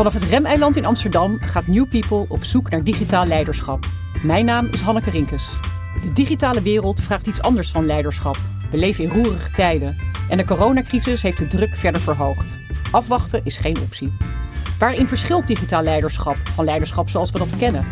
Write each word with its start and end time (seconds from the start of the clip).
Vanaf 0.00 0.14
het 0.14 0.30
Remeiland 0.30 0.76
in 0.76 0.84
Amsterdam 0.84 1.38
gaat 1.40 1.66
New 1.66 1.88
People 1.88 2.24
op 2.28 2.44
zoek 2.44 2.70
naar 2.70 2.84
digitaal 2.84 3.26
leiderschap. 3.26 3.86
Mijn 4.22 4.44
naam 4.44 4.68
is 4.72 4.80
Hanneke 4.80 5.10
Rinkes. 5.10 5.52
De 6.02 6.12
digitale 6.12 6.62
wereld 6.62 7.00
vraagt 7.00 7.26
iets 7.26 7.42
anders 7.42 7.70
van 7.70 7.86
leiderschap. 7.86 8.36
We 8.70 8.76
leven 8.76 9.04
in 9.04 9.10
roerige 9.10 9.50
tijden 9.50 9.96
en 10.28 10.36
de 10.36 10.44
coronacrisis 10.44 11.22
heeft 11.22 11.38
de 11.38 11.46
druk 11.46 11.74
verder 11.74 12.00
verhoogd. 12.00 12.54
Afwachten 12.90 13.40
is 13.44 13.56
geen 13.56 13.80
optie. 13.80 14.12
Waarin 14.78 15.06
verschilt 15.06 15.46
digitaal 15.46 15.82
leiderschap 15.82 16.36
van 16.36 16.64
leiderschap 16.64 17.08
zoals 17.08 17.30
we 17.30 17.38
dat 17.38 17.56
kennen? 17.56 17.86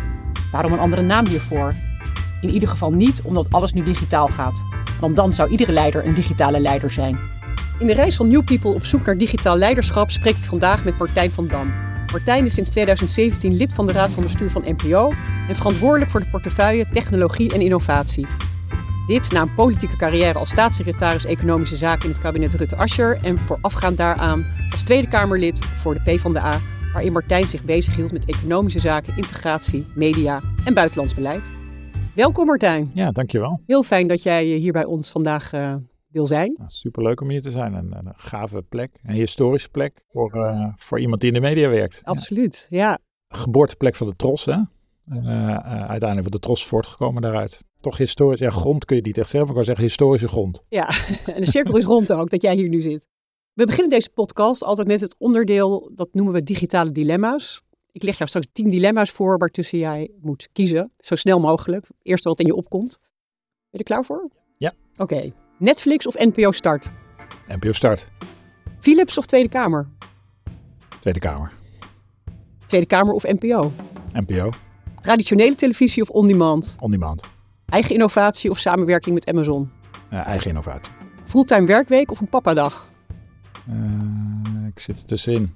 Waarom 0.51 0.73
een 0.73 0.79
andere 0.79 1.01
naam 1.01 1.27
hiervoor? 1.27 1.73
In 2.41 2.49
ieder 2.49 2.69
geval 2.69 2.91
niet 2.91 3.21
omdat 3.21 3.47
alles 3.51 3.73
nu 3.73 3.83
digitaal 3.83 4.27
gaat. 4.27 4.61
Want 4.99 5.15
dan 5.15 5.33
zou 5.33 5.49
iedere 5.49 5.71
leider 5.71 6.05
een 6.05 6.13
digitale 6.13 6.59
leider 6.59 6.91
zijn. 6.91 7.17
In 7.79 7.87
de 7.87 7.93
reis 7.93 8.15
van 8.15 8.27
New 8.27 8.43
People 8.43 8.73
op 8.73 8.85
zoek 8.85 9.05
naar 9.05 9.17
digitaal 9.17 9.57
leiderschap 9.57 10.11
spreek 10.11 10.35
ik 10.35 10.43
vandaag 10.43 10.83
met 10.83 10.97
Martijn 10.97 11.31
van 11.31 11.47
Dam. 11.47 11.88
Martijn 12.11 12.45
is 12.45 12.53
sinds 12.53 12.69
2017 12.69 13.53
lid 13.53 13.73
van 13.73 13.87
de 13.87 13.93
Raad 13.93 14.11
van 14.11 14.23
Bestuur 14.23 14.49
van 14.49 14.63
NPO 14.65 15.13
en 15.49 15.55
verantwoordelijk 15.55 16.11
voor 16.11 16.19
de 16.19 16.29
portefeuille 16.31 16.85
Technologie 16.91 17.53
en 17.53 17.61
Innovatie. 17.61 18.27
Dit 19.07 19.31
na 19.31 19.41
een 19.41 19.53
politieke 19.53 19.97
carrière 19.97 20.39
als 20.39 20.49
staatssecretaris 20.49 21.25
Economische 21.25 21.75
Zaken 21.75 22.03
in 22.03 22.09
het 22.09 22.19
kabinet 22.19 22.53
Rutte-Ascher 22.53 23.19
en 23.23 23.37
voorafgaand 23.37 23.97
daaraan 23.97 24.45
als 24.71 24.83
Tweede 24.83 25.07
Kamerlid 25.07 25.65
voor 25.65 25.93
de 25.93 25.99
PvdA, 25.99 26.59
waarin 26.93 27.11
Martijn 27.11 27.47
zich 27.47 27.63
bezighield 27.63 28.11
met 28.11 28.25
economische 28.25 28.79
zaken, 28.79 29.17
integratie, 29.17 29.85
media 29.95 30.41
en 30.65 30.73
buitenlands 30.73 31.15
beleid. 31.15 31.51
Welkom 32.15 32.45
Martijn. 32.45 32.91
Ja, 32.93 33.11
dankjewel. 33.11 33.61
Heel 33.65 33.83
fijn 33.83 34.07
dat 34.07 34.23
jij 34.23 34.45
hier 34.45 34.71
bij 34.71 34.85
ons 34.85 35.11
vandaag 35.11 35.53
uh, 35.53 35.75
wil 36.09 36.27
zijn. 36.27 36.53
Nou, 36.57 36.69
superleuk 36.69 37.21
om 37.21 37.29
hier 37.29 37.41
te 37.41 37.51
zijn. 37.51 37.73
Een, 37.73 37.97
een, 37.97 38.13
gave 38.15 38.61
plek, 38.61 38.99
een 39.03 39.13
historische 39.13 39.69
plek 39.69 40.03
voor, 40.11 40.35
uh, 40.35 40.73
voor 40.75 40.99
iemand 40.99 41.21
die 41.21 41.29
in 41.29 41.41
de 41.41 41.47
media 41.47 41.69
werkt. 41.69 42.01
Absoluut, 42.03 42.67
ja. 42.69 42.77
ja. 42.77 42.99
Geboorteplek 43.27 43.95
van 43.95 44.07
de 44.07 44.15
Tros, 44.15 44.45
hè? 44.45 44.57
Uh, 45.13 45.57
uiteindelijk 45.57 46.19
wordt 46.19 46.31
de 46.31 46.39
Tros 46.39 46.65
voortgekomen 46.65 47.21
daaruit. 47.21 47.65
Toch 47.81 47.97
historisch, 47.97 48.39
ja, 48.39 48.49
grond 48.49 48.85
kun 48.85 48.95
je 48.95 49.01
niet 49.01 49.17
echt 49.17 49.29
zeggen, 49.29 49.39
maar 49.39 49.49
ik 49.49 49.55
kan 49.55 49.65
zeggen 49.65 49.83
historische 49.83 50.27
grond. 50.27 50.63
Ja, 50.69 50.87
en 51.35 51.41
de 51.41 51.51
cirkel 51.51 51.77
is 51.77 51.83
rond 51.83 52.11
ook, 52.11 52.29
dat 52.29 52.41
jij 52.41 52.55
hier 52.55 52.69
nu 52.69 52.81
zit. 52.81 53.07
We 53.53 53.65
beginnen 53.65 53.89
deze 53.89 54.09
podcast 54.09 54.63
altijd 54.63 54.87
met 54.87 55.01
het 55.01 55.15
onderdeel, 55.17 55.91
dat 55.95 56.09
noemen 56.11 56.33
we 56.33 56.43
digitale 56.43 56.91
dilemma's. 56.91 57.61
Ik 57.91 58.03
leg 58.03 58.17
jou 58.17 58.29
straks 58.29 58.47
tien 58.51 58.69
dilemma's 58.69 59.11
voor 59.11 59.37
waartussen 59.37 59.77
jij 59.77 60.11
moet 60.21 60.49
kiezen, 60.51 60.91
zo 60.97 61.15
snel 61.15 61.39
mogelijk. 61.39 61.87
Eerst 62.01 62.23
wat 62.23 62.39
in 62.39 62.45
je 62.45 62.55
opkomt. 62.55 62.99
Ben 62.99 63.09
je 63.69 63.77
er 63.77 63.83
klaar 63.83 64.03
voor? 64.03 64.29
Ja. 64.57 64.73
Oké. 64.97 65.01
Okay. 65.01 65.33
Netflix 65.59 66.07
of 66.07 66.15
NPO 66.15 66.51
Start? 66.51 66.89
NPO 67.47 67.71
Start. 67.71 68.09
Philips 68.79 69.17
of 69.17 69.25
Tweede 69.25 69.49
Kamer? 69.49 69.87
Tweede 70.99 71.19
Kamer. 71.19 71.51
Tweede 72.65 72.85
Kamer 72.87 73.13
of 73.13 73.23
NPO? 73.23 73.71
NPO. 74.13 74.51
Traditionele 75.01 75.55
televisie 75.55 76.01
of 76.01 76.09
on-demand? 76.09 76.75
On-demand. 76.79 77.23
Eigen 77.65 77.93
innovatie 77.93 78.49
of 78.49 78.59
samenwerking 78.59 79.13
met 79.13 79.27
Amazon? 79.27 79.71
Uh, 80.13 80.27
eigen 80.27 80.49
innovatie. 80.49 80.91
Fulltime 81.25 81.65
werkweek 81.65 82.11
of 82.11 82.19
een 82.19 82.29
papadag? 82.29 82.89
Uh, 83.69 84.67
ik 84.67 84.79
zit 84.79 84.99
er 84.99 85.05
tussenin. 85.05 85.55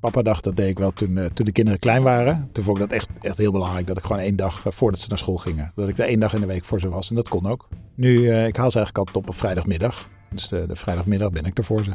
Papadag, 0.00 0.40
dat 0.40 0.56
deed 0.56 0.68
ik 0.68 0.78
wel 0.78 0.92
toen, 0.92 1.10
uh, 1.10 1.24
toen 1.24 1.44
de 1.44 1.52
kinderen 1.52 1.78
klein 1.80 2.02
waren. 2.02 2.48
Toen 2.52 2.64
vond 2.64 2.78
ik 2.78 2.88
dat 2.88 2.92
echt, 2.92 3.08
echt 3.20 3.38
heel 3.38 3.52
belangrijk. 3.52 3.86
Dat 3.86 3.98
ik 3.98 4.04
gewoon 4.04 4.22
één 4.22 4.36
dag 4.36 4.66
uh, 4.66 4.72
voordat 4.72 5.00
ze 5.00 5.08
naar 5.08 5.18
school 5.18 5.36
gingen. 5.36 5.72
Dat 5.74 5.88
ik 5.88 5.98
er 5.98 6.06
één 6.06 6.20
dag 6.20 6.34
in 6.34 6.40
de 6.40 6.46
week 6.46 6.64
voor 6.64 6.80
ze 6.80 6.88
was. 6.88 7.08
En 7.08 7.14
dat 7.14 7.28
kon 7.28 7.46
ook. 7.46 7.68
Nu, 7.94 8.18
uh, 8.18 8.46
ik 8.46 8.56
haal 8.56 8.70
ze 8.70 8.76
eigenlijk 8.76 8.98
altijd 8.98 9.16
op 9.16 9.28
op 9.28 9.34
vrijdagmiddag. 9.34 10.08
Dus 10.30 10.48
de, 10.48 10.66
de, 10.66 10.76
vrijdagmiddag 10.76 11.30
ben 11.30 11.44
ik 11.44 11.58
er 11.58 11.64
voor 11.64 11.84
ze. 11.84 11.90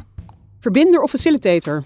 Verbinder 0.58 1.02
of 1.02 1.10
facilitator? 1.10 1.84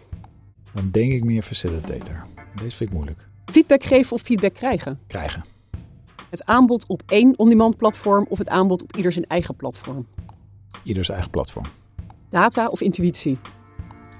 Dan 0.72 0.88
denk 0.90 1.12
ik 1.12 1.24
meer 1.24 1.42
facilitator. 1.42 2.24
Deze 2.54 2.76
vind 2.76 2.90
ik 2.90 2.96
moeilijk. 2.96 3.28
Feedback 3.44 3.82
geven 3.82 4.12
of 4.12 4.22
feedback 4.22 4.54
krijgen? 4.54 4.98
Krijgen. 5.06 5.44
Het 6.30 6.44
aanbod 6.44 6.84
op 6.86 7.02
één 7.06 7.38
on-demand 7.38 7.76
platform 7.76 8.26
of 8.28 8.38
het 8.38 8.48
aanbod 8.48 8.82
op 8.82 8.96
ieder 8.96 9.12
zijn 9.12 9.26
eigen 9.26 9.56
platform? 9.56 10.06
Ieder 10.82 11.04
zijn 11.04 11.16
eigen 11.16 11.32
platform. 11.32 11.64
Data 12.28 12.68
of 12.68 12.80
intuïtie? 12.80 13.38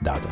Data. 0.02 0.28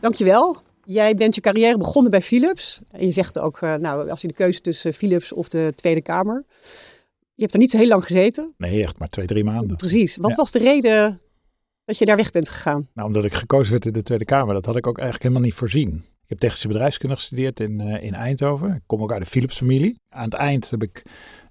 Dankjewel. 0.00 0.56
Jij 0.84 1.14
bent 1.14 1.34
je 1.34 1.40
carrière 1.40 1.78
begonnen 1.78 2.10
bij 2.10 2.20
Philips. 2.22 2.80
En 2.90 3.04
je 3.04 3.10
zegt 3.10 3.38
ook, 3.38 3.60
uh, 3.60 3.74
nou, 3.74 4.10
als 4.10 4.20
je 4.20 4.28
de 4.28 4.34
keuze 4.34 4.60
tussen 4.60 4.94
Philips 4.94 5.32
of 5.32 5.48
de 5.48 5.72
Tweede 5.74 6.02
Kamer. 6.02 6.44
Je 7.34 7.42
hebt 7.42 7.52
er 7.52 7.58
niet 7.58 7.70
zo 7.70 7.76
heel 7.76 7.88
lang 7.88 8.04
gezeten. 8.04 8.54
Nee, 8.56 8.82
echt 8.82 8.98
maar 8.98 9.08
twee, 9.08 9.26
drie 9.26 9.44
maanden. 9.44 9.76
Precies. 9.76 10.16
Wat 10.16 10.30
ja. 10.30 10.36
was 10.36 10.50
de 10.50 10.58
reden 10.58 11.20
dat 11.84 11.98
je 11.98 12.04
daar 12.04 12.16
weg 12.16 12.30
bent 12.30 12.48
gegaan? 12.48 12.88
Nou, 12.94 13.06
omdat 13.06 13.24
ik 13.24 13.32
gekozen 13.32 13.72
werd 13.72 13.86
in 13.86 13.92
de 13.92 14.02
Tweede 14.02 14.24
Kamer. 14.24 14.54
Dat 14.54 14.66
had 14.66 14.76
ik 14.76 14.86
ook 14.86 14.98
eigenlijk 14.98 15.22
helemaal 15.22 15.48
niet 15.48 15.58
voorzien. 15.58 16.04
Ik 16.22 16.28
heb 16.28 16.38
technische 16.38 16.68
bedrijfskunde 16.68 17.14
gestudeerd 17.14 17.60
in, 17.60 17.80
uh, 17.80 18.02
in 18.02 18.14
Eindhoven. 18.14 18.74
Ik 18.74 18.82
kom 18.86 19.02
ook 19.02 19.12
uit 19.12 19.20
de 19.20 19.30
Philips-familie. 19.30 20.00
Aan 20.08 20.24
het 20.24 20.34
eind 20.34 20.70
heb 20.70 20.82
ik 20.82 21.02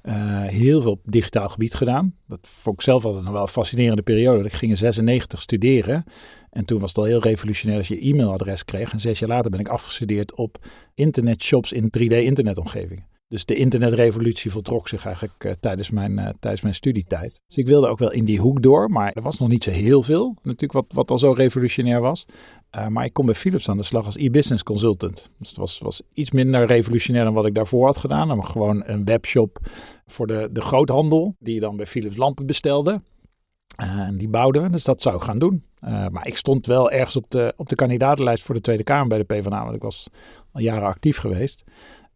uh, 0.04 0.14
heel 0.44 0.82
veel 0.82 0.92
op 0.92 1.02
digitaal 1.06 1.50
gebied 1.50 1.74
gedaan. 1.74 2.16
Dat 2.28 2.40
vond 2.42 2.76
ik 2.76 2.82
zelf 2.82 3.06
altijd 3.06 3.24
nog 3.24 3.34
wel 3.34 3.42
een 3.42 3.48
fascinerende 3.48 4.02
periode. 4.02 4.44
Ik 4.44 4.54
ging 4.54 4.72
in 4.72 4.78
96 4.78 5.42
studeren. 5.42 6.04
En 6.50 6.66
toen 6.66 6.80
was 6.80 6.90
het 6.90 6.98
al 6.98 7.04
heel 7.04 7.22
revolutionair 7.22 7.78
als 7.78 7.88
je 7.88 8.02
e-mailadres 8.02 8.66
kreeg. 8.66 8.92
En 8.92 9.00
zes 9.00 9.20
jaar 9.20 9.30
later 9.30 9.52
ben 9.52 9.60
ik 9.60 9.68
afgestudeerd 9.68 10.34
op 10.36 10.66
internetshops 10.96 11.72
in 11.72 11.84
3D-internetomgevingen. 11.84 13.09
Dus 13.30 13.46
de 13.46 13.56
internetrevolutie 13.56 14.52
voltrok 14.52 14.88
zich 14.88 15.06
eigenlijk 15.06 15.44
uh, 15.44 15.52
tijdens, 15.60 15.90
mijn, 15.90 16.12
uh, 16.12 16.30
tijdens 16.40 16.62
mijn 16.62 16.76
studietijd. 16.76 17.42
Dus 17.48 17.58
ik 17.58 17.68
wilde 17.68 17.88
ook 17.88 18.00
wel 18.00 18.12
in 18.12 18.26
die 18.26 18.40
hoek 18.40 18.62
door, 18.62 18.90
maar 18.90 19.12
er 19.14 19.22
was 19.22 19.40
nog 19.40 19.50
niet 19.50 19.64
zo 19.64 19.72
heel 19.72 20.04
veel. 20.04 20.36
Natuurlijk 20.42 20.74
wat, 20.74 20.86
wat 20.94 21.12
al 21.12 21.20
zo 21.20 21.32
revolutionair 21.32 22.02
was. 22.02 22.26
Uh, 22.76 22.88
maar 22.88 23.06
ik 23.06 23.14
kom 23.14 23.26
bij 23.26 23.36
Philips 23.36 23.70
aan 23.70 23.78
de 23.78 23.84
slag 23.84 24.06
als 24.06 24.16
e-business 24.16 24.64
consultant. 24.64 25.30
Dus 25.38 25.48
het 25.48 25.58
was, 25.58 25.80
was 25.80 26.02
iets 26.14 26.32
minder 26.32 26.66
revolutionair 26.66 27.24
dan 27.24 27.34
wat 27.34 27.46
ik 27.46 27.56
daarvoor 27.56 27.86
had 27.86 27.98
gedaan. 27.98 28.28
Maar 28.28 28.44
gewoon 28.44 28.84
een 28.86 29.06
webshop 29.06 29.60
voor 30.06 30.28
de, 30.28 30.50
de 30.52 30.62
groothandel, 30.62 31.36
die 31.40 31.54
je 31.54 31.60
dan 31.60 31.78
bij 31.78 31.86
Philips 31.86 32.18
lampen 32.18 32.46
bestelde. 32.46 33.02
En 33.76 34.18
die 34.18 34.30
bouwden 34.30 34.62
we, 34.62 34.70
dus 34.70 34.84
dat 34.84 35.02
zou 35.02 35.16
ik 35.16 35.22
gaan 35.22 35.40
doen. 35.40 35.64
maar 36.12 36.28
ik 36.28 36.38
stond 36.38 36.66
wel 36.66 36.92
ergens 36.92 37.16
op 37.16 37.30
de, 37.30 37.54
op 37.58 37.70
de 37.70 37.76
kandidatenlijst 37.76 38.44
voor 38.44 38.56
de 38.56 38.62
Tweede 38.62 38.84
Kamer 38.84 39.08
bij 39.08 39.18
de 39.18 39.24
PvdA, 39.24 39.64
want 39.64 39.76
ik 39.76 39.82
was 39.82 40.10
al 40.52 40.62
jaren 40.62 40.88
actief 40.88 41.18
geweest. 41.18 41.64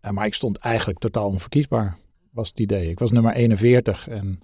Uh, 0.06 0.12
maar 0.12 0.25
ik 0.25 0.34
stond 0.34 0.58
eigenlijk 0.58 1.00
totaal 1.00 1.28
onverkiesbaar, 1.28 1.97
was 2.31 2.50
het 2.50 2.59
idee. 2.59 2.90
Ik 2.90 3.00
was 3.00 3.12
nummer 3.12 3.34
41 3.34 4.08
en 4.08 4.40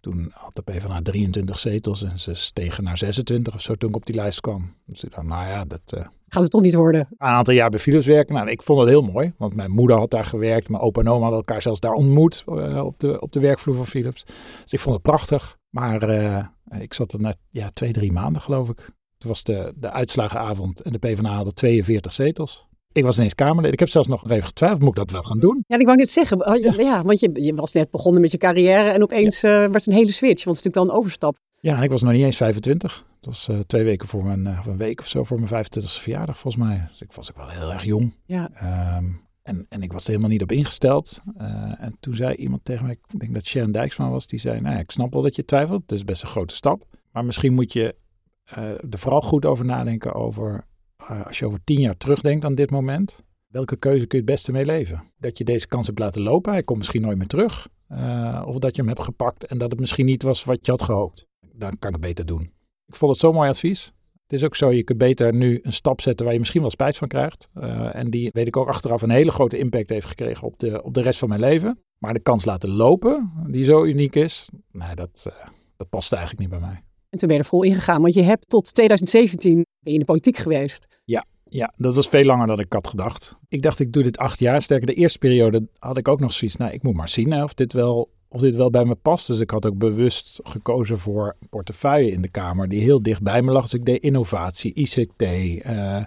toen 0.00 0.30
had 0.32 0.54
de 0.54 0.62
PvdA 0.62 1.02
23 1.02 1.58
zetels 1.58 2.02
en 2.02 2.18
ze 2.18 2.34
stegen 2.34 2.84
naar 2.84 2.98
26 2.98 3.54
of 3.54 3.60
zo 3.60 3.74
toen 3.74 3.88
ik 3.88 3.96
op 3.96 4.06
die 4.06 4.14
lijst 4.14 4.40
kwam. 4.40 4.74
Dus 4.86 5.04
ik 5.04 5.14
dacht, 5.14 5.26
nou 5.26 5.46
ja, 5.46 5.64
dat... 5.64 5.80
Uh, 5.94 6.06
Gaat 6.28 6.42
het 6.42 6.50
toch 6.50 6.62
niet 6.62 6.74
worden? 6.74 7.08
Een 7.10 7.26
aantal 7.26 7.54
jaar 7.54 7.70
bij 7.70 7.78
Philips 7.78 8.06
werken. 8.06 8.34
Nou, 8.34 8.50
ik 8.50 8.62
vond 8.62 8.80
het 8.80 8.88
heel 8.88 9.02
mooi, 9.02 9.32
want 9.38 9.54
mijn 9.54 9.70
moeder 9.70 9.96
had 9.96 10.10
daar 10.10 10.24
gewerkt. 10.24 10.68
Mijn 10.68 10.82
opa 10.82 11.00
en 11.00 11.08
oma 11.08 11.20
hadden 11.20 11.38
elkaar 11.38 11.62
zelfs 11.62 11.80
daar 11.80 11.92
ontmoet 11.92 12.44
uh, 12.48 12.84
op, 12.84 12.98
de, 12.98 13.20
op 13.20 13.32
de 13.32 13.40
werkvloer 13.40 13.76
van 13.76 13.86
Philips. 13.86 14.24
Dus 14.62 14.72
ik 14.72 14.80
vond 14.80 14.94
het 14.94 15.04
prachtig. 15.04 15.58
Maar 15.68 16.02
ik 16.78 16.94
zat 16.94 17.12
er 17.12 17.20
net 17.20 17.36
ja, 17.50 17.70
twee, 17.70 17.92
drie 17.92 18.12
maanden 18.12 18.42
geloof 18.42 18.68
ik. 18.68 18.90
Toen 19.18 19.30
was 19.30 19.42
de, 19.42 19.72
de 19.76 19.90
uitslagenavond 19.90 20.80
en 20.80 20.92
de 20.92 20.98
PvdA 20.98 21.34
hadden 21.34 21.54
42 21.54 22.12
zetels. 22.12 22.66
Ik 22.94 23.04
was 23.04 23.16
ineens 23.16 23.34
Kamerlid. 23.34 23.72
Ik 23.72 23.78
heb 23.78 23.88
zelfs 23.88 24.08
nog 24.08 24.30
even 24.30 24.46
getwijfeld, 24.46 24.80
moet 24.80 24.88
ik 24.88 24.96
dat 24.96 25.10
wel 25.10 25.22
gaan 25.22 25.38
doen? 25.38 25.64
Ja, 25.66 25.78
ik 25.78 25.84
wou 25.86 25.96
net 25.96 26.10
zeggen. 26.10 26.60
Ja, 26.62 26.72
ja 26.76 27.02
want 27.02 27.20
je, 27.20 27.30
je, 27.32 27.54
was 27.54 27.72
net 27.72 27.90
begonnen 27.90 28.20
met 28.20 28.30
je 28.30 28.38
carrière 28.38 28.90
en 28.90 29.02
opeens 29.02 29.40
ja. 29.40 29.64
uh, 29.64 29.70
werd 29.70 29.86
een 29.86 29.92
hele 29.92 30.12
switch. 30.12 30.44
Want 30.44 30.56
het 30.56 30.56
is 30.56 30.62
natuurlijk 30.62 30.74
wel 30.74 30.84
een 30.84 31.00
overstap. 31.00 31.36
Ja, 31.60 31.82
ik 31.82 31.90
was 31.90 32.02
nog 32.02 32.12
niet 32.12 32.24
eens 32.24 32.36
25. 32.36 33.04
Het 33.16 33.26
was 33.26 33.48
uh, 33.48 33.58
twee 33.58 33.84
weken 33.84 34.08
voor 34.08 34.24
mijn, 34.24 34.46
uh, 34.46 34.66
een 34.66 34.76
week 34.76 35.00
of 35.00 35.08
zo 35.08 35.24
voor 35.24 35.40
mijn 35.40 35.64
25e 35.64 35.84
verjaardag 35.84 36.38
volgens 36.38 36.64
mij. 36.64 36.86
Dus 36.90 37.00
ik 37.00 37.12
was 37.12 37.30
ook 37.30 37.36
wel 37.36 37.48
heel 37.48 37.72
erg 37.72 37.84
jong. 37.84 38.14
Ja. 38.26 38.50
Um, 38.96 39.22
en, 39.42 39.66
en 39.68 39.82
ik 39.82 39.92
was 39.92 40.02
er 40.02 40.08
helemaal 40.08 40.30
niet 40.30 40.42
op 40.42 40.52
ingesteld. 40.52 41.20
en 41.78 41.96
toen 42.00 42.14
zei 42.14 42.34
iemand 42.34 42.64
tegen 42.64 42.84
mij, 42.84 42.92
ik 42.92 43.20
denk 43.20 43.34
dat 43.34 43.46
Sharon 43.46 43.72
Dijksman 43.72 44.10
was, 44.10 44.26
die 44.26 44.40
zei, 44.40 44.60
nou 44.60 44.74
ja, 44.74 44.80
ik 44.80 44.90
snap 44.90 45.12
wel 45.12 45.22
dat 45.22 45.36
je 45.36 45.44
twijfelt. 45.44 45.82
Het 45.82 45.92
is 45.92 46.04
best 46.04 46.22
een 46.22 46.28
grote 46.28 46.54
stap. 46.54 46.86
Maar 47.12 47.24
misschien 47.24 47.54
moet 47.54 47.72
je 47.72 47.94
er 48.90 48.98
vooral 48.98 49.20
goed 49.20 49.44
over 49.44 49.64
nadenken 49.64 50.14
over, 50.14 50.64
als 51.26 51.38
je 51.38 51.46
over 51.46 51.64
tien 51.64 51.80
jaar 51.80 51.96
terugdenkt 51.96 52.44
aan 52.44 52.54
dit 52.54 52.70
moment 52.70 53.24
welke 53.54 53.76
keuze 53.76 54.06
kun 54.06 54.18
je 54.18 54.24
het 54.24 54.34
beste 54.34 54.52
mee 54.52 54.64
leven? 54.64 55.12
Dat 55.18 55.38
je 55.38 55.44
deze 55.44 55.68
kans 55.68 55.86
hebt 55.86 55.98
laten 55.98 56.22
lopen, 56.22 56.52
hij 56.52 56.62
komt 56.62 56.78
misschien 56.78 57.02
nooit 57.02 57.18
meer 57.18 57.26
terug. 57.26 57.68
Uh, 57.90 58.42
of 58.46 58.58
dat 58.58 58.76
je 58.76 58.80
hem 58.80 58.90
hebt 58.90 59.02
gepakt 59.02 59.46
en 59.46 59.58
dat 59.58 59.70
het 59.70 59.80
misschien 59.80 60.06
niet 60.06 60.22
was 60.22 60.44
wat 60.44 60.66
je 60.66 60.70
had 60.70 60.82
gehoopt. 60.82 61.26
Dan 61.52 61.78
kan 61.78 61.88
ik 61.88 61.96
het 61.96 62.00
beter 62.00 62.26
doen. 62.26 62.52
Ik 62.86 62.94
vond 62.94 63.10
het 63.10 63.20
zo'n 63.20 63.34
mooi 63.34 63.48
advies. 63.48 63.92
Het 64.22 64.32
is 64.32 64.44
ook 64.44 64.56
zo, 64.56 64.72
je 64.72 64.82
kunt 64.82 64.98
beter 64.98 65.34
nu 65.34 65.58
een 65.62 65.72
stap 65.72 66.00
zetten 66.00 66.24
waar 66.24 66.34
je 66.34 66.40
misschien 66.40 66.60
wel 66.60 66.70
spijt 66.70 66.96
van 66.96 67.08
krijgt. 67.08 67.48
Uh, 67.54 67.94
en 67.94 68.10
die, 68.10 68.30
weet 68.32 68.46
ik 68.46 68.56
ook 68.56 68.68
achteraf, 68.68 69.02
een 69.02 69.10
hele 69.10 69.30
grote 69.30 69.58
impact 69.58 69.90
heeft 69.90 70.06
gekregen 70.06 70.46
op 70.46 70.58
de, 70.58 70.82
op 70.82 70.94
de 70.94 71.02
rest 71.02 71.18
van 71.18 71.28
mijn 71.28 71.40
leven. 71.40 71.78
Maar 71.98 72.14
de 72.14 72.20
kans 72.20 72.44
laten 72.44 72.70
lopen, 72.70 73.32
die 73.46 73.64
zo 73.64 73.84
uniek 73.84 74.14
is, 74.14 74.48
nee, 74.72 74.94
dat, 74.94 75.26
dat 75.76 75.88
past 75.88 76.12
eigenlijk 76.12 76.42
niet 76.42 76.60
bij 76.60 76.68
mij. 76.68 76.82
En 77.10 77.18
toen 77.18 77.28
ben 77.28 77.36
je 77.36 77.42
er 77.42 77.48
vol 77.48 77.62
ingegaan, 77.62 78.02
want 78.02 78.14
je 78.14 78.22
hebt 78.22 78.48
tot 78.48 78.74
2017 78.74 79.64
ben 79.84 79.92
je 79.92 79.98
in 79.98 80.04
de 80.06 80.12
politiek 80.12 80.36
geweest. 80.36 80.86
Ja, 81.04 81.24
ja, 81.48 81.72
dat 81.76 81.94
was 81.94 82.08
veel 82.08 82.24
langer 82.24 82.46
dan 82.46 82.60
ik 82.60 82.72
had 82.72 82.88
gedacht. 82.88 83.36
Ik 83.48 83.62
dacht, 83.62 83.80
ik 83.80 83.92
doe 83.92 84.02
dit 84.02 84.18
acht 84.18 84.38
jaar. 84.38 84.62
Sterker, 84.62 84.86
de 84.86 84.94
eerste 84.94 85.18
periode 85.18 85.66
had 85.78 85.96
ik 85.96 86.08
ook 86.08 86.20
nog 86.20 86.32
zoiets. 86.32 86.56
Nou, 86.56 86.72
ik 86.72 86.82
moet 86.82 86.94
maar 86.94 87.08
zien 87.08 87.42
of, 87.42 87.54
dit 87.54 87.72
wel, 87.72 88.10
of 88.28 88.40
dit 88.40 88.54
wel 88.54 88.70
bij 88.70 88.84
me 88.84 88.94
past. 88.94 89.26
Dus 89.26 89.40
ik 89.40 89.50
had 89.50 89.66
ook 89.66 89.78
bewust 89.78 90.40
gekozen 90.42 90.98
voor 90.98 91.36
portefeuille 91.50 92.10
in 92.10 92.22
de 92.22 92.30
Kamer 92.30 92.68
die 92.68 92.80
heel 92.80 93.02
dicht 93.02 93.22
bij 93.22 93.42
me 93.42 93.52
lag. 93.52 93.62
Dus 93.62 93.72
ik 93.72 93.84
deed 93.84 94.02
innovatie, 94.02 94.74
ICT, 94.74 95.22
uh, 95.22 96.04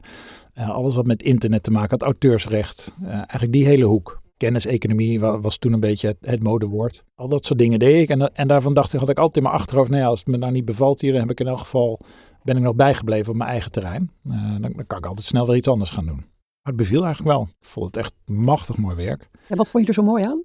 alles 0.53 0.95
wat 0.95 1.05
met 1.05 1.23
internet 1.23 1.63
te 1.63 1.71
maken 1.71 1.89
had, 1.89 2.01
auteursrecht. 2.01 2.93
eigenlijk 3.03 3.51
die 3.51 3.65
hele 3.65 3.85
hoek. 3.85 4.21
Kenniseconomie 4.37 5.19
was 5.19 5.57
toen 5.57 5.73
een 5.73 5.79
beetje 5.79 6.15
het, 6.21 6.43
modewoord. 6.43 7.03
Al 7.15 7.27
dat 7.27 7.45
soort 7.45 7.59
dingen 7.59 7.79
deed 7.79 8.01
ik. 8.01 8.09
En, 8.09 8.33
en 8.33 8.47
daarvan 8.47 8.73
dacht 8.73 8.93
ik, 8.93 8.99
had 8.99 9.09
ik 9.09 9.17
altijd 9.17 9.37
in 9.37 9.43
mijn 9.43 9.55
achterhoofd, 9.55 9.89
nou 9.89 10.03
als 10.03 10.19
het 10.19 10.27
me 10.27 10.37
nou 10.37 10.51
niet 10.51 10.65
bevalt 10.65 11.01
hier, 11.01 11.11
dan 11.11 11.21
heb 11.21 11.31
ik 11.31 11.39
in 11.39 11.47
elk 11.47 11.59
geval, 11.59 11.99
ben 12.47 12.57
ik 12.57 12.63
nog 12.63 12.75
bijgebleven 12.75 13.31
op 13.31 13.37
mijn 13.37 13.49
eigen 13.49 13.71
terrein. 13.71 14.11
dan, 14.23 14.61
dan 14.61 14.85
kan 14.87 14.97
ik 14.97 15.05
altijd 15.05 15.25
snel 15.25 15.47
weer 15.47 15.55
iets 15.55 15.67
anders 15.67 15.89
gaan 15.89 16.05
doen. 16.05 16.15
Maar 16.15 16.73
het 16.73 16.75
beviel 16.75 17.03
eigenlijk 17.03 17.35
wel. 17.35 17.47
Ik 17.59 17.67
vond 17.67 17.85
het 17.85 17.97
echt 17.97 18.13
machtig 18.25 18.77
mooi 18.77 18.95
werk. 18.95 19.29
En 19.47 19.57
wat 19.57 19.69
vond 19.69 19.83
je 19.83 19.89
er 19.89 19.95
zo 19.95 20.03
mooi 20.03 20.23
aan? 20.23 20.43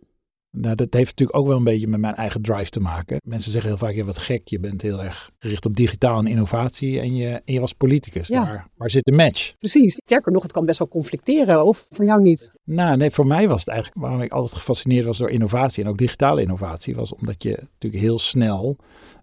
Nou, 0.50 0.74
dat 0.74 0.94
heeft 0.94 1.10
natuurlijk 1.10 1.38
ook 1.38 1.46
wel 1.46 1.56
een 1.56 1.64
beetje 1.64 1.86
met 1.86 2.00
mijn 2.00 2.14
eigen 2.14 2.42
drive 2.42 2.70
te 2.70 2.80
maken. 2.80 3.16
Mensen 3.26 3.52
zeggen 3.52 3.70
heel 3.70 3.78
vaak, 3.78 3.94
je 3.94 4.04
wat 4.04 4.18
gek, 4.18 4.48
je 4.48 4.58
bent 4.58 4.82
heel 4.82 5.02
erg 5.02 5.30
gericht 5.38 5.66
op 5.66 5.76
digitaal 5.76 6.18
en 6.18 6.26
innovatie 6.26 7.00
en 7.00 7.16
je, 7.16 7.28
en 7.44 7.54
je 7.54 7.60
was 7.60 7.72
politicus. 7.72 8.28
Ja. 8.28 8.46
Waar, 8.46 8.68
waar 8.76 8.90
zit 8.90 9.04
de 9.04 9.12
match? 9.12 9.54
Precies. 9.58 9.94
Sterker 9.94 10.32
nog, 10.32 10.42
het 10.42 10.52
kan 10.52 10.66
best 10.66 10.78
wel 10.78 10.88
conflicteren, 10.88 11.64
of 11.64 11.86
voor 11.90 12.04
jou 12.04 12.20
niet? 12.20 12.52
Nou, 12.64 12.96
nee, 12.96 13.10
voor 13.10 13.26
mij 13.26 13.48
was 13.48 13.60
het 13.60 13.68
eigenlijk 13.68 14.00
waarom 14.00 14.20
ik 14.20 14.32
altijd 14.32 14.54
gefascineerd 14.54 15.06
was 15.06 15.18
door 15.18 15.30
innovatie 15.30 15.84
en 15.84 15.90
ook 15.90 15.98
digitale 15.98 16.42
innovatie, 16.42 16.94
was 16.94 17.14
omdat 17.14 17.42
je 17.42 17.58
natuurlijk 17.72 18.02
heel 18.02 18.18
snel 18.18 18.76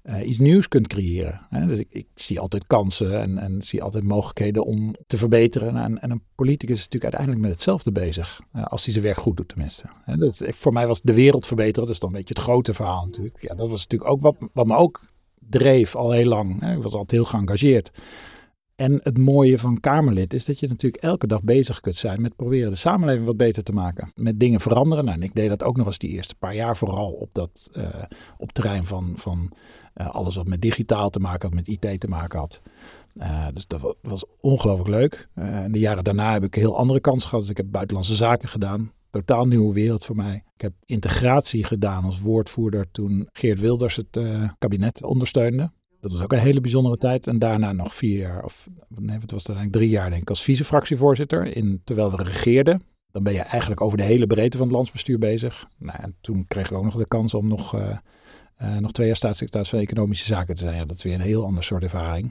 uh, 0.03 0.27
iets 0.27 0.37
nieuws 0.37 0.67
kunt 0.67 0.87
creëren. 0.87 1.41
Hè? 1.49 1.65
Dus 1.65 1.79
ik, 1.79 1.87
ik, 1.89 2.07
zie 2.15 2.39
altijd 2.39 2.67
kansen 2.67 3.21
en, 3.21 3.37
en, 3.37 3.61
zie 3.61 3.83
altijd 3.83 4.03
mogelijkheden 4.03 4.65
om 4.65 4.95
te 5.07 5.17
verbeteren. 5.17 5.77
En, 5.77 6.01
en, 6.01 6.11
een 6.11 6.23
politicus 6.35 6.77
is 6.77 6.83
natuurlijk 6.83 7.03
uiteindelijk 7.03 7.41
met 7.41 7.51
hetzelfde 7.51 7.91
bezig, 7.91 8.41
uh, 8.55 8.65
als 8.65 8.83
hij 8.83 8.93
zijn 8.93 9.05
werk 9.05 9.17
goed 9.17 9.37
doet 9.37 9.47
tenminste. 9.47 9.85
Hè? 10.03 10.17
Dat, 10.17 10.43
voor 10.47 10.73
mij 10.73 10.87
was 10.87 11.01
de 11.01 11.13
wereld 11.13 11.47
verbeteren, 11.47 11.89
is 11.89 11.99
dan 11.99 12.09
een 12.09 12.15
beetje 12.15 12.33
het 12.33 12.43
grote 12.43 12.73
verhaal 12.73 13.05
natuurlijk. 13.05 13.41
Ja, 13.41 13.55
dat 13.55 13.69
was 13.69 13.81
natuurlijk 13.87 14.11
ook 14.11 14.21
wat, 14.21 14.35
wat 14.53 14.65
me 14.65 14.75
ook 14.75 15.01
dreef 15.39 15.95
al 15.95 16.11
heel 16.11 16.27
lang. 16.27 16.61
Hè? 16.61 16.75
Ik 16.75 16.83
was 16.83 16.93
altijd 16.93 17.11
heel 17.11 17.25
geëngageerd. 17.25 17.91
En 18.79 18.99
het 19.03 19.17
mooie 19.17 19.59
van 19.59 19.79
Kamerlid 19.79 20.33
is 20.33 20.45
dat 20.45 20.59
je 20.59 20.67
natuurlijk 20.67 21.03
elke 21.03 21.27
dag 21.27 21.43
bezig 21.43 21.79
kunt 21.79 21.95
zijn 21.95 22.21
met 22.21 22.35
proberen 22.35 22.69
de 22.69 22.75
samenleving 22.75 23.25
wat 23.25 23.37
beter 23.37 23.63
te 23.63 23.71
maken. 23.71 24.11
Met 24.15 24.39
dingen 24.39 24.59
veranderen. 24.59 25.05
Nou, 25.05 25.17
en 25.17 25.23
ik 25.23 25.33
deed 25.33 25.49
dat 25.49 25.63
ook 25.63 25.77
nog 25.77 25.85
eens 25.85 25.97
die 25.97 26.09
eerste 26.09 26.35
paar 26.35 26.55
jaar 26.55 26.77
vooral 26.77 27.11
op 27.11 27.29
dat 27.31 27.69
uh, 27.77 27.85
op 28.37 28.51
terrein 28.51 28.83
van, 28.83 29.11
van 29.15 29.51
uh, 29.95 30.09
alles 30.09 30.35
wat 30.35 30.47
met 30.47 30.61
digitaal 30.61 31.09
te 31.09 31.19
maken 31.19 31.47
had, 31.47 31.55
met 31.55 31.67
IT 31.67 31.99
te 31.99 32.07
maken 32.07 32.39
had. 32.39 32.61
Uh, 33.15 33.47
dus 33.53 33.67
dat 33.67 33.95
was 34.01 34.25
ongelooflijk 34.41 34.89
leuk. 34.89 35.27
en 35.33 35.71
de 35.71 35.79
jaren 35.79 36.03
daarna 36.03 36.33
heb 36.33 36.43
ik 36.43 36.55
een 36.55 36.61
heel 36.61 36.77
andere 36.77 36.99
kans 36.99 37.23
gehad. 37.23 37.39
Dus 37.39 37.49
ik 37.49 37.57
heb 37.57 37.71
buitenlandse 37.71 38.15
zaken 38.15 38.49
gedaan. 38.49 38.91
Totaal 39.09 39.45
nieuwe 39.45 39.73
wereld 39.73 40.05
voor 40.05 40.15
mij. 40.15 40.43
Ik 40.55 40.61
heb 40.61 40.73
integratie 40.85 41.63
gedaan 41.63 42.03
als 42.03 42.21
woordvoerder 42.21 42.91
toen 42.91 43.29
Geert 43.31 43.59
Wilders 43.59 43.95
het 43.95 44.19
kabinet 44.57 45.03
ondersteunde. 45.03 45.71
Dat 45.99 46.11
was 46.11 46.21
ook 46.21 46.31
een 46.31 46.39
hele 46.39 46.61
bijzondere 46.61 46.97
tijd. 46.97 47.27
En 47.27 47.39
daarna 47.39 47.71
nog 47.71 47.93
vier 47.93 48.19
jaar, 48.19 48.43
of 48.43 48.67
nee, 48.87 49.17
het 49.19 49.31
was 49.31 49.45
eigenlijk 49.45 49.77
drie 49.77 49.89
jaar 49.89 50.09
denk 50.09 50.21
ik, 50.21 50.29
als 50.29 50.43
vice-fractievoorzitter. 50.43 51.55
In, 51.55 51.81
terwijl 51.83 52.11
we 52.11 52.23
regeerden. 52.23 52.81
Dan 53.11 53.23
ben 53.23 53.33
je 53.33 53.39
eigenlijk 53.39 53.81
over 53.81 53.97
de 53.97 54.03
hele 54.03 54.27
breedte 54.27 54.57
van 54.57 54.65
het 54.67 54.75
landsbestuur 54.75 55.19
bezig. 55.19 55.67
Nou, 55.77 55.97
en 56.01 56.15
toen 56.21 56.45
kreeg 56.47 56.69
ik 56.69 56.77
ook 56.77 56.83
nog 56.83 56.95
de 56.95 57.07
kans 57.07 57.33
om 57.33 57.47
nog, 57.47 57.75
uh, 57.75 57.97
uh, 58.61 58.77
nog 58.77 58.91
twee 58.91 59.07
jaar 59.07 59.15
staatssecretaris 59.15 59.69
van 59.69 59.79
Economische 59.79 60.25
Zaken 60.25 60.55
te 60.55 60.61
zijn. 60.61 60.75
Ja, 60.75 60.85
dat 60.85 60.97
is 60.97 61.03
weer 61.03 61.13
een 61.13 61.21
heel 61.21 61.45
ander 61.45 61.63
soort 61.63 61.83
ervaring. 61.83 62.25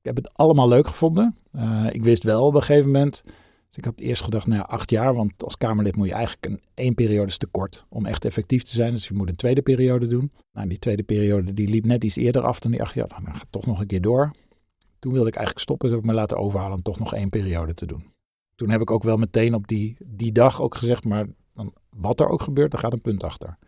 Ik 0.00 0.08
heb 0.08 0.16
het 0.16 0.34
allemaal 0.34 0.68
leuk 0.68 0.86
gevonden. 0.86 1.36
Uh, 1.56 1.86
ik 1.92 2.02
wist 2.02 2.24
wel 2.24 2.46
op 2.46 2.54
een 2.54 2.62
gegeven 2.62 2.90
moment 2.90 3.24
dus 3.72 3.80
ik 3.80 3.90
had 3.90 4.00
eerst 4.00 4.22
gedacht, 4.22 4.46
nou 4.46 4.60
ja, 4.60 4.66
acht 4.66 4.90
jaar, 4.90 5.14
want 5.14 5.44
als 5.44 5.56
Kamerlid 5.56 5.96
moet 5.96 6.06
je 6.06 6.12
eigenlijk 6.12 6.46
een 6.46 6.60
één 6.74 6.94
periode 6.94 7.36
te 7.36 7.46
kort 7.46 7.86
om 7.88 8.06
echt 8.06 8.24
effectief 8.24 8.62
te 8.62 8.74
zijn. 8.74 8.92
Dus 8.92 9.08
je 9.08 9.14
moet 9.14 9.28
een 9.28 9.36
tweede 9.36 9.62
periode 9.62 10.06
doen. 10.06 10.32
Nou, 10.52 10.68
die 10.68 10.78
tweede 10.78 11.02
periode 11.02 11.52
die 11.52 11.68
liep 11.68 11.84
net 11.84 12.04
iets 12.04 12.16
eerder 12.16 12.42
af 12.42 12.60
dan 12.60 12.70
die 12.70 12.82
acht 12.82 12.94
jaar. 12.94 13.08
Nou, 13.08 13.24
dan 13.24 13.34
gaat 13.34 13.46
toch 13.50 13.66
nog 13.66 13.80
een 13.80 13.86
keer 13.86 14.00
door. 14.00 14.30
Toen 14.98 15.12
wilde 15.12 15.28
ik 15.28 15.34
eigenlijk 15.34 15.64
stoppen, 15.64 15.88
dus 15.88 15.96
heb 15.96 16.04
ik 16.04 16.10
me 16.10 16.16
laten 16.16 16.36
overhalen 16.36 16.76
om 16.76 16.82
toch 16.82 16.98
nog 16.98 17.14
één 17.14 17.28
periode 17.28 17.74
te 17.74 17.86
doen. 17.86 18.04
Toen 18.54 18.70
heb 18.70 18.80
ik 18.80 18.90
ook 18.90 19.02
wel 19.02 19.16
meteen 19.16 19.54
op 19.54 19.68
die, 19.68 19.96
die 20.06 20.32
dag 20.32 20.62
ook 20.62 20.74
gezegd, 20.74 21.04
maar 21.04 21.26
wat 21.90 22.20
er 22.20 22.28
ook 22.28 22.42
gebeurt, 22.42 22.72
er 22.72 22.78
gaat 22.78 22.92
een 22.92 23.00
punt 23.00 23.24
achter. 23.24 23.58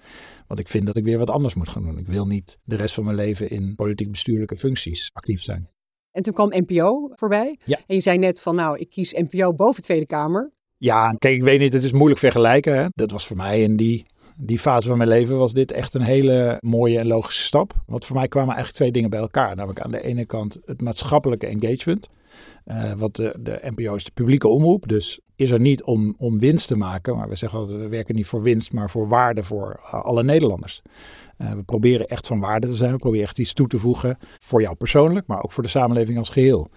Want 0.47 0.61
ik 0.61 0.69
vind 0.69 0.87
dat 0.87 0.97
ik 0.97 1.05
weer 1.05 1.19
wat 1.19 1.31
anders 1.31 1.55
moet 1.55 1.69
gaan 1.69 1.83
doen. 1.83 1.99
Ik 1.99 2.07
wil 2.07 2.27
niet 2.27 2.59
de 2.65 2.77
rest 2.77 2.95
van 2.95 3.05
mijn 3.05 3.17
leven 3.17 3.50
in 3.50 3.75
politiek-bestuurlijke 3.75 4.57
functies 4.57 5.11
actief 5.12 5.43
zijn. 5.43 5.69
En 6.14 6.22
toen 6.22 6.32
kwam 6.32 6.52
NPO 6.66 7.11
voorbij. 7.14 7.58
Ja. 7.64 7.78
En 7.87 7.94
je 7.94 8.00
zei 8.00 8.19
net 8.19 8.40
van 8.40 8.55
nou, 8.55 8.78
ik 8.78 8.90
kies 8.90 9.12
NPO 9.12 9.52
boven 9.52 9.82
Tweede 9.82 10.06
Kamer. 10.06 10.52
Ja, 10.76 11.14
kijk, 11.19 11.34
ik 11.34 11.43
weet 11.43 11.58
niet, 11.58 11.72
het 11.72 11.84
is 11.84 11.93
moeilijk 11.93 12.20
vergelijken. 12.20 12.76
Hè? 12.76 12.87
Dat 12.94 13.11
was 13.11 13.26
voor 13.26 13.37
mij 13.37 13.62
in 13.62 13.76
die, 13.76 14.06
die 14.37 14.58
fase 14.58 14.88
van 14.88 14.96
mijn 14.96 15.08
leven 15.08 15.38
was 15.38 15.52
dit 15.52 15.72
echt 15.72 15.94
een 15.94 16.02
hele 16.02 16.58
mooie 16.61 16.99
en 16.99 17.06
logische 17.06 17.43
stap. 17.43 17.75
Want 17.87 18.05
voor 18.05 18.16
mij 18.16 18.28
kwamen 18.28 18.49
eigenlijk 18.49 18.76
twee 18.76 18.93
dingen 18.93 19.11
bij 19.11 19.19
elkaar. 19.19 19.56
Namelijk 19.56 19.81
aan 19.81 19.90
de 19.90 20.02
ene 20.02 20.25
kant 20.25 20.58
het 20.64 20.82
maatschappelijke 20.82 21.46
engagement. 21.46 22.08
Uh, 22.66 22.93
wat 22.93 23.16
de, 23.16 23.37
de 23.40 23.72
NPO 23.75 23.94
is 23.94 24.05
de 24.05 24.11
publieke 24.14 24.49
omroep. 24.49 24.88
Dus 24.88 25.20
is 25.37 25.51
er 25.51 25.61
niet 25.61 25.83
om, 25.83 26.15
om 26.19 26.39
winst 26.39 26.67
te 26.67 26.77
maken. 26.77 27.17
Maar 27.17 27.29
we 27.29 27.37
zeggen 27.37 27.59
altijd, 27.59 27.79
we 27.79 27.89
werken 27.89 28.15
niet 28.15 28.27
voor 28.27 28.43
winst, 28.43 28.73
maar 28.73 28.91
voor 28.91 29.09
waarde 29.09 29.45
voor 29.45 29.81
alle 29.91 30.23
Nederlanders. 30.23 30.83
Uh, 31.39 31.53
we 31.53 31.63
proberen 31.63 32.07
echt 32.07 32.27
van 32.27 32.41
waarde 32.41 32.67
te 32.67 32.75
zijn. 32.75 32.93
We 32.93 32.99
proberen 32.99 33.27
echt 33.27 33.39
iets 33.39 33.53
toe 33.53 33.67
te 33.67 33.79
voegen 33.79 34.19
voor 34.39 34.61
jou 34.61 34.75
persoonlijk, 34.75 35.27
maar 35.27 35.43
ook 35.43 35.53
voor 35.53 35.63
de 35.63 35.69
samenleving 35.69 36.19
als 36.19 36.29
geheel. 36.29 36.69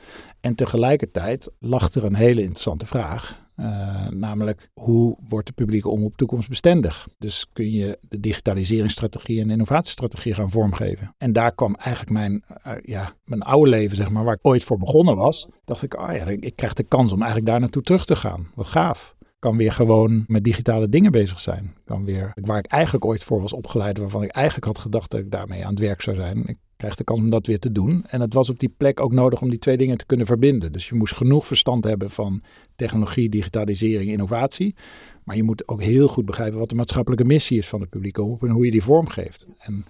En 0.41 0.55
tegelijkertijd 0.55 1.51
lag 1.59 1.93
er 1.93 2.03
een 2.03 2.15
hele 2.15 2.41
interessante 2.41 2.85
vraag. 2.85 3.46
Uh, 3.59 4.07
namelijk, 4.07 4.69
hoe 4.73 5.17
wordt 5.27 5.47
de 5.47 5.53
publieke 5.53 5.89
omroep 5.89 6.17
toekomstbestendig? 6.17 7.07
Dus 7.17 7.47
kun 7.53 7.71
je 7.71 7.97
de 8.01 8.19
digitaliseringsstrategie 8.19 9.41
en 9.41 9.49
innovatiestrategie 9.49 10.33
gaan 10.33 10.49
vormgeven? 10.49 11.15
En 11.17 11.33
daar 11.33 11.55
kwam 11.55 11.75
eigenlijk 11.75 12.11
mijn, 12.11 12.43
uh, 12.67 12.73
ja, 12.81 13.13
mijn 13.23 13.41
oude 13.41 13.69
leven, 13.69 13.97
zeg 13.97 14.09
maar, 14.09 14.23
waar 14.23 14.33
ik 14.33 14.47
ooit 14.47 14.63
voor 14.63 14.77
begonnen 14.77 15.15
was. 15.15 15.47
Dacht 15.65 15.83
ik, 15.83 15.99
oh 15.99 16.13
ja, 16.13 16.25
ik 16.25 16.55
krijg 16.55 16.73
de 16.73 16.83
kans 16.83 17.11
om 17.11 17.17
eigenlijk 17.17 17.49
daar 17.49 17.59
naartoe 17.59 17.81
terug 17.81 18.05
te 18.05 18.15
gaan. 18.15 18.51
Wat 18.55 18.67
gaaf 18.67 19.15
kan 19.39 19.57
weer 19.57 19.71
gewoon 19.71 20.23
met 20.27 20.43
digitale 20.43 20.89
dingen 20.89 21.11
bezig 21.11 21.39
zijn. 21.39 21.75
Kan 21.85 22.05
weer, 22.05 22.31
waar 22.41 22.57
ik 22.57 22.65
eigenlijk 22.65 23.05
ooit 23.05 23.23
voor 23.23 23.41
was 23.41 23.53
opgeleid, 23.53 23.97
waarvan 23.97 24.23
ik 24.23 24.31
eigenlijk 24.31 24.65
had 24.65 24.79
gedacht 24.79 25.11
dat 25.11 25.19
ik 25.19 25.31
daarmee 25.31 25.63
aan 25.63 25.69
het 25.69 25.79
werk 25.79 26.01
zou 26.01 26.15
zijn. 26.15 26.59
Krijg 26.77 26.95
de 26.95 27.03
kans 27.03 27.19
om 27.19 27.29
dat 27.29 27.47
weer 27.47 27.59
te 27.59 27.71
doen. 27.71 28.05
En 28.07 28.21
het 28.21 28.33
was 28.33 28.49
op 28.49 28.59
die 28.59 28.73
plek 28.77 28.99
ook 28.99 29.11
nodig 29.11 29.41
om 29.41 29.49
die 29.49 29.59
twee 29.59 29.77
dingen 29.77 29.97
te 29.97 30.05
kunnen 30.05 30.25
verbinden. 30.25 30.71
Dus 30.71 30.89
je 30.89 30.95
moest 30.95 31.15
genoeg 31.15 31.45
verstand 31.45 31.83
hebben 31.83 32.09
van 32.09 32.41
technologie, 32.75 33.29
digitalisering, 33.29 34.09
innovatie. 34.09 34.75
Maar 35.23 35.35
je 35.35 35.43
moet 35.43 35.67
ook 35.67 35.81
heel 35.81 36.07
goed 36.07 36.25
begrijpen 36.25 36.59
wat 36.59 36.69
de 36.69 36.75
maatschappelijke 36.75 37.25
missie 37.25 37.57
is 37.57 37.67
van 37.67 37.79
de 37.79 37.87
publieke 37.87 38.21
omroep 38.21 38.43
en 38.43 38.49
hoe 38.49 38.65
je 38.65 38.71
die 38.71 38.83
vormgeeft. 38.83 39.47
En 39.57 39.85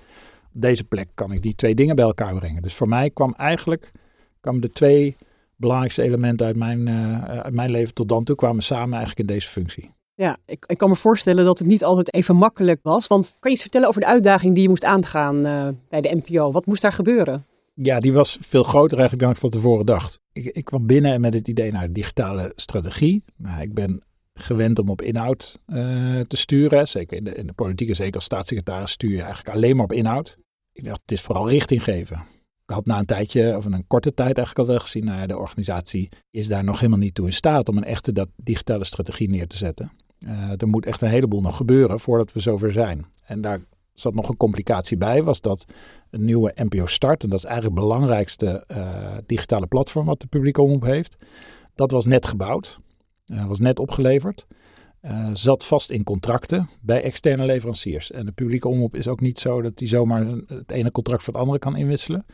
op 0.53 0.61
deze 0.61 0.83
plek 0.83 1.07
kan 1.13 1.31
ik 1.31 1.41
die 1.41 1.55
twee 1.55 1.75
dingen 1.75 1.95
bij 1.95 2.05
elkaar 2.05 2.35
brengen. 2.35 2.61
Dus 2.61 2.73
voor 2.73 2.87
mij 2.87 3.09
kwam 3.09 3.33
eigenlijk 3.33 3.91
kwam 4.39 4.61
de 4.61 4.69
twee 4.69 5.15
belangrijkste 5.55 6.01
elementen 6.01 6.45
uit 6.45 6.55
mijn, 6.55 6.87
uh, 6.87 7.23
uit 7.23 7.53
mijn 7.53 7.71
leven 7.71 7.93
tot 7.93 8.09
dan 8.09 8.23
toe 8.23 8.35
kwamen 8.35 8.63
samen 8.63 8.97
eigenlijk 8.97 9.29
in 9.29 9.35
deze 9.35 9.47
functie. 9.47 9.96
Ja, 10.17 10.37
ik, 10.45 10.65
ik, 10.65 10.77
kan 10.77 10.89
me 10.89 10.95
voorstellen 10.95 11.45
dat 11.45 11.59
het 11.59 11.67
niet 11.67 11.83
altijd 11.83 12.13
even 12.13 12.35
makkelijk 12.35 12.79
was. 12.83 13.07
Want 13.07 13.35
kan 13.39 13.51
je 13.51 13.55
iets 13.55 13.61
vertellen 13.61 13.87
over 13.87 14.01
de 14.01 14.07
uitdaging 14.07 14.53
die 14.53 14.63
je 14.63 14.69
moest 14.69 14.83
aangaan 14.83 15.45
uh, 15.45 15.67
bij 15.89 16.01
de 16.01 16.21
NPO? 16.23 16.51
Wat 16.51 16.65
moest 16.65 16.81
daar 16.81 16.91
gebeuren? 16.91 17.45
Ja, 17.73 17.99
die 17.99 18.13
was 18.13 18.37
veel 18.41 18.63
groter 18.63 18.97
eigenlijk 18.97 19.21
dan 19.21 19.31
ik 19.31 19.37
van 19.37 19.49
tevoren 19.49 19.85
dacht. 19.85 20.19
Ik, 20.33 20.45
ik 20.45 20.65
kwam 20.65 20.85
binnen 20.85 21.21
met 21.21 21.33
het 21.33 21.47
idee 21.47 21.71
naar 21.71 21.93
digitale 21.93 22.51
strategie. 22.55 23.23
Nou, 23.35 23.61
ik 23.61 23.73
ben 23.73 24.01
gewend 24.33 24.79
om 24.79 24.89
op 24.89 25.01
inhoud 25.01 25.59
uh, 25.67 26.19
te 26.19 26.37
sturen. 26.37 26.87
Zeker 26.87 27.17
in 27.17 27.23
de, 27.23 27.35
in 27.35 27.47
de 27.47 27.53
politiek 27.53 27.95
zeker 27.95 28.15
als 28.15 28.23
staatssecretaris 28.23 28.91
stuur 28.91 29.11
je 29.11 29.21
eigenlijk 29.21 29.55
alleen 29.55 29.75
maar 29.75 29.85
op 29.85 29.93
inhoud. 29.93 30.37
Ik 30.73 30.83
dacht, 30.83 31.01
het 31.01 31.11
is 31.11 31.21
vooral 31.21 31.49
richting 31.49 31.83
geven. 31.83 32.17
Ik 32.65 32.73
had 32.73 32.85
na 32.85 32.99
een 32.99 33.05
tijdje, 33.05 33.57
of 33.57 33.65
een 33.65 33.87
korte 33.87 34.13
tijd 34.13 34.37
eigenlijk 34.37 34.67
al 34.67 34.73
wel 34.73 34.83
gezien, 34.83 35.05
nou 35.05 35.27
de 35.27 35.37
organisatie 35.37 36.09
is 36.31 36.47
daar 36.47 36.63
nog 36.63 36.79
helemaal 36.79 36.99
niet 36.99 37.15
toe 37.15 37.25
in 37.25 37.33
staat 37.33 37.69
om 37.69 37.77
een 37.77 37.83
echte 37.83 38.11
dat 38.11 38.29
digitale 38.35 38.83
strategie 38.83 39.29
neer 39.29 39.47
te 39.47 39.57
zetten. 39.57 39.91
Uh, 40.19 40.61
er 40.61 40.67
moet 40.67 40.85
echt 40.85 41.01
een 41.01 41.09
heleboel 41.09 41.41
nog 41.41 41.57
gebeuren 41.57 41.99
voordat 41.99 42.33
we 42.33 42.39
zover 42.39 42.71
zijn. 42.71 43.05
En 43.25 43.41
daar 43.41 43.59
zat 43.93 44.13
nog 44.13 44.29
een 44.29 44.37
complicatie 44.37 44.97
bij, 44.97 45.23
was 45.23 45.41
dat 45.41 45.65
een 46.09 46.25
nieuwe 46.25 46.51
NPO 46.55 46.85
Start, 46.85 47.23
en 47.23 47.29
dat 47.29 47.39
is 47.39 47.45
eigenlijk 47.45 47.75
het 47.75 47.87
belangrijkste 47.87 48.63
uh, 48.67 49.17
digitale 49.25 49.67
platform 49.67 50.05
wat 50.05 50.21
de 50.21 50.27
publieke 50.27 50.61
omroep 50.61 50.83
heeft, 50.83 51.17
dat 51.75 51.91
was 51.91 52.05
net 52.05 52.25
gebouwd, 52.25 52.79
uh, 53.25 53.45
was 53.45 53.59
net 53.59 53.79
opgeleverd. 53.79 54.47
Zat 55.33 55.65
vast 55.65 55.89
in 55.89 56.03
contracten 56.03 56.69
bij 56.81 57.03
externe 57.03 57.45
leveranciers. 57.45 58.11
En 58.11 58.25
de 58.25 58.31
publieke 58.31 58.67
omroep 58.67 58.95
is 58.95 59.07
ook 59.07 59.19
niet 59.19 59.39
zo 59.39 59.61
dat 59.61 59.77
die 59.77 59.87
zomaar 59.87 60.25
het 60.47 60.71
ene 60.71 60.91
contract 60.91 61.23
voor 61.23 61.33
het 61.33 61.41
andere 61.41 61.59
kan 61.59 61.75
inwisselen. 61.75 62.25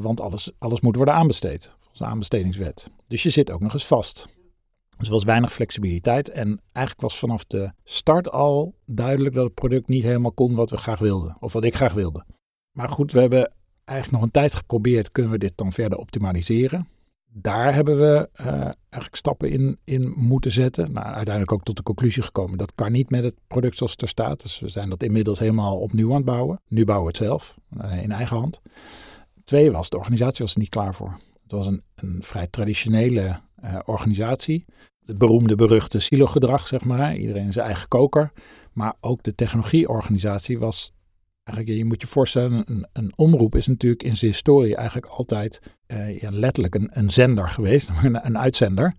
Want 0.00 0.20
alles, 0.20 0.52
alles 0.58 0.80
moet 0.80 0.96
worden 0.96 1.14
aanbesteed, 1.14 1.72
volgens 1.78 1.98
de 1.98 2.04
aanbestedingswet. 2.04 2.90
Dus 3.08 3.22
je 3.22 3.30
zit 3.30 3.50
ook 3.50 3.60
nog 3.60 3.72
eens 3.72 3.86
vast. 3.86 4.28
Dus 4.98 5.06
er 5.06 5.12
was 5.12 5.24
weinig 5.24 5.52
flexibiliteit. 5.52 6.28
En 6.28 6.60
eigenlijk 6.72 7.06
was 7.06 7.18
vanaf 7.18 7.44
de 7.44 7.72
start 7.84 8.30
al 8.30 8.74
duidelijk 8.86 9.34
dat 9.34 9.44
het 9.44 9.54
product 9.54 9.88
niet 9.88 10.02
helemaal 10.02 10.32
kon 10.32 10.54
wat 10.54 10.70
we 10.70 10.76
graag 10.76 10.98
wilden. 10.98 11.36
Of 11.40 11.52
wat 11.52 11.64
ik 11.64 11.74
graag 11.74 11.92
wilde. 11.92 12.24
Maar 12.70 12.88
goed, 12.88 13.12
we 13.12 13.20
hebben 13.20 13.52
eigenlijk 13.84 14.18
nog 14.18 14.26
een 14.26 14.40
tijd 14.40 14.54
geprobeerd. 14.54 15.12
Kunnen 15.12 15.32
we 15.32 15.38
dit 15.38 15.52
dan 15.54 15.72
verder 15.72 15.98
optimaliseren? 15.98 16.88
Daar 17.36 17.74
hebben 17.74 17.98
we 17.98 18.28
uh, 18.40 18.46
eigenlijk 18.46 19.14
stappen 19.14 19.50
in, 19.50 19.78
in 19.84 20.12
moeten 20.16 20.52
zetten. 20.52 20.92
Nou, 20.92 21.06
uiteindelijk 21.06 21.52
ook 21.52 21.64
tot 21.64 21.76
de 21.76 21.82
conclusie 21.82 22.22
gekomen. 22.22 22.58
Dat 22.58 22.74
kan 22.74 22.92
niet 22.92 23.10
met 23.10 23.24
het 23.24 23.34
product 23.46 23.76
zoals 23.76 23.92
het 23.92 24.02
er 24.02 24.08
staat. 24.08 24.42
Dus 24.42 24.60
we 24.60 24.68
zijn 24.68 24.90
dat 24.90 25.02
inmiddels 25.02 25.38
helemaal 25.38 25.78
opnieuw 25.78 26.08
aan 26.08 26.16
het 26.16 26.24
bouwen. 26.24 26.60
Nu 26.68 26.84
bouwen 26.84 27.12
we 27.12 27.18
het 27.18 27.26
zelf, 27.26 27.56
uh, 27.82 28.02
in 28.02 28.12
eigen 28.12 28.36
hand. 28.36 28.60
Twee 29.44 29.72
was, 29.72 29.88
de 29.88 29.98
organisatie 29.98 30.44
was 30.44 30.54
er 30.54 30.60
niet 30.60 30.68
klaar 30.68 30.94
voor. 30.94 31.18
Het 31.44 31.52
was 31.52 31.66
een, 31.66 31.82
vrij 32.20 32.46
traditionele 32.46 33.40
uh, 33.64 33.78
organisatie. 33.84 34.64
Het 35.04 35.18
beroemde, 35.18 35.54
beruchte 35.54 35.98
silo-gedrag, 35.98 36.66
zeg 36.66 36.84
maar. 36.84 37.16
Iedereen 37.16 37.52
zijn 37.52 37.66
eigen 37.66 37.88
koker. 37.88 38.32
Maar 38.72 38.94
ook 39.00 39.22
de 39.22 39.34
technologieorganisatie 39.34 40.58
was 40.58 40.94
Eigenlijk, 41.44 41.78
je 41.78 41.84
moet 41.84 42.00
je 42.00 42.06
voorstellen, 42.06 42.62
een, 42.64 42.86
een, 42.92 43.12
omroep 43.16 43.54
is 43.54 43.66
natuurlijk 43.66 44.02
in 44.02 44.16
zijn 44.16 44.30
historie 44.30 44.76
eigenlijk 44.76 45.06
altijd 45.06 45.60
uh, 45.86 46.20
ja, 46.20 46.30
letterlijk 46.30 46.74
een, 46.74 46.88
een, 46.90 47.10
zender 47.10 47.48
geweest, 47.48 47.88
een, 48.02 48.26
een, 48.26 48.38
uitzender. 48.38 48.94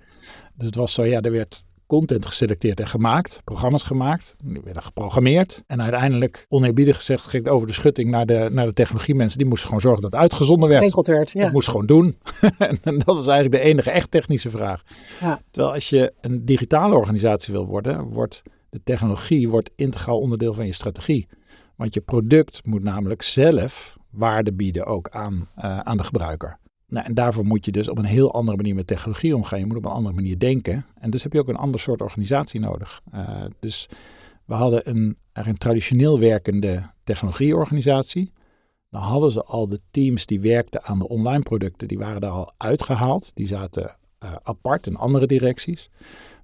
Dus 0.55 0.65
het 0.65 0.75
was 0.75 0.93
zo, 0.93 1.03
ja, 1.03 1.21
er 1.21 1.31
werd 1.31 1.65
content 1.87 2.25
geselecteerd 2.25 2.79
en 2.79 2.87
gemaakt, 2.87 3.41
programma's 3.43 3.83
gemaakt, 3.83 4.35
die 4.43 4.61
werden 4.63 4.83
geprogrammeerd. 4.83 5.63
En 5.67 5.81
uiteindelijk, 5.81 6.45
oneerbiedig 6.49 6.95
gezegd, 6.95 7.25
ging 7.25 7.43
het 7.43 7.53
over 7.53 7.67
de 7.67 7.73
schutting 7.73 8.09
naar 8.09 8.25
de, 8.25 8.49
naar 8.51 8.65
de 8.65 8.73
technologiemensen. 8.73 9.37
Die 9.37 9.47
moesten 9.47 9.67
gewoon 9.67 9.81
zorgen 9.81 10.01
dat 10.01 10.11
het 10.11 10.21
uitgezonden 10.21 10.69
werd. 10.69 10.79
Geregeld 10.79 11.07
werd, 11.07 11.31
ja. 11.31 11.43
Dat 11.43 11.51
moest 11.51 11.67
gewoon 11.67 11.85
doen. 11.85 12.17
en 12.57 12.79
dat 12.81 13.05
was 13.05 13.27
eigenlijk 13.27 13.63
de 13.63 13.69
enige 13.69 13.91
echt 13.91 14.11
technische 14.11 14.49
vraag. 14.49 14.83
Ja. 15.21 15.41
Terwijl 15.51 15.73
als 15.73 15.89
je 15.89 16.13
een 16.21 16.45
digitale 16.45 16.95
organisatie 16.95 17.53
wil 17.53 17.65
worden, 17.65 18.03
wordt 18.03 18.43
de 18.69 18.81
technologie 18.83 19.49
wordt 19.49 19.71
integraal 19.75 20.19
onderdeel 20.19 20.53
van 20.53 20.65
je 20.65 20.73
strategie. 20.73 21.27
Want 21.75 21.93
je 21.93 22.01
product 22.01 22.65
moet 22.65 22.83
namelijk 22.83 23.21
zelf 23.21 23.97
waarde 24.09 24.53
bieden 24.53 24.85
ook 24.85 25.09
aan, 25.09 25.49
uh, 25.57 25.79
aan 25.79 25.97
de 25.97 26.03
gebruiker. 26.03 26.57
Nou, 26.95 27.07
en 27.07 27.13
daarvoor 27.13 27.45
moet 27.45 27.65
je 27.65 27.71
dus 27.71 27.89
op 27.89 27.97
een 27.97 28.05
heel 28.05 28.33
andere 28.33 28.57
manier 28.57 28.75
met 28.75 28.87
technologie 28.87 29.35
omgaan. 29.35 29.59
Je 29.59 29.65
moet 29.65 29.77
op 29.77 29.85
een 29.85 29.91
andere 29.91 30.15
manier 30.15 30.39
denken. 30.39 30.85
En 30.99 31.09
dus 31.09 31.23
heb 31.23 31.33
je 31.33 31.39
ook 31.39 31.47
een 31.47 31.55
ander 31.55 31.79
soort 31.79 32.01
organisatie 32.01 32.59
nodig. 32.59 33.01
Uh, 33.13 33.45
dus 33.59 33.89
we 34.45 34.53
hadden 34.53 34.89
een, 34.89 35.17
een 35.33 35.57
traditioneel 35.57 36.19
werkende 36.19 36.89
technologieorganisatie. 37.03 38.33
Dan 38.89 39.01
hadden 39.01 39.31
ze 39.31 39.43
al 39.43 39.67
de 39.67 39.81
teams 39.91 40.25
die 40.25 40.39
werkten 40.39 40.83
aan 40.83 40.99
de 40.99 41.07
online 41.07 41.43
producten, 41.43 41.87
die 41.87 41.97
waren 41.97 42.21
daar 42.21 42.31
al 42.31 42.53
uitgehaald. 42.57 43.31
Die 43.33 43.47
zaten 43.47 43.95
uh, 44.23 44.35
apart 44.43 44.87
in 44.87 44.95
andere 44.95 45.27
directies. 45.27 45.89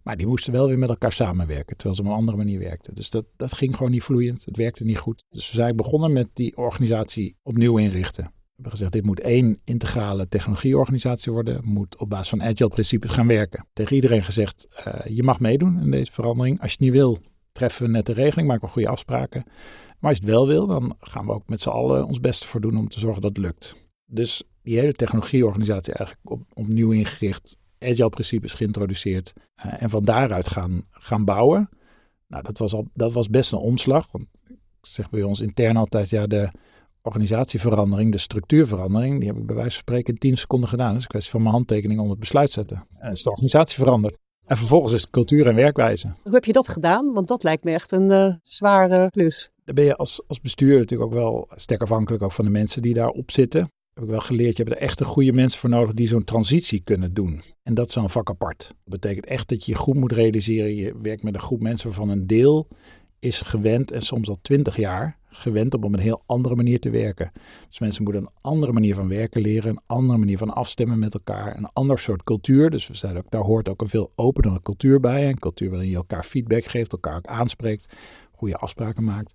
Maar 0.03 0.17
die 0.17 0.27
moesten 0.27 0.53
wel 0.53 0.67
weer 0.67 0.79
met 0.79 0.89
elkaar 0.89 1.11
samenwerken, 1.11 1.77
terwijl 1.77 1.95
ze 1.95 2.01
op 2.01 2.07
een 2.07 2.15
andere 2.15 2.37
manier 2.37 2.59
werkten. 2.59 2.95
Dus 2.95 3.09
dat, 3.09 3.25
dat 3.37 3.53
ging 3.53 3.75
gewoon 3.75 3.91
niet 3.91 4.03
vloeiend. 4.03 4.45
Het 4.45 4.57
werkte 4.57 4.83
niet 4.83 4.97
goed. 4.97 5.23
Dus 5.29 5.49
we 5.49 5.55
zijn 5.55 5.75
begonnen 5.75 6.13
met 6.13 6.27
die 6.33 6.57
organisatie 6.57 7.35
opnieuw 7.43 7.77
inrichten. 7.77 8.31
Hebben 8.61 8.79
gezegd, 8.79 8.91
dit 8.91 9.05
moet 9.05 9.19
één 9.19 9.61
integrale 9.63 10.27
technologieorganisatie 10.27 11.31
worden. 11.31 11.61
Moet 11.63 11.97
op 11.97 12.09
basis 12.09 12.29
van 12.29 12.43
agile 12.43 12.67
principes 12.67 13.11
gaan 13.11 13.27
werken. 13.27 13.65
Tegen 13.73 13.95
iedereen 13.95 14.23
gezegd, 14.23 14.67
uh, 14.87 15.15
je 15.15 15.23
mag 15.23 15.39
meedoen 15.39 15.79
in 15.79 15.91
deze 15.91 16.11
verandering. 16.11 16.61
Als 16.61 16.71
je 16.71 16.77
het 16.77 16.85
niet 16.85 16.93
wil, 16.93 17.17
treffen 17.51 17.85
we 17.85 17.91
net 17.91 18.05
de 18.05 18.13
regeling, 18.13 18.47
maken 18.47 18.65
we 18.65 18.73
goede 18.73 18.87
afspraken. 18.87 19.43
Maar 19.99 20.09
als 20.09 20.19
je 20.19 20.23
het 20.23 20.33
wel 20.33 20.47
wil, 20.47 20.67
dan 20.67 20.95
gaan 20.99 21.25
we 21.25 21.31
ook 21.31 21.47
met 21.47 21.61
z'n 21.61 21.69
allen 21.69 22.05
ons 22.05 22.19
beste 22.19 22.47
voor 22.47 22.61
doen 22.61 22.77
om 22.77 22.87
te 22.87 22.99
zorgen 22.99 23.21
dat 23.21 23.35
het 23.35 23.45
lukt. 23.45 23.75
Dus 24.05 24.43
die 24.61 24.79
hele 24.79 24.93
technologieorganisatie 24.93 25.93
eigenlijk 25.93 26.31
op, 26.31 26.41
opnieuw 26.53 26.91
ingericht 26.91 27.57
agile 27.79 28.09
principes 28.09 28.53
geïntroduceerd 28.53 29.33
uh, 29.65 29.81
en 29.81 29.89
van 29.89 30.03
daaruit 30.03 30.47
gaan, 30.47 30.85
gaan 30.89 31.25
bouwen. 31.25 31.69
Nou, 32.27 32.43
dat 32.43 32.57
was, 32.57 32.73
al, 32.73 32.87
dat 32.93 33.13
was 33.13 33.29
best 33.29 33.51
een 33.51 33.59
omslag. 33.59 34.11
Want 34.11 34.25
ik 34.47 34.57
zeg 34.81 35.09
bij 35.09 35.23
ons 35.23 35.39
intern 35.39 35.77
altijd, 35.77 36.09
ja, 36.09 36.27
de 36.27 36.51
organisatieverandering, 37.01 38.11
de 38.11 38.17
structuurverandering, 38.17 39.19
die 39.19 39.27
heb 39.27 39.37
ik 39.37 39.45
bij 39.45 39.55
wijze 39.55 39.71
van 39.71 39.79
spreken 39.79 40.13
in 40.13 40.19
10 40.19 40.37
seconden 40.37 40.69
gedaan. 40.69 40.87
Dat 40.87 40.97
is 40.97 41.03
een 41.03 41.09
kwestie 41.09 41.31
van 41.31 41.41
mijn 41.41 41.53
handtekening 41.53 41.99
om 41.99 42.09
het 42.09 42.19
besluit 42.19 42.47
te 42.47 42.53
zetten. 42.53 42.87
En 42.97 43.11
is 43.11 43.23
de 43.23 43.29
organisatie 43.29 43.83
veranderd. 43.83 44.19
En 44.45 44.57
vervolgens 44.57 44.93
is 44.93 45.01
het 45.01 45.09
cultuur 45.09 45.47
en 45.47 45.55
werkwijze. 45.55 46.13
Hoe 46.23 46.33
heb 46.33 46.45
je 46.45 46.53
dat 46.53 46.67
gedaan? 46.67 47.13
Want 47.13 47.27
dat 47.27 47.43
lijkt 47.43 47.63
me 47.63 47.71
echt 47.71 47.91
een 47.91 48.09
uh, 48.09 48.33
zware 48.43 49.09
klus. 49.09 49.51
Daar 49.65 49.75
ben 49.75 49.83
je 49.83 49.95
als, 49.95 50.21
als 50.27 50.41
bestuur 50.41 50.79
natuurlijk 50.79 51.11
ook 51.11 51.17
wel 51.17 51.47
sterk 51.55 51.81
afhankelijk 51.81 52.23
ook 52.23 52.31
van 52.31 52.45
de 52.45 52.51
mensen 52.51 52.81
die 52.81 52.93
daarop 52.93 53.31
zitten 53.31 53.69
heb 53.93 54.03
ik 54.03 54.09
wel 54.09 54.19
geleerd, 54.19 54.57
je 54.57 54.63
hebt 54.63 54.75
er 54.75 54.81
echt 54.81 54.99
een 54.99 55.05
goede 55.05 55.31
mensen 55.31 55.59
voor 55.59 55.69
nodig 55.69 55.93
die 55.93 56.07
zo'n 56.07 56.23
transitie 56.23 56.81
kunnen 56.83 57.13
doen. 57.13 57.41
En 57.63 57.73
dat 57.73 57.87
is 57.87 57.93
zo'n 57.93 58.09
vak 58.09 58.29
apart. 58.29 58.67
Dat 58.67 58.99
betekent 58.99 59.25
echt 59.25 59.49
dat 59.49 59.65
je 59.65 59.71
je 59.71 59.77
goed 59.77 59.95
moet 59.95 60.11
realiseren. 60.11 60.75
Je 60.75 60.97
werkt 61.01 61.23
met 61.23 61.33
een 61.33 61.39
groep 61.39 61.61
mensen 61.61 61.87
waarvan 61.87 62.09
een 62.09 62.27
deel 62.27 62.67
is 63.19 63.41
gewend 63.41 63.91
en 63.91 64.01
soms 64.01 64.29
al 64.29 64.39
twintig 64.41 64.75
jaar 64.75 65.17
gewend 65.31 65.73
om 65.73 65.83
op 65.83 65.93
een 65.93 65.99
heel 65.99 66.23
andere 66.25 66.55
manier 66.55 66.79
te 66.79 66.89
werken. 66.89 67.31
Dus 67.67 67.79
mensen 67.79 68.03
moeten 68.03 68.21
een 68.21 68.29
andere 68.41 68.71
manier 68.71 68.95
van 68.95 69.07
werken 69.07 69.41
leren, 69.41 69.69
een 69.69 69.81
andere 69.85 70.19
manier 70.19 70.37
van 70.37 70.53
afstemmen 70.53 70.99
met 70.99 71.13
elkaar, 71.13 71.57
een 71.57 71.69
ander 71.73 71.99
soort 71.99 72.23
cultuur. 72.23 72.69
Dus 72.69 72.87
we 72.87 72.95
zijn 72.95 73.17
ook, 73.17 73.29
daar 73.29 73.41
hoort 73.41 73.69
ook 73.69 73.81
een 73.81 73.89
veel 73.89 74.11
openere 74.15 74.61
cultuur 74.61 74.99
bij. 74.99 75.29
Een 75.29 75.39
cultuur 75.39 75.69
waarin 75.69 75.89
je 75.89 75.95
elkaar 75.95 76.23
feedback 76.23 76.63
geeft, 76.63 76.91
elkaar 76.91 77.15
ook 77.15 77.27
aanspreekt, 77.27 77.93
goede 78.31 78.55
afspraken 78.55 79.03
maakt. 79.03 79.33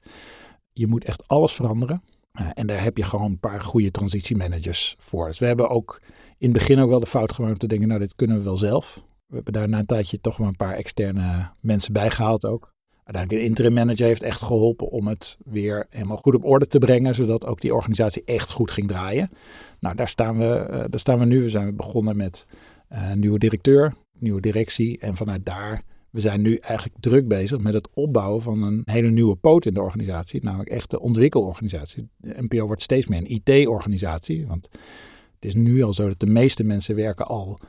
Je 0.73 0.87
moet 0.87 1.05
echt 1.05 1.29
alles 1.29 1.53
veranderen. 1.53 2.03
Uh, 2.41 2.49
en 2.55 2.67
daar 2.67 2.83
heb 2.83 2.97
je 2.97 3.03
gewoon 3.03 3.31
een 3.31 3.39
paar 3.39 3.61
goede 3.61 3.91
transitiemanagers 3.91 4.95
voor. 4.99 5.27
Dus 5.27 5.39
we 5.39 5.47
hebben 5.47 5.69
ook 5.69 6.01
in 6.39 6.49
het 6.49 6.59
begin 6.59 6.79
ook 6.79 6.89
wel 6.89 7.01
de 7.01 7.07
fout 7.07 7.33
gemaakt 7.33 7.53
om 7.53 7.59
te 7.59 7.67
denken, 7.67 7.89
nou 7.89 8.01
dit 8.01 8.15
kunnen 8.15 8.37
we 8.37 8.43
wel 8.43 8.57
zelf. 8.57 9.03
We 9.27 9.35
hebben 9.35 9.53
daar 9.53 9.69
na 9.69 9.79
een 9.79 9.87
tijdje 9.87 10.21
toch 10.21 10.37
wel 10.37 10.47
een 10.47 10.57
paar 10.57 10.75
externe 10.75 11.51
mensen 11.61 11.93
bijgehaald 11.93 12.47
ook. 12.47 12.75
Uiteindelijk 13.07 13.43
een 13.43 13.49
interim 13.49 13.73
manager 13.73 14.07
heeft 14.07 14.23
echt 14.23 14.43
geholpen 14.43 14.89
om 14.89 15.07
het 15.07 15.37
weer 15.45 15.87
helemaal 15.91 16.17
goed 16.17 16.35
op 16.35 16.45
orde 16.45 16.67
te 16.67 16.79
brengen, 16.79 17.15
zodat 17.15 17.47
ook 17.47 17.61
die 17.61 17.75
organisatie 17.75 18.23
echt 18.25 18.51
goed 18.51 18.71
ging 18.71 18.89
draaien. 18.89 19.31
Nou, 19.81 19.97
daar 19.97 20.09
staan 20.09 20.39
we, 20.39 20.67
uh, 20.71 20.77
daar 20.77 21.01
staan 21.01 21.19
we 21.19 21.25
nu. 21.25 21.43
We 21.43 21.51
zijn 21.51 21.77
begonnen 21.77 22.17
met 22.17 22.47
een 22.89 23.19
nieuwe 23.19 23.39
directeur, 23.39 23.95
nieuwe 24.19 24.41
directie 24.41 24.99
en 24.99 25.17
vanuit 25.17 25.47
daar 25.47 25.83
we 26.17 26.23
zijn 26.23 26.43
nu 26.43 26.57
eigenlijk 26.57 27.01
druk 27.01 27.29
bezig 27.29 27.61
met 27.61 27.75
het 27.75 27.89
opbouwen 27.95 28.43
van 28.43 28.63
een 28.63 28.83
hele 28.85 29.11
nieuwe 29.11 29.37
poot 29.37 29.67
in 29.67 29.75
de 29.75 29.83
organisatie, 29.83 30.43
namelijk 30.43 30.71
echt 30.71 30.91
de 30.91 31.01
ontwikkelorganisatie. 31.01 32.09
De 32.17 32.35
NPO 32.39 32.67
wordt 32.67 32.83
steeds 32.83 33.07
meer 33.07 33.19
een 33.19 33.43
IT-organisatie, 33.45 34.47
want 34.47 34.69
het 35.35 35.45
is 35.45 35.55
nu 35.55 35.83
al 35.83 35.93
zo 35.93 36.09
dat 36.09 36.21
de 36.21 36.27
meeste 36.27 36.65
mensen 36.65 36.95
werken 36.95 37.27
al 37.27 37.61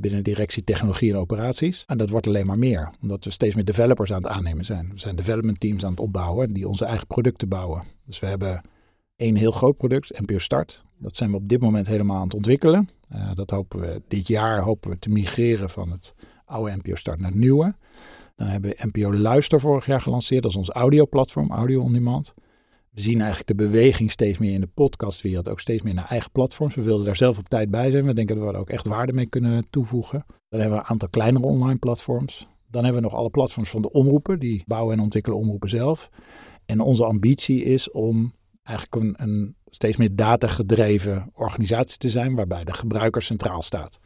binnen 0.00 0.24
directie 0.24 0.64
technologie 0.64 1.12
en 1.12 1.18
operaties. 1.18 1.84
En 1.86 1.98
dat 1.98 2.10
wordt 2.10 2.26
alleen 2.26 2.46
maar 2.46 2.58
meer, 2.58 2.90
omdat 3.02 3.24
we 3.24 3.30
steeds 3.30 3.54
meer 3.54 3.64
developers 3.64 4.12
aan 4.12 4.22
het 4.22 4.32
aannemen 4.32 4.64
zijn. 4.64 4.90
We 4.92 4.98
zijn 4.98 5.16
development 5.16 5.60
teams 5.60 5.84
aan 5.84 5.90
het 5.90 6.00
opbouwen 6.00 6.52
die 6.52 6.68
onze 6.68 6.84
eigen 6.84 7.06
producten 7.06 7.48
bouwen. 7.48 7.82
Dus 8.06 8.18
we 8.18 8.26
hebben 8.26 8.62
één 9.16 9.36
heel 9.36 9.50
groot 9.50 9.76
product, 9.76 10.20
NPO 10.20 10.38
Start. 10.38 10.84
Dat 10.98 11.16
zijn 11.16 11.30
we 11.30 11.36
op 11.36 11.48
dit 11.48 11.60
moment 11.60 11.86
helemaal 11.86 12.16
aan 12.16 12.24
het 12.24 12.34
ontwikkelen. 12.34 12.88
Uh, 13.14 13.30
dat 13.34 13.50
hopen 13.50 13.80
we 13.80 14.02
dit 14.08 14.28
jaar 14.28 14.60
hopen 14.60 14.90
we 14.90 14.98
te 14.98 15.10
migreren 15.10 15.70
van 15.70 15.90
het 15.90 16.14
oude 16.44 16.76
NPO 16.76 16.94
Start 16.94 17.20
naar 17.20 17.30
het 17.30 17.38
nieuwe. 17.38 17.74
Dan 18.36 18.46
hebben 18.46 18.70
we 18.70 18.86
NPO 18.92 19.14
Luister 19.14 19.60
vorig 19.60 19.86
jaar 19.86 20.00
gelanceerd. 20.00 20.42
Dat 20.42 20.50
is 20.50 20.56
ons 20.56 20.70
audioplatform, 20.70 21.50
Audio 21.50 21.82
On 21.82 21.92
Demand. 21.92 22.34
We 22.90 23.00
zien 23.00 23.18
eigenlijk 23.18 23.48
de 23.48 23.54
beweging 23.54 24.10
steeds 24.10 24.38
meer 24.38 24.52
in 24.52 24.60
de 24.60 24.70
podcastwereld, 24.74 25.48
ook 25.48 25.60
steeds 25.60 25.82
meer 25.82 25.94
naar 25.94 26.08
eigen 26.08 26.30
platforms. 26.30 26.74
We 26.74 26.82
wilden 26.82 27.06
daar 27.06 27.16
zelf 27.16 27.38
op 27.38 27.48
tijd 27.48 27.70
bij 27.70 27.90
zijn. 27.90 28.04
We 28.04 28.12
denken 28.12 28.36
dat 28.36 28.44
we 28.44 28.52
er 28.52 28.58
ook 28.58 28.70
echt 28.70 28.86
waarde 28.86 29.12
mee 29.12 29.26
kunnen 29.26 29.66
toevoegen. 29.70 30.24
Dan 30.48 30.60
hebben 30.60 30.78
we 30.78 30.84
een 30.84 30.90
aantal 30.90 31.08
kleinere 31.08 31.44
online 31.44 31.78
platforms. 31.78 32.48
Dan 32.70 32.84
hebben 32.84 33.02
we 33.02 33.08
nog 33.08 33.18
alle 33.18 33.30
platforms 33.30 33.70
van 33.70 33.82
de 33.82 33.90
omroepen, 33.90 34.38
die 34.38 34.62
bouwen 34.66 34.96
en 34.96 35.02
ontwikkelen 35.02 35.38
omroepen 35.38 35.70
zelf. 35.70 36.10
En 36.66 36.80
onze 36.80 37.04
ambitie 37.04 37.64
is 37.64 37.90
om 37.90 38.32
eigenlijk 38.62 39.20
een, 39.20 39.56
steeds 39.66 39.96
meer 39.96 40.16
datagedreven 40.16 41.30
organisatie 41.34 41.98
te 41.98 42.10
zijn, 42.10 42.34
waarbij 42.34 42.64
de 42.64 42.74
gebruiker 42.74 43.22
centraal 43.22 43.62
staat. 43.62 43.98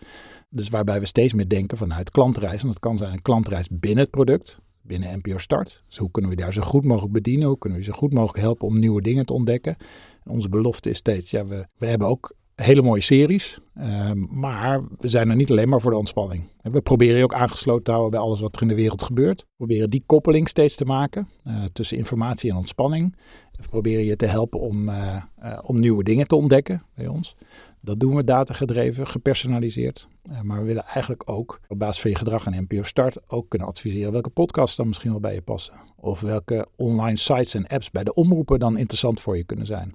Dus 0.48 0.68
waarbij 0.68 1.00
we 1.00 1.06
steeds 1.06 1.32
meer 1.32 1.48
denken 1.48 1.76
vanuit 1.76 2.10
klantreis. 2.10 2.60
En 2.60 2.66
dat 2.66 2.78
kan 2.78 2.96
zijn 2.96 3.12
een 3.12 3.22
klantreis 3.22 3.68
binnen 3.70 4.02
het 4.02 4.10
product, 4.10 4.58
binnen 4.82 5.18
NPO 5.18 5.38
Start. 5.38 5.84
Dus 5.88 5.96
hoe 5.96 6.10
kunnen 6.10 6.30
we 6.30 6.36
daar 6.36 6.52
zo 6.52 6.62
goed 6.62 6.84
mogelijk 6.84 7.12
bedienen? 7.12 7.48
Hoe 7.48 7.58
kunnen 7.58 7.78
we 7.78 7.84
zo 7.84 7.92
goed 7.92 8.12
mogelijk 8.12 8.44
helpen 8.44 8.66
om 8.66 8.78
nieuwe 8.78 9.02
dingen 9.02 9.26
te 9.26 9.32
ontdekken? 9.32 9.76
En 10.24 10.30
onze 10.30 10.48
belofte 10.48 10.90
is 10.90 10.96
steeds, 10.96 11.30
ja, 11.30 11.46
we, 11.46 11.66
we 11.76 11.86
hebben 11.86 12.08
ook 12.08 12.34
hele 12.54 12.82
mooie 12.82 13.00
series. 13.00 13.60
Uh, 13.78 14.10
maar 14.30 14.82
we 14.98 15.08
zijn 15.08 15.30
er 15.30 15.36
niet 15.36 15.50
alleen 15.50 15.68
maar 15.68 15.80
voor 15.80 15.90
de 15.90 15.96
ontspanning. 15.96 16.44
We 16.60 16.80
proberen 16.80 17.16
je 17.16 17.24
ook 17.24 17.34
aangesloten 17.34 17.84
te 17.84 17.90
houden 17.90 18.10
bij 18.10 18.20
alles 18.20 18.40
wat 18.40 18.56
er 18.56 18.62
in 18.62 18.68
de 18.68 18.74
wereld 18.74 19.02
gebeurt. 19.02 19.40
We 19.40 19.46
proberen 19.56 19.90
die 19.90 20.02
koppeling 20.06 20.48
steeds 20.48 20.76
te 20.76 20.84
maken 20.84 21.28
uh, 21.44 21.64
tussen 21.72 21.96
informatie 21.96 22.50
en 22.50 22.56
ontspanning. 22.56 23.16
We 23.52 23.68
proberen 23.68 24.04
je 24.04 24.16
te 24.16 24.26
helpen 24.26 24.60
om, 24.60 24.88
uh, 24.88 25.22
om 25.62 25.80
nieuwe 25.80 26.04
dingen 26.04 26.26
te 26.26 26.36
ontdekken 26.36 26.82
bij 26.94 27.06
ons. 27.06 27.36
Dat 27.84 28.00
doen 28.00 28.14
we 28.14 28.24
datagedreven, 28.24 29.06
gepersonaliseerd. 29.06 30.08
Uh, 30.30 30.40
maar 30.40 30.58
we 30.58 30.64
willen 30.64 30.84
eigenlijk 30.84 31.30
ook 31.30 31.60
op 31.68 31.78
basis 31.78 32.00
van 32.02 32.10
je 32.10 32.16
gedrag 32.16 32.46
aan 32.46 32.62
NPO 32.62 32.82
Start 32.82 33.30
ook 33.30 33.48
kunnen 33.48 33.68
adviseren 33.68 34.12
welke 34.12 34.30
podcasts 34.30 34.76
dan 34.76 34.86
misschien 34.86 35.10
wel 35.10 35.20
bij 35.20 35.34
je 35.34 35.42
passen. 35.42 35.74
Of 35.96 36.20
welke 36.20 36.68
online 36.76 37.16
sites 37.16 37.54
en 37.54 37.66
apps 37.66 37.90
bij 37.90 38.04
de 38.04 38.14
omroepen 38.14 38.58
dan 38.58 38.76
interessant 38.76 39.20
voor 39.20 39.36
je 39.36 39.44
kunnen 39.44 39.66
zijn. 39.66 39.94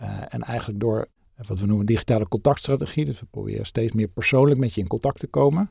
Uh, 0.00 0.34
en 0.34 0.42
eigenlijk 0.42 0.80
door 0.80 1.08
wat 1.46 1.60
we 1.60 1.66
noemen 1.66 1.86
digitale 1.86 2.28
contactstrategie. 2.28 3.04
Dus 3.04 3.20
we 3.20 3.26
proberen 3.30 3.66
steeds 3.66 3.92
meer 3.92 4.08
persoonlijk 4.08 4.60
met 4.60 4.74
je 4.74 4.80
in 4.80 4.86
contact 4.86 5.18
te 5.18 5.26
komen. 5.26 5.70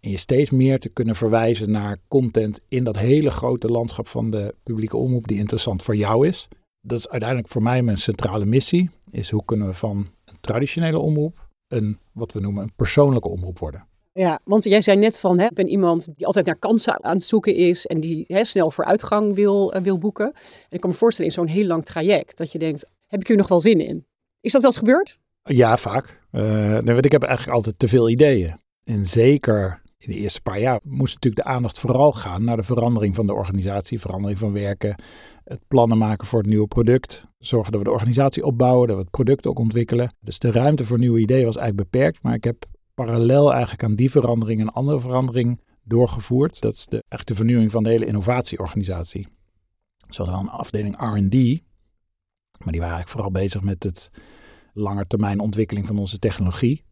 En 0.00 0.10
je 0.10 0.16
steeds 0.16 0.50
meer 0.50 0.80
te 0.80 0.88
kunnen 0.88 1.14
verwijzen 1.14 1.70
naar 1.70 1.98
content 2.08 2.60
in 2.68 2.84
dat 2.84 2.98
hele 2.98 3.30
grote 3.30 3.68
landschap 3.68 4.08
van 4.08 4.30
de 4.30 4.54
publieke 4.62 4.96
omroep 4.96 5.28
die 5.28 5.38
interessant 5.38 5.82
voor 5.82 5.96
jou 5.96 6.26
is. 6.26 6.48
Dat 6.80 6.98
is 6.98 7.08
uiteindelijk 7.08 7.50
voor 7.50 7.62
mij 7.62 7.82
mijn 7.82 7.98
centrale 7.98 8.44
missie. 8.44 8.90
Is 9.10 9.30
hoe 9.30 9.44
kunnen 9.44 9.66
we 9.66 9.74
van 9.74 10.08
traditionele 10.44 10.98
omroep 10.98 11.48
een, 11.68 11.98
wat 12.12 12.32
we 12.32 12.40
noemen, 12.40 12.62
een 12.62 12.74
persoonlijke 12.76 13.28
omroep 13.28 13.58
worden. 13.58 13.86
Ja, 14.12 14.40
want 14.44 14.64
jij 14.64 14.80
zei 14.80 14.96
net 14.98 15.18
van, 15.18 15.38
hè, 15.38 15.44
ik 15.44 15.54
ben 15.54 15.68
iemand 15.68 16.14
die 16.14 16.26
altijd 16.26 16.46
naar 16.46 16.58
kansen 16.58 17.04
aan 17.04 17.16
het 17.16 17.24
zoeken 17.24 17.54
is 17.54 17.86
en 17.86 18.00
die 18.00 18.24
hè, 18.26 18.44
snel 18.44 18.70
vooruitgang 18.70 19.34
wil, 19.34 19.76
uh, 19.76 19.82
wil 19.82 19.98
boeken. 19.98 20.32
En 20.34 20.70
ik 20.70 20.80
kan 20.80 20.90
me 20.90 20.96
voorstellen 20.96 21.30
in 21.30 21.36
zo'n 21.36 21.46
heel 21.46 21.66
lang 21.66 21.84
traject 21.84 22.38
dat 22.38 22.52
je 22.52 22.58
denkt, 22.58 22.90
heb 23.06 23.20
ik 23.20 23.26
hier 23.26 23.36
nog 23.36 23.48
wel 23.48 23.60
zin 23.60 23.80
in? 23.80 24.06
Is 24.40 24.52
dat 24.52 24.60
wel 24.60 24.70
eens 24.70 24.78
gebeurd? 24.78 25.18
Ja, 25.42 25.76
vaak. 25.76 26.22
Uh, 26.32 26.86
ik 26.86 27.12
heb 27.12 27.22
eigenlijk 27.22 27.56
altijd 27.56 27.78
te 27.78 27.88
veel 27.88 28.08
ideeën. 28.08 28.60
En 28.84 29.06
zeker 29.06 29.82
in 30.06 30.12
de 30.12 30.18
eerste 30.18 30.42
paar 30.42 30.60
jaar 30.60 30.80
moest 30.82 31.14
natuurlijk 31.14 31.46
de 31.46 31.52
aandacht 31.52 31.78
vooral 31.78 32.12
gaan 32.12 32.44
naar 32.44 32.56
de 32.56 32.62
verandering 32.62 33.14
van 33.14 33.26
de 33.26 33.34
organisatie, 33.34 34.00
verandering 34.00 34.38
van 34.38 34.52
werken, 34.52 35.02
het 35.44 35.60
plannen 35.68 35.98
maken 35.98 36.26
voor 36.26 36.38
het 36.38 36.48
nieuwe 36.48 36.66
product, 36.66 37.26
zorgen 37.38 37.72
dat 37.72 37.80
we 37.80 37.86
de 37.86 37.92
organisatie 37.92 38.44
opbouwen, 38.44 38.86
dat 38.86 38.96
we 38.96 39.02
het 39.02 39.10
product 39.10 39.46
ook 39.46 39.58
ontwikkelen. 39.58 40.14
Dus 40.20 40.38
de 40.38 40.50
ruimte 40.50 40.84
voor 40.84 40.98
nieuwe 40.98 41.20
ideeën 41.20 41.44
was 41.44 41.56
eigenlijk 41.56 41.90
beperkt, 41.90 42.22
maar 42.22 42.34
ik 42.34 42.44
heb 42.44 42.64
parallel 42.94 43.52
eigenlijk 43.52 43.82
aan 43.82 43.94
die 43.94 44.10
verandering 44.10 44.60
een 44.60 44.70
andere 44.70 45.00
verandering 45.00 45.60
doorgevoerd. 45.82 46.60
Dat 46.60 46.72
is 46.72 46.86
de, 46.86 47.04
echt 47.08 47.28
de 47.28 47.34
vernieuwing 47.34 47.70
van 47.70 47.82
de 47.82 47.90
hele 47.90 48.06
innovatieorganisatie. 48.06 49.28
Ze 50.08 50.22
hadden 50.22 50.34
wel 50.34 50.44
een 50.44 50.58
afdeling 50.58 50.94
R&D, 50.96 51.62
maar 52.58 52.72
die 52.72 52.80
waren 52.80 52.94
eigenlijk 52.94 53.08
vooral 53.08 53.30
bezig 53.30 53.62
met 53.62 53.82
het 53.82 54.10
langetermijn 54.72 55.40
ontwikkeling 55.40 55.86
van 55.86 55.98
onze 55.98 56.18
technologie. 56.18 56.84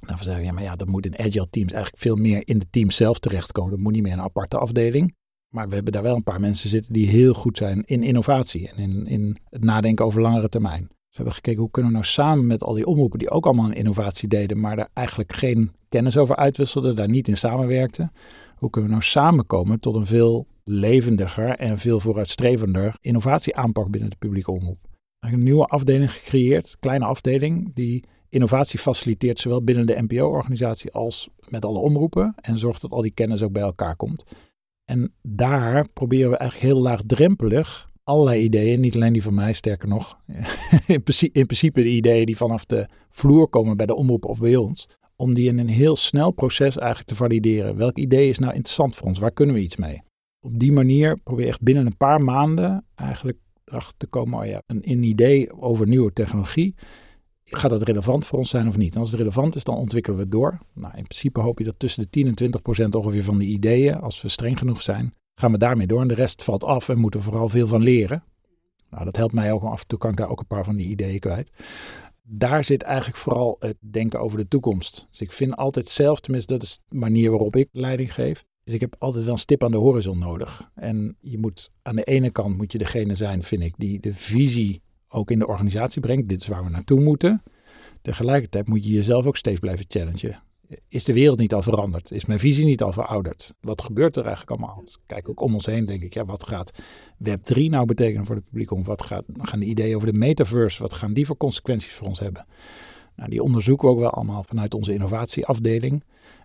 Nou, 0.00 0.16
we 0.16 0.24
zeiden, 0.24 0.44
ja, 0.44 0.52
maar 0.52 0.62
ja, 0.62 0.76
dat 0.76 0.88
moet 0.88 1.06
in 1.06 1.18
agile 1.18 1.48
teams 1.50 1.72
eigenlijk 1.72 2.02
veel 2.02 2.16
meer 2.16 2.42
in 2.44 2.58
de 2.58 2.70
team 2.70 2.90
zelf 2.90 3.18
terechtkomen. 3.18 3.70
Dat 3.70 3.80
moet 3.80 3.92
niet 3.92 4.02
meer 4.02 4.12
een 4.12 4.20
aparte 4.20 4.58
afdeling. 4.58 5.16
Maar 5.48 5.68
we 5.68 5.74
hebben 5.74 5.92
daar 5.92 6.02
wel 6.02 6.14
een 6.14 6.22
paar 6.22 6.40
mensen 6.40 6.70
zitten 6.70 6.92
die 6.92 7.08
heel 7.08 7.34
goed 7.34 7.56
zijn 7.56 7.84
in 7.84 8.02
innovatie 8.02 8.68
en 8.68 8.76
in, 8.76 9.06
in 9.06 9.38
het 9.44 9.64
nadenken 9.64 10.04
over 10.04 10.20
langere 10.20 10.48
termijn. 10.48 10.80
Dus 10.80 11.16
we 11.16 11.16
hebben 11.16 11.32
gekeken 11.32 11.60
hoe 11.60 11.70
kunnen 11.70 11.90
we 11.90 11.96
nou 11.96 12.08
samen 12.08 12.46
met 12.46 12.62
al 12.62 12.74
die 12.74 12.86
omroepen 12.86 13.18
die 13.18 13.30
ook 13.30 13.46
allemaal 13.46 13.66
een 13.66 13.72
innovatie 13.72 14.28
deden, 14.28 14.60
maar 14.60 14.76
daar 14.76 14.88
eigenlijk 14.92 15.32
geen 15.32 15.72
kennis 15.88 16.16
over 16.16 16.36
uitwisselden, 16.36 16.96
daar 16.96 17.08
niet 17.08 17.28
in 17.28 17.36
samenwerkten. 17.36 18.12
Hoe 18.56 18.70
kunnen 18.70 18.90
we 18.90 18.96
nou 18.96 19.08
samenkomen 19.08 19.80
tot 19.80 19.94
een 19.94 20.06
veel 20.06 20.46
levendiger 20.64 21.48
en 21.48 21.78
veel 21.78 22.00
vooruitstrevender 22.00 22.96
innovatieaanpak 23.00 23.90
binnen 23.90 24.10
de 24.10 24.16
publieke 24.16 24.50
omroep? 24.50 24.78
Een 25.18 25.42
nieuwe 25.42 25.66
afdeling 25.66 26.12
gecreëerd, 26.12 26.76
kleine 26.80 27.04
afdeling, 27.04 27.74
die 27.74 28.04
innovatie 28.28 28.78
faciliteert 28.78 29.40
zowel 29.40 29.62
binnen 29.62 29.86
de 29.86 30.02
NPO-organisatie 30.02 30.92
als 30.92 31.28
met 31.48 31.64
alle 31.64 31.78
omroepen 31.78 32.34
en 32.40 32.58
zorgt 32.58 32.80
dat 32.80 32.90
al 32.90 33.02
die 33.02 33.10
kennis 33.10 33.42
ook 33.42 33.52
bij 33.52 33.62
elkaar 33.62 33.96
komt. 33.96 34.24
En 34.84 35.12
daar 35.22 35.88
proberen 35.88 36.30
we 36.30 36.36
eigenlijk 36.36 36.72
heel 36.72 36.82
laagdrempelig 36.82 37.88
allerlei 38.08 38.42
ideeën, 38.42 38.80
niet 38.80 38.94
alleen 38.94 39.12
die 39.12 39.22
van 39.22 39.34
mij, 39.34 39.52
sterker 39.52 39.88
nog, 39.88 40.18
in, 40.86 41.02
principe, 41.02 41.38
in 41.38 41.46
principe 41.46 41.82
de 41.82 41.88
ideeën 41.88 42.26
die 42.26 42.36
vanaf 42.36 42.64
de 42.64 42.88
vloer 43.10 43.48
komen 43.48 43.76
bij 43.76 43.86
de 43.86 43.94
omroep 43.94 44.24
of 44.24 44.38
bij 44.38 44.56
ons, 44.56 44.88
om 45.16 45.34
die 45.34 45.48
in 45.48 45.58
een 45.58 45.68
heel 45.68 45.96
snel 45.96 46.30
proces 46.30 46.76
eigenlijk 46.76 47.08
te 47.08 47.16
valideren. 47.16 47.76
Welk 47.76 47.96
idee 47.96 48.28
is 48.28 48.38
nou 48.38 48.54
interessant 48.54 48.96
voor 48.96 49.06
ons? 49.06 49.18
Waar 49.18 49.32
kunnen 49.32 49.54
we 49.54 49.60
iets 49.60 49.76
mee? 49.76 50.02
Op 50.40 50.58
die 50.58 50.72
manier 50.72 51.18
probeer 51.18 51.44
je 51.44 51.50
echt 51.50 51.62
binnen 51.62 51.86
een 51.86 51.96
paar 51.96 52.20
maanden 52.20 52.84
eigenlijk 52.94 53.38
erachter 53.64 53.96
te 53.96 54.06
komen, 54.06 54.38
oh 54.38 54.46
ja, 54.46 54.62
een, 54.66 54.80
een 54.90 55.02
idee 55.02 55.60
over 55.60 55.86
nieuwe 55.86 56.12
technologie 56.12 56.74
gaat 57.50 57.70
dat 57.70 57.82
relevant 57.82 58.26
voor 58.26 58.38
ons 58.38 58.50
zijn 58.50 58.68
of 58.68 58.76
niet? 58.76 58.96
Als 58.96 59.10
het 59.10 59.18
relevant 59.20 59.54
is, 59.54 59.64
dan 59.64 59.76
ontwikkelen 59.76 60.16
we 60.16 60.22
het 60.22 60.32
door. 60.32 60.58
Nou, 60.74 60.96
in 60.96 61.02
principe 61.02 61.40
hoop 61.40 61.58
je 61.58 61.64
dat 61.64 61.78
tussen 61.78 62.02
de 62.02 62.10
10 62.10 62.26
en 62.26 62.34
20 62.34 62.62
procent 62.62 62.94
ongeveer 62.94 63.24
van 63.24 63.38
de 63.38 63.44
ideeën, 63.44 64.00
als 64.00 64.22
we 64.22 64.28
streng 64.28 64.58
genoeg 64.58 64.82
zijn, 64.82 65.14
gaan 65.34 65.52
we 65.52 65.58
daarmee 65.58 65.86
door. 65.86 66.00
En 66.00 66.08
de 66.08 66.14
rest 66.14 66.44
valt 66.44 66.64
af 66.64 66.88
en 66.88 66.98
moeten 66.98 67.22
vooral 67.22 67.48
veel 67.48 67.66
van 67.66 67.82
leren. 67.82 68.24
Nou, 68.90 69.04
dat 69.04 69.16
helpt 69.16 69.34
mij 69.34 69.52
ook 69.52 69.62
af 69.62 69.80
en 69.80 69.86
toe, 69.86 69.98
kan 69.98 70.10
ik 70.10 70.16
daar 70.16 70.30
ook 70.30 70.40
een 70.40 70.46
paar 70.46 70.64
van 70.64 70.76
die 70.76 70.88
ideeën 70.88 71.18
kwijt. 71.18 71.50
Daar 72.22 72.64
zit 72.64 72.82
eigenlijk 72.82 73.18
vooral 73.18 73.56
het 73.58 73.76
denken 73.80 74.20
over 74.20 74.38
de 74.38 74.48
toekomst. 74.48 75.06
Dus 75.10 75.20
ik 75.20 75.32
vind 75.32 75.56
altijd 75.56 75.88
zelf, 75.88 76.20
tenminste 76.20 76.52
dat 76.52 76.62
is 76.62 76.80
de 76.88 76.96
manier 76.96 77.30
waarop 77.30 77.56
ik 77.56 77.68
leiding 77.72 78.14
geef, 78.14 78.44
dus 78.64 78.74
ik 78.74 78.80
heb 78.80 78.96
altijd 78.98 79.24
wel 79.24 79.32
een 79.32 79.38
stip 79.38 79.64
aan 79.64 79.70
de 79.70 79.76
horizon 79.76 80.18
nodig. 80.18 80.70
En 80.74 81.16
je 81.20 81.38
moet 81.38 81.70
aan 81.82 81.96
de 81.96 82.02
ene 82.02 82.30
kant 82.30 82.56
moet 82.56 82.72
je 82.72 82.78
degene 82.78 83.14
zijn, 83.14 83.42
vind 83.42 83.62
ik, 83.62 83.74
die 83.76 84.00
de 84.00 84.14
visie 84.14 84.82
ook 85.08 85.30
in 85.30 85.38
de 85.38 85.46
organisatie 85.46 86.00
brengt. 86.00 86.28
Dit 86.28 86.40
is 86.40 86.46
waar 86.46 86.64
we 86.64 86.70
naartoe 86.70 87.00
moeten. 87.00 87.42
Tegelijkertijd 88.02 88.68
moet 88.68 88.84
je 88.84 88.92
jezelf 88.92 89.26
ook 89.26 89.36
steeds 89.36 89.60
blijven 89.60 89.84
challengen. 89.88 90.42
Is 90.88 91.04
de 91.04 91.12
wereld 91.12 91.38
niet 91.38 91.54
al 91.54 91.62
veranderd? 91.62 92.10
Is 92.10 92.26
mijn 92.26 92.38
visie 92.38 92.64
niet 92.64 92.82
al 92.82 92.92
verouderd? 92.92 93.54
Wat 93.60 93.82
gebeurt 93.82 94.16
er 94.16 94.26
eigenlijk 94.26 94.50
allemaal? 94.50 94.84
Kijk 95.06 95.28
ook 95.28 95.40
om 95.40 95.54
ons 95.54 95.66
heen, 95.66 95.84
denk 95.84 96.02
ik, 96.02 96.14
ja, 96.14 96.24
wat 96.24 96.46
gaat 96.46 96.82
Web3 97.24 97.54
nou 97.54 97.86
betekenen 97.86 98.26
voor 98.26 98.34
de 98.34 98.40
publiek? 98.40 98.70
Wat 98.70 99.02
gaat, 99.02 99.24
gaan 99.38 99.60
de 99.60 99.66
ideeën 99.66 99.96
over 99.96 100.12
de 100.12 100.18
metaverse, 100.18 100.82
wat 100.82 100.92
gaan 100.92 101.12
die 101.12 101.26
voor 101.26 101.36
consequenties 101.36 101.94
voor 101.94 102.06
ons 102.06 102.18
hebben? 102.18 102.46
Nou, 103.16 103.30
die 103.30 103.42
onderzoeken 103.42 103.88
we 103.88 103.94
ook 103.94 104.00
wel 104.00 104.10
allemaal 104.10 104.42
vanuit 104.42 104.74
onze 104.74 104.92
innovatieafdeling. 104.92 106.04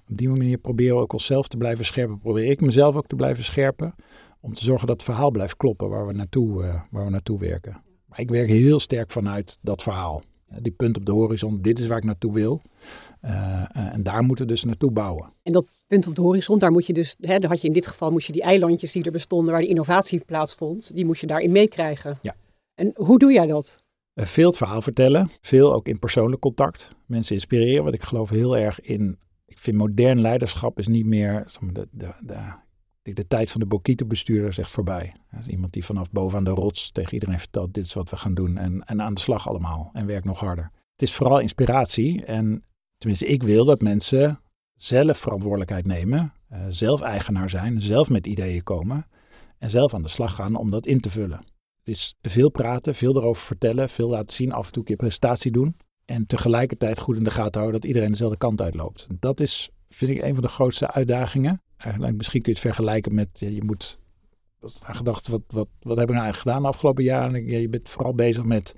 Op 0.09 0.17
die 0.17 0.29
manier 0.29 0.57
proberen 0.57 0.95
we 0.95 1.01
ook 1.01 1.13
onszelf 1.13 1.47
te 1.47 1.57
blijven 1.57 1.85
scherpen. 1.85 2.19
Probeer 2.19 2.51
ik 2.51 2.61
mezelf 2.61 2.95
ook 2.95 3.07
te 3.07 3.15
blijven 3.15 3.43
scherpen. 3.43 3.95
Om 4.39 4.53
te 4.53 4.63
zorgen 4.63 4.87
dat 4.87 4.95
het 4.95 5.05
verhaal 5.05 5.31
blijft 5.31 5.57
kloppen 5.57 5.89
waar 5.89 6.07
we 6.07 6.13
naartoe, 6.13 6.63
uh, 6.63 6.81
waar 6.91 7.05
we 7.05 7.11
naartoe 7.11 7.39
werken. 7.39 7.81
Maar 8.13 8.21
ik 8.21 8.29
werk 8.29 8.49
heel 8.49 8.79
sterk 8.79 9.11
vanuit 9.11 9.57
dat 9.61 9.83
verhaal. 9.83 10.23
Die 10.61 10.71
punt 10.71 10.97
op 10.97 11.05
de 11.05 11.11
horizon, 11.11 11.61
dit 11.61 11.79
is 11.79 11.87
waar 11.87 11.97
ik 11.97 12.03
naartoe 12.03 12.33
wil. 12.33 12.61
Uh, 13.25 13.75
en 13.75 14.03
daar 14.03 14.23
moeten 14.23 14.45
we 14.45 14.51
dus 14.51 14.63
naartoe 14.63 14.91
bouwen. 14.91 15.33
En 15.43 15.53
dat 15.53 15.65
punt 15.87 16.07
op 16.07 16.15
de 16.15 16.21
horizon, 16.21 16.59
daar 16.59 16.71
moet 16.71 16.85
je 16.85 16.93
dus, 16.93 17.15
hè, 17.19 17.39
daar 17.39 17.49
had 17.49 17.61
je 17.61 17.67
in 17.67 17.73
dit 17.73 17.87
geval 17.87 18.11
moest 18.11 18.27
je 18.27 18.33
die 18.33 18.41
eilandjes 18.41 18.91
die 18.91 19.03
er 19.03 19.11
bestonden, 19.11 19.51
waar 19.51 19.61
die 19.61 19.69
innovatie 19.69 20.19
plaatsvond, 20.25 20.95
die 20.95 21.05
moest 21.05 21.21
je 21.21 21.27
daarin 21.27 21.51
meekrijgen. 21.51 22.19
Ja. 22.21 22.35
En 22.75 22.91
hoe 22.95 23.19
doe 23.19 23.31
jij 23.31 23.47
dat? 23.47 23.83
veel 24.15 24.47
het 24.47 24.57
verhaal 24.57 24.81
vertellen, 24.81 25.29
veel 25.41 25.73
ook 25.73 25.87
in 25.87 25.99
persoonlijk 25.99 26.41
contact. 26.41 26.95
Mensen 27.05 27.35
inspireren, 27.35 27.83
want 27.83 27.95
ik 27.95 28.03
geloof 28.03 28.29
heel 28.29 28.57
erg 28.57 28.81
in. 28.81 29.17
Ik 29.45 29.57
vind 29.57 29.77
modern 29.77 30.21
leiderschap 30.21 30.79
is 30.79 30.87
niet 30.87 31.05
meer 31.05 31.45
de, 31.71 31.87
de, 31.91 32.13
de, 32.21 32.53
de 33.03 33.27
tijd 33.27 33.51
van 33.51 33.61
de 33.61 33.67
Bokito-bestuurder 33.67 34.49
is 34.49 34.57
echt 34.57 34.71
voorbij. 34.71 35.15
Iemand 35.47 35.73
die 35.73 35.85
vanaf 35.85 36.11
bovenaan 36.11 36.43
de 36.43 36.49
rots 36.49 36.91
tegen 36.91 37.13
iedereen 37.13 37.39
vertelt: 37.39 37.73
dit 37.73 37.85
is 37.85 37.93
wat 37.93 38.09
we 38.09 38.17
gaan 38.17 38.33
doen. 38.33 38.57
En, 38.57 38.83
en 38.85 39.01
aan 39.01 39.13
de 39.13 39.21
slag 39.21 39.47
allemaal. 39.47 39.89
En 39.93 40.05
werk 40.05 40.23
nog 40.23 40.39
harder. 40.39 40.71
Het 40.91 41.01
is 41.01 41.13
vooral 41.13 41.39
inspiratie. 41.39 42.25
En 42.25 42.63
tenminste, 42.97 43.25
ik 43.25 43.43
wil 43.43 43.65
dat 43.65 43.81
mensen 43.81 44.39
zelf 44.75 45.17
verantwoordelijkheid 45.17 45.85
nemen. 45.85 46.33
Uh, 46.51 46.59
zelf 46.69 47.01
eigenaar 47.01 47.49
zijn. 47.49 47.81
Zelf 47.81 48.09
met 48.09 48.27
ideeën 48.27 48.63
komen. 48.63 49.05
En 49.57 49.69
zelf 49.69 49.93
aan 49.93 50.01
de 50.01 50.07
slag 50.07 50.35
gaan 50.35 50.55
om 50.55 50.69
dat 50.69 50.85
in 50.85 50.99
te 50.99 51.09
vullen. 51.09 51.45
Het 51.79 51.95
is 51.95 52.15
veel 52.21 52.49
praten, 52.49 52.95
veel 52.95 53.15
erover 53.15 53.43
vertellen, 53.43 53.89
veel 53.89 54.09
laten 54.09 54.35
zien, 54.35 54.51
af 54.51 54.65
en 54.65 54.71
toe 54.71 54.81
een 54.81 54.87
keer 54.87 54.95
presentatie 54.95 55.51
doen. 55.51 55.75
En 56.05 56.25
tegelijkertijd 56.25 56.99
goed 56.99 57.17
in 57.17 57.23
de 57.23 57.31
gaten 57.31 57.59
houden 57.59 57.81
dat 57.81 57.89
iedereen 57.89 58.09
dezelfde 58.09 58.37
kant 58.37 58.61
uitloopt. 58.61 59.07
Dat 59.19 59.39
is, 59.39 59.69
vind 59.89 60.11
ik, 60.11 60.21
een 60.21 60.33
van 60.33 60.43
de 60.43 60.49
grootste 60.49 60.91
uitdagingen. 60.91 61.61
Eigenlijk, 61.83 62.17
misschien 62.17 62.41
kun 62.41 62.53
je 62.53 62.59
het 62.59 62.67
vergelijken 62.67 63.15
met, 63.15 63.39
je 63.39 63.63
moet, 63.63 63.99
wat 64.59 64.79
gedacht, 64.83 65.27
wat, 65.27 65.41
wat, 65.47 65.67
wat 65.79 65.97
heb 65.97 66.07
ik 66.07 66.13
nou 66.13 66.23
eigenlijk 66.23 66.37
gedaan 66.37 66.61
de 66.61 66.67
afgelopen 66.67 67.03
jaren? 67.03 67.45
Je 67.45 67.69
bent 67.69 67.89
vooral 67.89 68.13
bezig 68.13 68.43
met, 68.43 68.75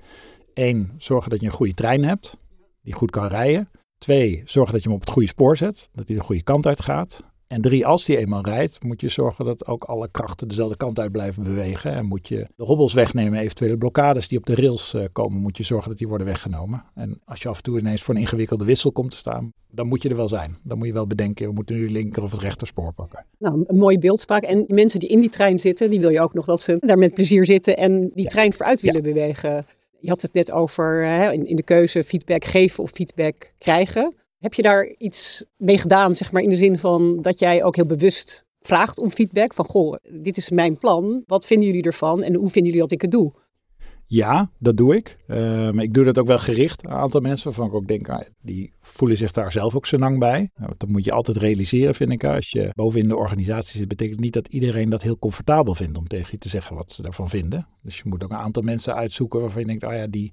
één, 0.56 0.94
zorgen 0.98 1.30
dat 1.30 1.40
je 1.40 1.46
een 1.46 1.52
goede 1.52 1.74
trein 1.74 2.04
hebt, 2.04 2.38
die 2.82 2.94
goed 2.94 3.10
kan 3.10 3.26
rijden. 3.26 3.70
Twee, 3.98 4.42
zorgen 4.44 4.72
dat 4.72 4.82
je 4.82 4.88
hem 4.88 4.96
op 4.96 5.04
het 5.04 5.12
goede 5.12 5.28
spoor 5.28 5.56
zet, 5.56 5.88
dat 5.92 6.08
hij 6.08 6.16
de 6.16 6.22
goede 6.22 6.42
kant 6.42 6.66
uit 6.66 6.82
gaat. 6.82 7.24
En 7.46 7.60
drie, 7.60 7.86
als 7.86 8.04
die 8.04 8.16
eenmaal 8.16 8.44
rijdt, 8.44 8.82
moet 8.82 9.00
je 9.00 9.08
zorgen 9.08 9.44
dat 9.44 9.66
ook 9.66 9.84
alle 9.84 10.08
krachten 10.10 10.48
dezelfde 10.48 10.76
kant 10.76 10.98
uit 10.98 11.12
blijven 11.12 11.42
bewegen. 11.42 11.92
En 11.92 12.06
moet 12.06 12.28
je 12.28 12.46
de 12.56 12.64
hobbels 12.64 12.92
wegnemen, 12.92 13.38
eventuele 13.38 13.76
blokkades 13.76 14.28
die 14.28 14.38
op 14.38 14.46
de 14.46 14.54
rails 14.54 14.94
eh, 14.94 15.04
komen, 15.12 15.40
moet 15.40 15.56
je 15.56 15.62
zorgen 15.62 15.88
dat 15.88 15.98
die 15.98 16.08
worden 16.08 16.26
weggenomen. 16.26 16.84
En 16.94 17.20
als 17.24 17.42
je 17.42 17.48
af 17.48 17.56
en 17.56 17.62
toe 17.62 17.78
ineens 17.78 18.02
voor 18.02 18.14
een 18.14 18.20
ingewikkelde 18.20 18.64
wissel 18.64 18.92
komt 18.92 19.10
te 19.10 19.16
staan, 19.16 19.52
dan 19.70 19.86
moet 19.86 20.02
je 20.02 20.08
er 20.08 20.16
wel 20.16 20.28
zijn. 20.28 20.58
Dan 20.62 20.78
moet 20.78 20.86
je 20.86 20.92
wel 20.92 21.06
bedenken, 21.06 21.46
we 21.46 21.52
moeten 21.52 21.76
nu 21.76 21.90
linker 21.90 22.22
of 22.22 22.30
het 22.30 22.40
rechterspoor 22.40 22.92
pakken. 22.92 23.26
Nou, 23.38 23.64
een 23.66 23.78
mooie 23.78 23.98
beeldspraak. 23.98 24.42
En 24.42 24.64
mensen 24.68 25.00
die 25.00 25.08
in 25.08 25.20
die 25.20 25.30
trein 25.30 25.58
zitten, 25.58 25.90
die 25.90 26.00
wil 26.00 26.10
je 26.10 26.20
ook 26.20 26.34
nog 26.34 26.44
dat 26.46 26.62
ze 26.62 26.76
daar 26.80 26.98
met 26.98 27.14
plezier 27.14 27.44
zitten 27.44 27.76
en 27.76 28.10
die 28.14 28.26
trein 28.26 28.52
vooruit 28.52 28.80
willen 28.80 29.02
bewegen. 29.02 29.66
Je 30.00 30.08
had 30.08 30.22
het 30.22 30.32
net 30.32 30.52
over 30.52 31.04
hè, 31.04 31.32
in 31.32 31.56
de 31.56 31.62
keuze 31.62 32.04
feedback 32.04 32.44
geven 32.44 32.82
of 32.82 32.90
feedback 32.90 33.52
krijgen. 33.58 34.14
Heb 34.38 34.54
je 34.54 34.62
daar 34.62 34.94
iets 34.98 35.44
mee 35.56 35.78
gedaan, 35.78 36.14
zeg 36.14 36.32
maar, 36.32 36.42
in 36.42 36.50
de 36.50 36.56
zin 36.56 36.78
van 36.78 37.22
dat 37.22 37.38
jij 37.38 37.64
ook 37.64 37.76
heel 37.76 37.86
bewust 37.86 38.44
vraagt 38.60 38.98
om 38.98 39.10
feedback? 39.10 39.54
Van, 39.54 39.64
goh, 39.64 39.96
dit 40.10 40.36
is 40.36 40.50
mijn 40.50 40.78
plan. 40.78 41.22
Wat 41.26 41.46
vinden 41.46 41.66
jullie 41.66 41.82
ervan 41.82 42.22
en 42.22 42.34
hoe 42.34 42.50
vinden 42.50 42.72
jullie 42.72 42.80
dat 42.80 42.92
ik 42.92 43.02
het 43.02 43.10
doe? 43.10 43.32
Ja, 44.08 44.50
dat 44.58 44.76
doe 44.76 44.96
ik. 44.96 45.16
Uh, 45.26 45.36
maar 45.70 45.84
ik 45.84 45.94
doe 45.94 46.04
dat 46.04 46.18
ook 46.18 46.26
wel 46.26 46.38
gericht. 46.38 46.84
Een 46.84 46.90
aantal 46.90 47.20
mensen 47.20 47.44
waarvan 47.44 47.66
ik 47.66 47.74
ook 47.74 47.86
denk, 47.86 48.08
ah, 48.08 48.20
die 48.42 48.72
voelen 48.80 49.16
zich 49.16 49.32
daar 49.32 49.52
zelf 49.52 49.74
ook 49.74 49.86
zo 49.86 49.98
lang 49.98 50.18
bij. 50.18 50.50
Nou, 50.56 50.72
dat 50.76 50.88
moet 50.88 51.04
je 51.04 51.12
altijd 51.12 51.36
realiseren, 51.36 51.94
vind 51.94 52.10
ik. 52.10 52.24
Als 52.24 52.50
je 52.50 52.70
bovenin 52.74 53.08
de 53.08 53.16
organisatie 53.16 53.78
zit, 53.78 53.88
betekent 53.88 54.20
niet 54.20 54.32
dat 54.32 54.48
iedereen 54.48 54.90
dat 54.90 55.02
heel 55.02 55.18
comfortabel 55.18 55.74
vindt 55.74 55.98
om 55.98 56.06
tegen 56.06 56.28
je 56.30 56.38
te 56.38 56.48
zeggen 56.48 56.76
wat 56.76 56.92
ze 56.92 57.02
ervan 57.02 57.28
vinden. 57.28 57.66
Dus 57.82 57.96
je 57.96 58.02
moet 58.06 58.24
ook 58.24 58.30
een 58.30 58.36
aantal 58.36 58.62
mensen 58.62 58.94
uitzoeken 58.94 59.40
waarvan 59.40 59.60
je 59.60 59.66
denkt, 59.66 59.84
oh 59.84 59.92
ja, 59.92 60.06
die, 60.06 60.32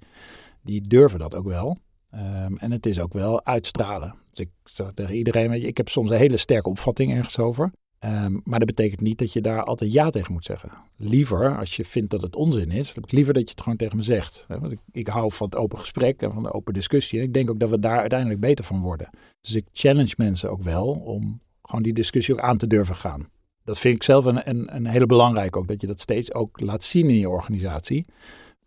die 0.64 0.88
durven 0.88 1.20
dat 1.20 1.36
ook 1.36 1.48
wel. 1.48 1.78
Um, 2.16 2.58
en 2.58 2.72
het 2.72 2.86
is 2.86 3.00
ook 3.00 3.14
wel 3.14 3.46
uitstralen. 3.46 4.16
Dus 4.30 4.46
ik 4.46 4.52
zeg 4.64 4.92
tegen 4.94 5.16
iedereen, 5.16 5.50
weet 5.50 5.62
je, 5.62 5.68
ik 5.68 5.78
heb 5.78 5.90
soms 5.90 6.10
een 6.10 6.18
hele 6.18 6.38
sterke 6.38 6.70
opvatting 6.70 7.14
ergens 7.14 7.40
over. 7.40 7.72
Um, 8.00 8.42
maar 8.44 8.60
dat 8.60 8.68
betekent 8.68 9.02
niet 9.02 9.18
dat 9.18 9.34
je 9.34 9.42
daar 9.42 9.64
altijd 9.64 9.94
ja 9.94 10.10
tegen 10.10 10.34
moet 10.34 10.46
zeggen. 10.46 10.72
Liever, 10.98 11.58
als 11.58 11.76
je 11.76 11.86
vindt 11.86 12.10
dat 12.10 12.22
het 12.22 12.36
onzin 12.36 12.72
is, 12.72 12.94
liever 13.06 13.34
dat 13.34 13.44
je 13.44 13.50
het 13.50 13.62
gewoon 13.62 13.78
tegen 13.78 13.98
me 13.98 14.04
zegt. 14.04 14.46
Want 14.48 14.72
ik, 14.72 14.80
ik 14.92 15.08
hou 15.08 15.32
van 15.32 15.46
het 15.46 15.56
open 15.56 15.80
gesprek 15.80 16.22
en 16.22 16.34
van 16.34 16.44
de 16.44 16.54
open 16.54 16.74
discussie. 16.74 17.20
En 17.20 17.26
ik 17.26 17.34
denk 17.34 17.50
ook 17.50 17.60
dat 17.60 17.70
we 17.70 17.80
daar 17.80 18.00
uiteindelijk 18.00 18.40
beter 18.40 18.66
van 18.66 18.82
worden. 18.82 19.10
Dus 19.42 19.54
ik 19.54 19.66
challenge 19.72 20.14
mensen 20.18 20.50
ook 20.50 20.62
wel 20.62 20.88
om 20.88 21.42
gewoon 21.62 21.84
die 21.84 21.94
discussie 21.94 22.34
ook 22.34 22.40
aan 22.40 22.58
te 22.58 22.68
durven 22.68 22.96
gaan. 22.96 23.30
Dat 23.64 23.80
vind 23.80 23.96
ik 23.96 24.04
zelf 24.04 24.26
een, 24.26 24.50
een, 24.50 24.76
een 24.76 24.86
hele 24.86 25.06
belangrijk 25.06 25.58
ook, 25.58 25.68
dat 25.68 25.82
je 25.82 25.88
dat 25.88 26.00
steeds 26.00 26.34
ook 26.34 26.60
laat 26.60 26.84
zien 26.84 27.10
in 27.10 27.18
je 27.18 27.30
organisatie. 27.30 28.06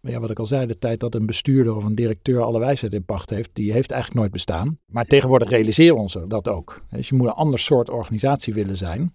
Ja, 0.06 0.20
wat 0.20 0.30
ik 0.30 0.38
al 0.38 0.46
zei, 0.46 0.66
de 0.66 0.78
tijd 0.78 1.00
dat 1.00 1.14
een 1.14 1.26
bestuurder 1.26 1.76
of 1.76 1.84
een 1.84 1.94
directeur 1.94 2.42
alle 2.42 2.58
wijsheid 2.58 2.94
in 2.94 3.04
pacht 3.04 3.30
heeft, 3.30 3.50
die 3.52 3.72
heeft 3.72 3.90
eigenlijk 3.90 4.20
nooit 4.20 4.32
bestaan. 4.32 4.78
Maar 4.86 5.06
tegenwoordig 5.06 5.48
realiseren 5.48 5.94
we 5.94 6.00
ons 6.00 6.18
dat 6.28 6.48
ook. 6.48 6.84
Dus 6.90 7.08
je 7.08 7.14
moet 7.14 7.26
een 7.26 7.32
ander 7.32 7.58
soort 7.58 7.90
organisatie 7.90 8.54
willen 8.54 8.76
zijn. 8.76 9.12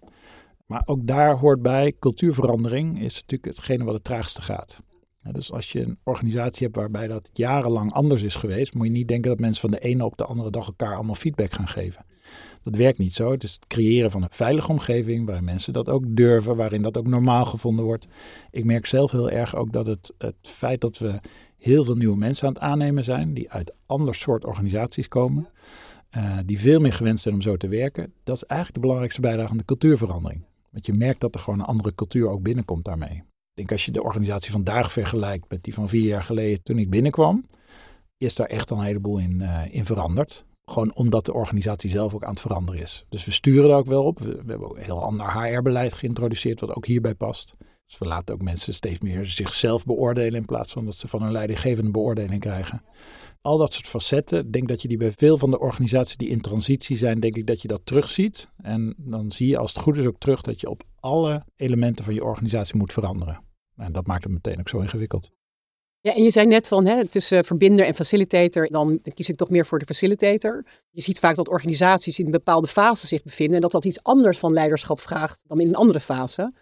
Maar 0.66 0.82
ook 0.84 1.06
daar 1.06 1.36
hoort 1.36 1.62
bij, 1.62 1.94
cultuurverandering 1.98 3.00
is 3.00 3.14
natuurlijk 3.14 3.56
hetgene 3.56 3.84
wat 3.84 3.94
het 3.94 4.04
traagste 4.04 4.42
gaat. 4.42 4.82
dus 5.32 5.52
als 5.52 5.72
je 5.72 5.80
een 5.80 5.98
organisatie 6.04 6.66
hebt 6.66 6.76
waarbij 6.76 7.06
dat 7.06 7.30
jarenlang 7.32 7.92
anders 7.92 8.22
is 8.22 8.34
geweest, 8.34 8.74
moet 8.74 8.86
je 8.86 8.92
niet 8.92 9.08
denken 9.08 9.30
dat 9.30 9.40
mensen 9.40 9.60
van 9.60 9.70
de 9.70 9.78
ene 9.78 10.04
op 10.04 10.16
de 10.16 10.24
andere 10.24 10.50
dag 10.50 10.66
elkaar 10.66 10.94
allemaal 10.94 11.14
feedback 11.14 11.52
gaan 11.52 11.68
geven. 11.68 12.04
Dat 12.62 12.76
werkt 12.76 12.98
niet 12.98 13.14
zo. 13.14 13.30
Het 13.30 13.42
is 13.42 13.52
het 13.52 13.66
creëren 13.66 14.10
van 14.10 14.22
een 14.22 14.28
veilige 14.30 14.70
omgeving 14.70 15.26
waarin 15.26 15.44
mensen 15.44 15.72
dat 15.72 15.88
ook 15.88 16.04
durven, 16.08 16.56
waarin 16.56 16.82
dat 16.82 16.96
ook 16.96 17.06
normaal 17.06 17.44
gevonden 17.44 17.84
wordt. 17.84 18.06
Ik 18.50 18.64
merk 18.64 18.86
zelf 18.86 19.10
heel 19.10 19.30
erg 19.30 19.56
ook 19.56 19.72
dat 19.72 19.86
het, 19.86 20.14
het 20.18 20.36
feit 20.42 20.80
dat 20.80 20.98
we 20.98 21.20
heel 21.58 21.84
veel 21.84 21.94
nieuwe 21.94 22.16
mensen 22.16 22.46
aan 22.46 22.52
het 22.52 22.62
aannemen 22.62 23.04
zijn, 23.04 23.34
die 23.34 23.50
uit 23.50 23.74
ander 23.86 24.14
soort 24.14 24.44
organisaties 24.44 25.08
komen, 25.08 25.48
uh, 26.16 26.38
die 26.46 26.60
veel 26.60 26.80
meer 26.80 26.92
gewend 26.92 27.20
zijn 27.20 27.34
om 27.34 27.40
zo 27.40 27.56
te 27.56 27.68
werken, 27.68 28.12
dat 28.22 28.36
is 28.36 28.42
eigenlijk 28.42 28.74
de 28.74 28.80
belangrijkste 28.80 29.20
bijdrage 29.20 29.50
aan 29.50 29.56
de 29.56 29.64
cultuurverandering. 29.64 30.44
Want 30.70 30.86
je 30.86 30.92
merkt 30.92 31.20
dat 31.20 31.34
er 31.34 31.40
gewoon 31.40 31.58
een 31.58 31.66
andere 31.66 31.94
cultuur 31.94 32.28
ook 32.28 32.42
binnenkomt 32.42 32.84
daarmee. 32.84 33.14
Ik 33.14 33.58
denk 33.58 33.72
als 33.72 33.84
je 33.84 33.90
de 33.90 34.02
organisatie 34.02 34.50
vandaag 34.50 34.92
vergelijkt 34.92 35.48
met 35.48 35.64
die 35.64 35.74
van 35.74 35.88
vier 35.88 36.06
jaar 36.06 36.22
geleden 36.22 36.62
toen 36.62 36.78
ik 36.78 36.90
binnenkwam, 36.90 37.46
is 38.16 38.34
daar 38.34 38.46
echt 38.46 38.70
een 38.70 38.80
heleboel 38.80 39.18
in, 39.18 39.40
uh, 39.40 39.62
in 39.70 39.84
veranderd. 39.84 40.44
Gewoon 40.72 40.94
omdat 40.94 41.24
de 41.24 41.32
organisatie 41.32 41.90
zelf 41.90 42.14
ook 42.14 42.24
aan 42.24 42.30
het 42.30 42.40
veranderen 42.40 42.80
is. 42.80 43.04
Dus 43.08 43.24
we 43.24 43.30
sturen 43.30 43.70
er 43.70 43.76
ook 43.76 43.86
wel 43.86 44.04
op. 44.04 44.18
We, 44.18 44.42
hebben 44.46 44.70
ook 44.70 44.76
een 44.76 44.82
heel 44.82 45.02
ander 45.02 45.32
HR-beleid 45.32 45.92
geïntroduceerd, 45.92 46.60
wat 46.60 46.74
ook 46.74 46.86
hierbij 46.86 47.14
past. 47.14 47.54
Dus 47.86 47.98
we 47.98 48.04
laten 48.04 48.34
ook 48.34 48.42
mensen 48.42 48.74
steeds 48.74 49.00
meer 49.00 49.26
zichzelf 49.26 49.84
beoordelen 49.84 50.34
in 50.34 50.44
plaats 50.44 50.72
van 50.72 50.84
dat 50.84 50.94
ze 50.94 51.08
van 51.08 51.22
een 51.22 51.32
leidinggevende 51.32 51.90
beoordeling 51.90 52.40
krijgen. 52.40 52.82
Al 53.40 53.58
dat 53.58 53.74
soort 53.74 53.86
facetten, 53.86 54.50
denk 54.50 54.68
dat 54.68 54.82
je 54.82 54.88
die 54.88 54.96
bij 54.96 55.12
veel 55.12 55.38
van 55.38 55.50
de 55.50 55.58
organisaties 55.58 56.16
die 56.16 56.28
in 56.28 56.40
transitie 56.40 56.96
zijn, 56.96 57.20
denk 57.20 57.36
ik 57.36 57.46
dat 57.46 57.62
je 57.62 57.68
dat 57.68 57.86
terugziet. 57.86 58.48
En 58.56 58.94
dan 58.98 59.30
zie 59.30 59.48
je 59.48 59.58
als 59.58 59.72
het 59.72 59.82
goed 59.82 59.96
is 59.96 60.06
ook 60.06 60.18
terug 60.18 60.40
dat 60.40 60.60
je 60.60 60.70
op 60.70 60.82
alle 61.00 61.44
elementen 61.56 62.04
van 62.04 62.14
je 62.14 62.24
organisatie 62.24 62.76
moet 62.76 62.92
veranderen. 62.92 63.44
En 63.76 63.92
dat 63.92 64.06
maakt 64.06 64.24
het 64.24 64.32
meteen 64.32 64.58
ook 64.58 64.68
zo 64.68 64.80
ingewikkeld. 64.80 65.30
Ja, 66.04 66.14
en 66.14 66.22
je 66.22 66.30
zei 66.30 66.46
net 66.46 66.68
van 66.68 66.86
hè, 66.86 67.06
tussen 67.06 67.44
verbinder 67.44 67.86
en 67.86 67.94
facilitator, 67.94 68.68
dan 68.70 69.00
kies 69.14 69.28
ik 69.28 69.36
toch 69.36 69.50
meer 69.50 69.66
voor 69.66 69.78
de 69.78 69.84
facilitator. 69.84 70.64
Je 70.90 71.00
ziet 71.00 71.18
vaak 71.18 71.36
dat 71.36 71.48
organisaties 71.48 72.18
in 72.18 72.24
een 72.24 72.30
bepaalde 72.30 72.66
fase 72.66 73.06
zich 73.06 73.22
bevinden 73.22 73.54
en 73.54 73.60
dat 73.60 73.70
dat 73.70 73.84
iets 73.84 74.02
anders 74.02 74.38
van 74.38 74.52
leiderschap 74.52 75.00
vraagt 75.00 75.44
dan 75.46 75.60
in 75.60 75.68
een 75.68 75.74
andere 75.74 76.00
fase. 76.00 76.52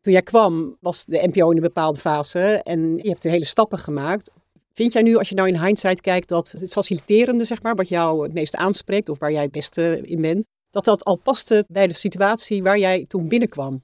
Toen 0.00 0.12
jij 0.12 0.22
kwam, 0.22 0.76
was 0.80 1.04
de 1.04 1.28
NPO 1.32 1.50
in 1.50 1.56
een 1.56 1.62
bepaalde 1.62 1.98
fase 1.98 2.40
en 2.40 2.96
je 2.96 3.08
hebt 3.08 3.22
de 3.22 3.28
hele 3.28 3.44
stappen 3.44 3.78
gemaakt. 3.78 4.30
Vind 4.72 4.92
jij 4.92 5.02
nu, 5.02 5.16
als 5.16 5.28
je 5.28 5.34
nou 5.34 5.48
in 5.48 5.60
hindsight 5.60 6.00
kijkt, 6.00 6.28
dat 6.28 6.50
het 6.50 6.72
faciliterende, 6.72 7.44
zeg 7.44 7.62
maar, 7.62 7.74
wat 7.74 7.88
jou 7.88 8.22
het 8.22 8.32
meest 8.32 8.56
aanspreekt 8.56 9.08
of 9.08 9.18
waar 9.18 9.32
jij 9.32 9.42
het 9.42 9.52
beste 9.52 10.00
in 10.02 10.20
bent, 10.20 10.48
dat 10.70 10.84
dat 10.84 11.04
al 11.04 11.16
paste 11.16 11.64
bij 11.68 11.86
de 11.86 11.94
situatie 11.94 12.62
waar 12.62 12.78
jij 12.78 13.04
toen 13.08 13.28
binnenkwam? 13.28 13.82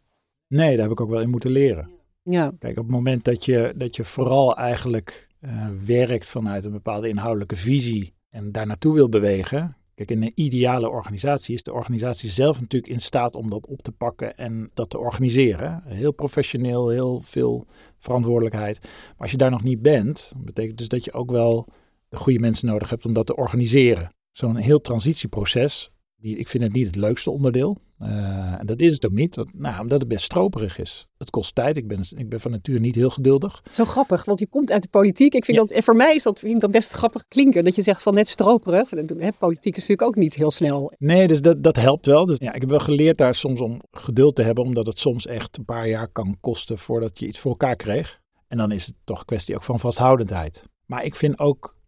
Nee, 0.48 0.70
daar 0.70 0.82
heb 0.82 0.92
ik 0.92 1.00
ook 1.00 1.10
wel 1.10 1.20
in 1.20 1.30
moeten 1.30 1.50
leren. 1.50 1.99
Ja. 2.22 2.52
Kijk, 2.58 2.78
op 2.78 2.84
het 2.84 2.94
moment 2.94 3.24
dat 3.24 3.44
je, 3.44 3.74
dat 3.76 3.96
je 3.96 4.04
vooral 4.04 4.56
eigenlijk 4.56 5.28
uh, 5.40 5.68
werkt 5.86 6.28
vanuit 6.28 6.64
een 6.64 6.72
bepaalde 6.72 7.08
inhoudelijke 7.08 7.56
visie 7.56 8.14
en 8.30 8.52
daar 8.52 8.66
naartoe 8.66 8.94
wil 8.94 9.08
bewegen. 9.08 9.76
Kijk, 9.94 10.10
in 10.10 10.22
een 10.22 10.32
ideale 10.34 10.88
organisatie 10.88 11.54
is 11.54 11.62
de 11.62 11.72
organisatie 11.72 12.30
zelf 12.30 12.60
natuurlijk 12.60 12.92
in 12.92 13.00
staat 13.00 13.34
om 13.34 13.50
dat 13.50 13.66
op 13.66 13.82
te 13.82 13.92
pakken 13.92 14.36
en 14.36 14.70
dat 14.74 14.90
te 14.90 14.98
organiseren. 14.98 15.82
Heel 15.86 16.12
professioneel, 16.12 16.88
heel 16.88 17.20
veel 17.20 17.66
verantwoordelijkheid. 17.98 18.78
Maar 18.82 19.14
als 19.16 19.30
je 19.30 19.36
daar 19.36 19.50
nog 19.50 19.62
niet 19.62 19.82
bent, 19.82 20.32
betekent 20.36 20.78
dus 20.78 20.88
dat 20.88 21.04
je 21.04 21.12
ook 21.12 21.30
wel 21.30 21.66
de 22.08 22.16
goede 22.16 22.38
mensen 22.38 22.66
nodig 22.66 22.90
hebt 22.90 23.04
om 23.04 23.12
dat 23.12 23.26
te 23.26 23.36
organiseren. 23.36 24.14
Zo'n 24.30 24.56
heel 24.56 24.80
transitieproces, 24.80 25.90
die, 26.16 26.36
ik 26.36 26.48
vind 26.48 26.62
het 26.62 26.72
niet 26.72 26.86
het 26.86 26.96
leukste 26.96 27.30
onderdeel. 27.30 27.78
Uh, 28.02 28.60
en 28.60 28.66
dat 28.66 28.80
is 28.80 28.92
het 28.92 29.06
ook 29.06 29.12
niet, 29.12 29.36
want, 29.36 29.58
nou, 29.58 29.80
omdat 29.80 30.00
het 30.00 30.08
best 30.08 30.24
stroperig 30.24 30.78
is. 30.78 31.06
Het 31.18 31.30
kost 31.30 31.54
tijd. 31.54 31.76
Ik 31.76 31.88
ben, 31.88 32.00
ik 32.16 32.28
ben 32.28 32.40
van 32.40 32.50
nature 32.50 32.80
niet 32.80 32.94
heel 32.94 33.10
geduldig. 33.10 33.62
Zo 33.70 33.84
grappig, 33.84 34.24
want 34.24 34.38
je 34.38 34.46
komt 34.46 34.70
uit 34.70 34.82
de 34.82 34.88
politiek. 34.88 35.34
Ik 35.34 35.44
vind 35.44 35.58
dat, 35.58 35.70
en 35.70 35.82
voor 35.82 35.96
mij 35.96 36.14
is 36.14 36.22
dat, 36.22 36.38
vind 36.38 36.54
ik 36.54 36.60
dat 36.60 36.70
best 36.70 36.92
grappig 36.92 37.28
klinken. 37.28 37.64
Dat 37.64 37.74
je 37.74 37.82
zegt 37.82 38.02
van 38.02 38.14
net 38.14 38.28
stroperig. 38.28 38.90
Hè, 38.90 39.32
politiek 39.38 39.76
is 39.76 39.80
natuurlijk 39.80 40.08
ook 40.08 40.16
niet 40.16 40.34
heel 40.34 40.50
snel. 40.50 40.92
Nee, 40.98 41.28
dus 41.28 41.42
dat, 41.42 41.62
dat 41.62 41.76
helpt 41.76 42.06
wel. 42.06 42.26
Dus 42.26 42.38
ja, 42.38 42.52
ik 42.52 42.60
heb 42.60 42.70
wel 42.70 42.80
geleerd 42.80 43.18
daar 43.18 43.34
soms 43.34 43.60
om 43.60 43.80
geduld 43.90 44.34
te 44.34 44.42
hebben. 44.42 44.64
Omdat 44.64 44.86
het 44.86 44.98
soms 44.98 45.26
echt 45.26 45.58
een 45.58 45.64
paar 45.64 45.88
jaar 45.88 46.08
kan 46.08 46.36
kosten 46.40 46.78
voordat 46.78 47.18
je 47.18 47.26
iets 47.26 47.38
voor 47.38 47.50
elkaar 47.50 47.76
kreeg. 47.76 48.20
En 48.48 48.58
dan 48.58 48.72
is 48.72 48.86
het 48.86 48.94
toch 49.04 49.18
een 49.18 49.24
kwestie 49.24 49.54
ook 49.54 49.62
van 49.62 49.80
vasthoudendheid. 49.80 50.64
Maar 50.86 51.04
ik 51.04 51.14
vind 51.14 51.38
ook 51.38 51.78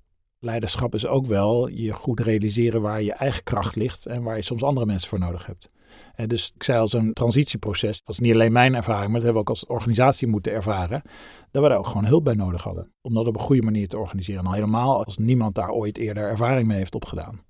leiderschap 0.43 0.95
is 0.95 1.07
ook 1.07 1.27
wel 1.27 1.69
je 1.69 1.93
goed 1.93 2.21
realiseren 2.21 2.81
waar 2.81 3.03
je 3.03 3.13
eigen 3.13 3.43
kracht 3.43 3.77
ligt 3.77 4.07
en 4.07 4.23
waar 4.23 4.37
je 4.37 4.43
soms 4.43 4.63
andere 4.63 4.87
mensen 4.87 5.09
voor 5.09 5.19
nodig 5.19 5.47
hebt. 5.47 5.71
En 6.15 6.29
dus 6.29 6.53
ik 6.55 6.63
zei 6.63 6.79
al, 6.79 6.89
zo'n 6.89 7.13
transitieproces, 7.13 8.03
dat 8.03 8.15
is 8.15 8.21
niet 8.21 8.33
alleen 8.33 8.53
mijn 8.53 8.75
ervaring, 8.75 9.11
maar 9.11 9.21
dat 9.21 9.23
hebben 9.23 9.43
we 9.43 9.49
ook 9.49 9.57
als 9.57 9.67
organisatie 9.67 10.29
moeten 10.29 10.53
ervaren, 10.53 11.03
dat 11.51 11.63
we 11.63 11.69
daar 11.69 11.79
ook 11.79 11.87
gewoon 11.87 12.05
hulp 12.05 12.25
bij 12.25 12.35
nodig 12.35 12.63
hadden. 12.63 12.93
Om 13.01 13.15
dat 13.15 13.27
op 13.27 13.35
een 13.35 13.41
goede 13.41 13.63
manier 13.63 13.89
te 13.89 13.99
organiseren. 13.99 14.47
al 14.47 14.53
helemaal 14.53 15.05
als 15.05 15.19
niemand 15.19 15.55
daar 15.55 15.71
ooit 15.71 15.99
eerder 15.99 16.29
ervaring 16.29 16.69
mee 16.69 16.79
heeft 16.79 16.95
opgedaan. 16.95 17.41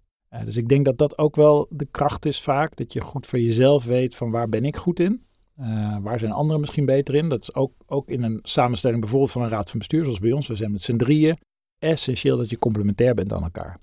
dus 0.44 0.56
ik 0.56 0.68
denk 0.68 0.84
dat 0.84 0.98
dat 0.98 1.18
ook 1.18 1.36
wel 1.36 1.66
de 1.70 1.86
kracht 1.90 2.24
is 2.24 2.40
vaak, 2.40 2.76
dat 2.76 2.92
je 2.92 3.00
goed 3.00 3.26
voor 3.26 3.38
jezelf 3.38 3.84
weet 3.84 4.16
van 4.16 4.30
waar 4.30 4.48
ben 4.48 4.64
ik 4.64 4.76
goed 4.76 5.00
in. 5.00 5.26
Uh, 5.60 5.96
waar 6.00 6.18
zijn 6.18 6.32
anderen 6.32 6.60
misschien 6.60 6.86
beter 6.86 7.14
in? 7.14 7.28
Dat 7.28 7.42
is 7.42 7.54
ook, 7.54 7.72
ook 7.86 8.08
in 8.08 8.22
een 8.22 8.38
samenstelling 8.42 9.00
bijvoorbeeld 9.00 9.30
van 9.30 9.42
een 9.42 9.48
raad 9.48 9.70
van 9.70 9.78
bestuur, 9.78 10.04
zoals 10.04 10.18
bij 10.18 10.32
ons. 10.32 10.46
We 10.46 10.56
zijn 10.56 10.72
met 10.72 10.82
z'n 10.82 10.96
drieën 10.96 11.38
essentieel 11.78 12.36
dat 12.36 12.50
je 12.50 12.58
complementair 12.58 13.14
bent 13.14 13.32
aan 13.32 13.42
elkaar. 13.42 13.78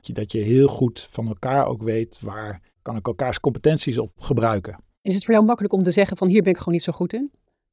Dat 0.00 0.32
je 0.32 0.38
heel 0.38 0.68
goed 0.68 1.08
van 1.10 1.26
elkaar 1.26 1.66
ook 1.66 1.82
weet 1.82 2.20
waar 2.20 2.60
kan 2.84 2.96
ik 2.96 3.06
elkaars 3.06 3.40
competenties 3.40 3.98
op 3.98 4.12
gebruiken. 4.16 4.78
Is 5.02 5.14
het 5.14 5.24
voor 5.24 5.34
jou 5.34 5.46
makkelijk 5.46 5.74
om 5.74 5.82
te 5.82 5.90
zeggen 5.90 6.16
van 6.16 6.28
hier 6.28 6.42
ben 6.42 6.52
ik 6.52 6.58
gewoon 6.58 6.74
niet 6.74 6.82
zo 6.82 6.92
goed 6.92 7.12
in? 7.12 7.30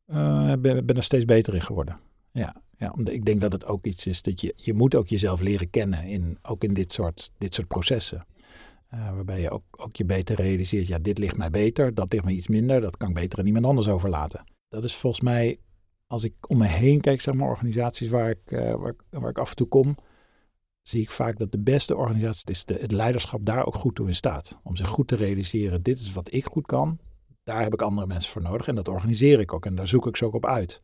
Uh, 0.08 0.54
ben, 0.60 0.86
ben 0.86 0.96
er 0.96 1.04
steeds 1.04 1.26
beter 1.26 1.54
in 1.56 1.62
geworden. 1.62 2.00
Ja, 2.32 2.62
ja 2.78 2.94
omdat 2.98 3.14
ik 3.14 3.26
denk 3.26 3.42
dat 3.42 3.52
het 3.52 3.66
ook 3.66 3.86
iets 3.86 4.08
is 4.08 4.22
dat 4.22 4.42
je, 4.42 4.54
je 4.56 4.74
moet 4.74 4.96
ook 4.96 5.08
jezelf 5.08 5.42
leren 5.42 5.70
kennen, 5.70 6.04
in, 6.04 6.38
ook 6.42 6.64
in 6.64 6.74
dit 6.74 6.94
soort, 6.94 7.32
dit 7.38 7.54
soort 7.54 7.68
processen. 7.68 8.26
Uh, 8.94 9.14
waarbij 9.14 9.42
je 9.42 9.50
ook, 9.50 9.64
ook 9.72 9.96
je 9.96 10.06
beter 10.06 10.36
realiseert, 10.36 10.88
ja, 10.88 11.00
dit 11.00 11.18
ligt 11.18 11.38
mij 11.38 11.50
beter, 11.50 11.94
dat 11.94 12.12
ligt 12.12 12.26
me 12.26 12.32
iets 12.32 12.48
minder, 12.48 12.82
dat 12.82 12.98
kan 12.98 13.10
ik 13.10 13.16
beter 13.16 13.40
aan 13.40 13.46
iemand 13.46 13.66
anders 13.66 13.88
overlaten. 13.88 14.44
Dat 14.70 14.84
is 14.84 14.96
volgens 14.96 15.24
mij 15.24 15.60
als 16.08 16.24
ik 16.24 16.34
om 16.48 16.58
me 16.58 16.68
heen 16.68 17.02
kijk, 17.02 17.22
zeg 17.22 17.34
maar, 17.34 17.50
organisaties 17.50 18.10
waar 18.10 18.30
ik, 18.30 18.52
uh, 18.52 18.76
waar, 18.76 18.94
waar, 19.10 19.30
ik 19.30 19.38
af 19.38 19.50
en 19.50 19.56
toe 19.56 19.68
kom, 19.68 19.96
zie 20.82 21.02
ik 21.02 21.12
vaak 21.12 21.40
dat 21.40 21.52
de 21.52 21.62
beste 21.62 21.96
organisatie, 21.96 22.50
is 22.50 22.66
de, 22.66 22.74
het 22.74 22.92
leiderschap 22.92 23.46
daar 23.46 23.66
ook 23.66 23.76
goed 23.76 23.96
toe 23.96 24.08
in 24.08 24.16
staat. 24.16 24.60
Om 24.64 24.76
zich 24.76 24.88
goed 24.88 25.08
te 25.08 25.16
realiseren, 25.16 25.84
dit 25.84 26.00
is 26.00 26.12
wat 26.12 26.34
ik 26.34 26.46
goed 26.46 26.66
kan, 26.66 27.00
daar 27.44 27.62
heb 27.62 27.74
ik 27.74 27.82
andere 27.82 28.08
mensen 28.08 28.32
voor 28.32 28.42
nodig 28.42 28.68
en 28.68 28.76
dat 28.76 28.88
organiseer 28.88 29.40
ik 29.40 29.54
ook 29.54 29.66
en 29.66 29.76
daar 29.76 29.88
zoek 29.88 30.08
ik 30.08 30.16
ze 30.18 30.26
ook 30.26 30.34
op 30.34 30.46
uit. 30.46 30.82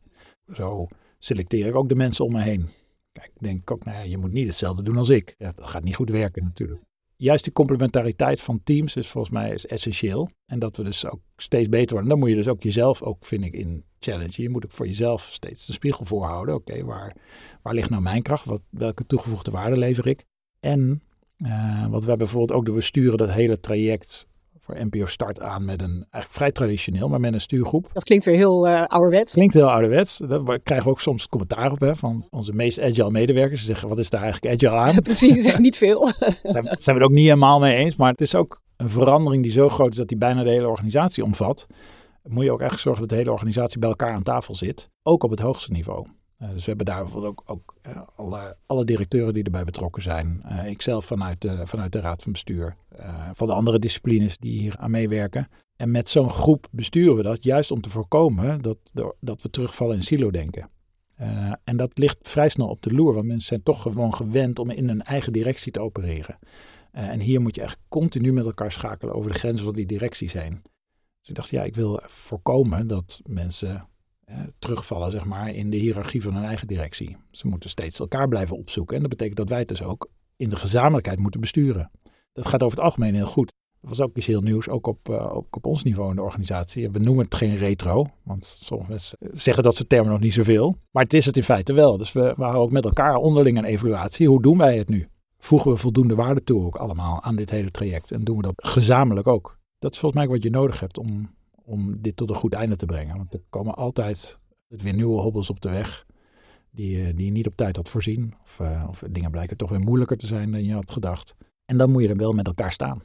Zo 0.52 0.86
selecteer 1.18 1.66
ik 1.66 1.74
ook 1.74 1.88
de 1.88 1.94
mensen 1.94 2.24
om 2.24 2.32
me 2.32 2.42
heen. 2.42 2.68
Kijk, 3.12 3.30
denk 3.38 3.60
ik 3.60 3.70
ook, 3.70 3.84
nou 3.84 3.96
ja, 3.96 4.02
je 4.02 4.18
moet 4.18 4.32
niet 4.32 4.46
hetzelfde 4.46 4.82
doen 4.82 4.96
als 4.96 5.08
ik. 5.08 5.34
Ja, 5.38 5.52
dat 5.52 5.66
gaat 5.66 5.84
niet 5.84 5.96
goed 5.96 6.10
werken 6.10 6.44
natuurlijk 6.44 6.87
juist 7.18 7.44
die 7.44 7.52
complementariteit 7.52 8.40
van 8.40 8.62
teams 8.62 8.96
is 8.96 9.08
volgens 9.08 9.34
mij 9.34 9.50
is 9.50 9.66
essentieel. 9.66 10.30
En 10.46 10.58
dat 10.58 10.76
we 10.76 10.82
dus 10.82 11.06
ook 11.06 11.20
steeds 11.36 11.68
beter 11.68 11.90
worden. 11.90 12.08
Dan 12.08 12.18
moet 12.18 12.28
je 12.28 12.34
dus 12.34 12.48
ook 12.48 12.62
jezelf, 12.62 13.02
ook 13.02 13.24
vind 13.24 13.44
ik, 13.44 13.54
in 13.54 13.84
challenge. 13.98 14.42
Je 14.42 14.48
moet 14.48 14.64
ook 14.64 14.70
voor 14.70 14.86
jezelf 14.86 15.22
steeds 15.22 15.66
de 15.66 15.72
spiegel 15.72 16.04
voorhouden. 16.04 16.54
Oké, 16.54 16.84
waar, 16.84 17.16
waar 17.62 17.74
ligt 17.74 17.90
nou 17.90 18.02
mijn 18.02 18.22
kracht? 18.22 18.44
Wat, 18.44 18.62
welke 18.70 19.06
toegevoegde 19.06 19.50
waarde 19.50 19.76
lever 19.76 20.06
ik? 20.06 20.24
En 20.60 21.02
uh, 21.38 21.88
wat 21.88 22.04
wij 22.04 22.16
bijvoorbeeld 22.16 22.58
ook 22.58 22.66
doen, 22.66 22.74
we 22.74 22.80
sturen 22.80 23.18
dat 23.18 23.30
hele 23.30 23.60
traject 23.60 24.28
voor 24.68 24.86
NPO 24.86 25.06
Start 25.06 25.40
aan 25.40 25.64
met 25.64 25.82
een, 25.82 25.90
eigenlijk 26.10 26.32
vrij 26.32 26.52
traditioneel, 26.52 27.08
maar 27.08 27.20
met 27.20 27.32
een 27.32 27.40
stuurgroep. 27.40 27.90
Dat 27.92 28.04
klinkt 28.04 28.24
weer 28.24 28.34
heel 28.34 28.68
uh, 28.68 28.84
ouderwets. 28.84 29.32
Klinkt 29.32 29.54
heel 29.54 29.70
ouderwets. 29.70 30.18
Daar 30.28 30.60
krijgen 30.60 30.86
we 30.86 30.92
ook 30.92 31.00
soms 31.00 31.28
commentaar 31.28 31.72
op 31.72 31.80
hè, 31.80 31.96
van 31.96 32.24
onze 32.30 32.52
meest 32.52 32.80
agile 32.80 33.10
medewerkers. 33.10 33.60
Ze 33.60 33.66
zeggen, 33.66 33.88
wat 33.88 33.98
is 33.98 34.10
daar 34.10 34.22
eigenlijk 34.22 34.54
agile 34.54 34.76
aan? 34.76 35.02
Precies, 35.02 35.56
niet 35.56 35.76
veel. 35.76 36.06
zijn, 36.42 36.64
zijn 36.64 36.64
we 36.64 36.92
het 36.92 37.02
ook 37.02 37.10
niet 37.10 37.24
helemaal 37.24 37.60
mee 37.60 37.76
eens, 37.76 37.96
maar 37.96 38.10
het 38.10 38.20
is 38.20 38.34
ook 38.34 38.60
een 38.76 38.90
verandering 38.90 39.42
die 39.42 39.52
zo 39.52 39.68
groot 39.68 39.90
is 39.90 39.96
dat 39.96 40.08
die 40.08 40.18
bijna 40.18 40.42
de 40.42 40.50
hele 40.50 40.68
organisatie 40.68 41.24
omvat. 41.24 41.66
Moet 42.22 42.44
je 42.44 42.52
ook 42.52 42.60
echt 42.60 42.80
zorgen 42.80 43.00
dat 43.00 43.10
de 43.10 43.16
hele 43.16 43.32
organisatie 43.32 43.78
bij 43.78 43.88
elkaar 43.88 44.12
aan 44.12 44.22
tafel 44.22 44.54
zit, 44.54 44.90
ook 45.02 45.22
op 45.22 45.30
het 45.30 45.40
hoogste 45.40 45.72
niveau. 45.72 46.06
Uh, 46.42 46.48
dus 46.48 46.60
we 46.60 46.68
hebben 46.68 46.86
daar 46.86 47.02
bijvoorbeeld 47.02 47.32
ook, 47.32 47.42
ook 47.46 47.76
uh, 47.86 48.00
alle, 48.16 48.56
alle, 48.66 48.84
directeuren 48.84 49.34
die 49.34 49.42
erbij 49.42 49.64
betrokken 49.64 50.02
zijn. 50.02 50.42
Uh, 50.50 50.66
ikzelf 50.66 51.04
vanuit 51.04 51.48
vanuit 51.64 51.92
de 51.92 52.00
raad 52.00 52.22
van 52.22 52.32
bestuur. 52.32 52.76
Van 53.32 53.46
de 53.46 53.52
andere 53.52 53.78
disciplines 53.78 54.38
die 54.38 54.58
hier 54.58 54.76
aan 54.76 54.90
meewerken. 54.90 55.48
En 55.76 55.90
met 55.90 56.08
zo'n 56.08 56.30
groep 56.30 56.68
besturen 56.70 57.16
we 57.16 57.22
dat 57.22 57.44
juist 57.44 57.70
om 57.70 57.80
te 57.80 57.90
voorkomen 57.90 58.62
dat, 58.62 58.78
dat 59.20 59.42
we 59.42 59.50
terugvallen 59.50 59.96
in 59.96 60.02
silo-denken. 60.02 60.70
en 61.64 61.76
dat 61.76 61.98
ligt 61.98 62.18
vrij 62.22 62.48
snel 62.48 62.68
op 62.68 62.82
de 62.82 62.92
loer, 62.92 63.14
want 63.14 63.26
mensen 63.26 63.48
zijn 63.48 63.62
toch 63.62 63.82
gewoon 63.82 64.14
gewend 64.14 64.58
om 64.58 64.70
in 64.70 64.88
hun 64.88 65.02
eigen 65.02 65.32
directie 65.32 65.72
te 65.72 65.80
opereren. 65.80 66.38
en 66.90 67.20
hier 67.20 67.40
moet 67.40 67.54
je 67.54 67.62
echt 67.62 67.78
continu 67.88 68.32
met 68.32 68.44
elkaar 68.44 68.72
schakelen 68.72 69.14
over 69.14 69.32
de 69.32 69.38
grenzen 69.38 69.64
van 69.64 69.74
die 69.74 69.86
directies 69.86 70.32
heen. 70.32 70.62
Dus 71.20 71.28
ik 71.28 71.34
dacht, 71.34 71.48
ja, 71.48 71.62
ik 71.62 71.74
wil 71.74 72.00
voorkomen 72.06 72.86
dat 72.86 73.20
mensen 73.24 73.88
terugvallen 74.58 75.10
zeg 75.10 75.24
maar, 75.24 75.48
in 75.48 75.70
de 75.70 75.76
hiërarchie 75.76 76.22
van 76.22 76.34
hun 76.34 76.44
eigen 76.44 76.66
directie. 76.66 77.16
Ze 77.30 77.48
moeten 77.48 77.70
steeds 77.70 77.98
elkaar 77.98 78.28
blijven 78.28 78.56
opzoeken. 78.56 78.94
En 78.96 79.00
dat 79.00 79.10
betekent 79.10 79.36
dat 79.36 79.48
wij 79.48 79.58
het 79.58 79.68
dus 79.68 79.82
ook 79.82 80.10
in 80.36 80.48
de 80.48 80.56
gezamenlijkheid 80.56 81.18
moeten 81.18 81.40
besturen. 81.40 81.90
Dat 82.38 82.46
gaat 82.46 82.62
over 82.62 82.76
het 82.76 82.86
algemeen 82.86 83.14
heel 83.14 83.26
goed. 83.26 83.52
Dat 83.80 83.90
was 83.90 84.00
ook 84.00 84.16
iets 84.16 84.26
heel 84.26 84.40
nieuws, 84.40 84.68
ook 84.68 84.86
op, 84.86 85.08
ook 85.08 85.56
op 85.56 85.66
ons 85.66 85.82
niveau 85.82 86.10
in 86.10 86.16
de 86.16 86.22
organisatie. 86.22 86.90
We 86.90 86.98
noemen 86.98 87.24
het 87.24 87.34
geen 87.34 87.56
retro, 87.56 88.06
want 88.22 88.44
sommige 88.44 89.16
zeggen 89.32 89.62
dat 89.62 89.76
soort 89.76 89.88
termen 89.88 90.10
nog 90.10 90.20
niet 90.20 90.32
zoveel. 90.32 90.76
Maar 90.90 91.02
het 91.02 91.14
is 91.14 91.26
het 91.26 91.36
in 91.36 91.42
feite 91.42 91.72
wel. 91.72 91.96
Dus 91.96 92.12
we, 92.12 92.34
we 92.36 92.42
houden 92.42 92.62
ook 92.62 92.70
met 92.70 92.84
elkaar 92.84 93.16
onderling 93.16 93.58
een 93.58 93.64
evaluatie. 93.64 94.28
Hoe 94.28 94.42
doen 94.42 94.58
wij 94.58 94.78
het 94.78 94.88
nu? 94.88 95.08
Voegen 95.38 95.70
we 95.70 95.76
voldoende 95.76 96.14
waarde 96.14 96.42
toe 96.42 96.64
ook 96.64 96.76
allemaal 96.76 97.22
aan 97.22 97.36
dit 97.36 97.50
hele 97.50 97.70
traject? 97.70 98.10
En 98.10 98.24
doen 98.24 98.36
we 98.36 98.42
dat 98.42 98.54
gezamenlijk 98.56 99.26
ook? 99.26 99.58
Dat 99.78 99.92
is 99.92 99.98
volgens 99.98 100.22
mij 100.22 100.30
wat 100.30 100.42
je 100.42 100.50
nodig 100.50 100.80
hebt 100.80 100.98
om, 100.98 101.34
om 101.64 102.00
dit 102.00 102.16
tot 102.16 102.30
een 102.30 102.36
goed 102.36 102.52
einde 102.52 102.76
te 102.76 102.86
brengen. 102.86 103.16
Want 103.16 103.34
er 103.34 103.40
komen 103.50 103.74
altijd 103.74 104.38
weer 104.68 104.94
nieuwe 104.94 105.20
hobbels 105.20 105.50
op 105.50 105.60
de 105.60 105.70
weg 105.70 106.06
die, 106.70 107.04
eh, 107.04 107.16
die 107.16 107.24
je 107.24 107.32
niet 107.32 107.46
op 107.46 107.56
tijd 107.56 107.76
had 107.76 107.88
voorzien. 107.88 108.34
Of, 108.42 108.58
uh, 108.62 108.86
of 108.88 109.02
dingen 109.10 109.30
blijken 109.30 109.56
toch 109.56 109.70
weer 109.70 109.80
moeilijker 109.80 110.16
te 110.16 110.26
zijn 110.26 110.50
dan 110.50 110.64
je 110.64 110.74
had 110.74 110.90
gedacht. 110.90 111.36
En 111.70 111.76
dan 111.76 111.90
moet 111.90 112.02
je 112.02 112.08
er 112.08 112.16
wel 112.16 112.32
met 112.32 112.46
elkaar 112.46 112.72
staan. 112.72 113.02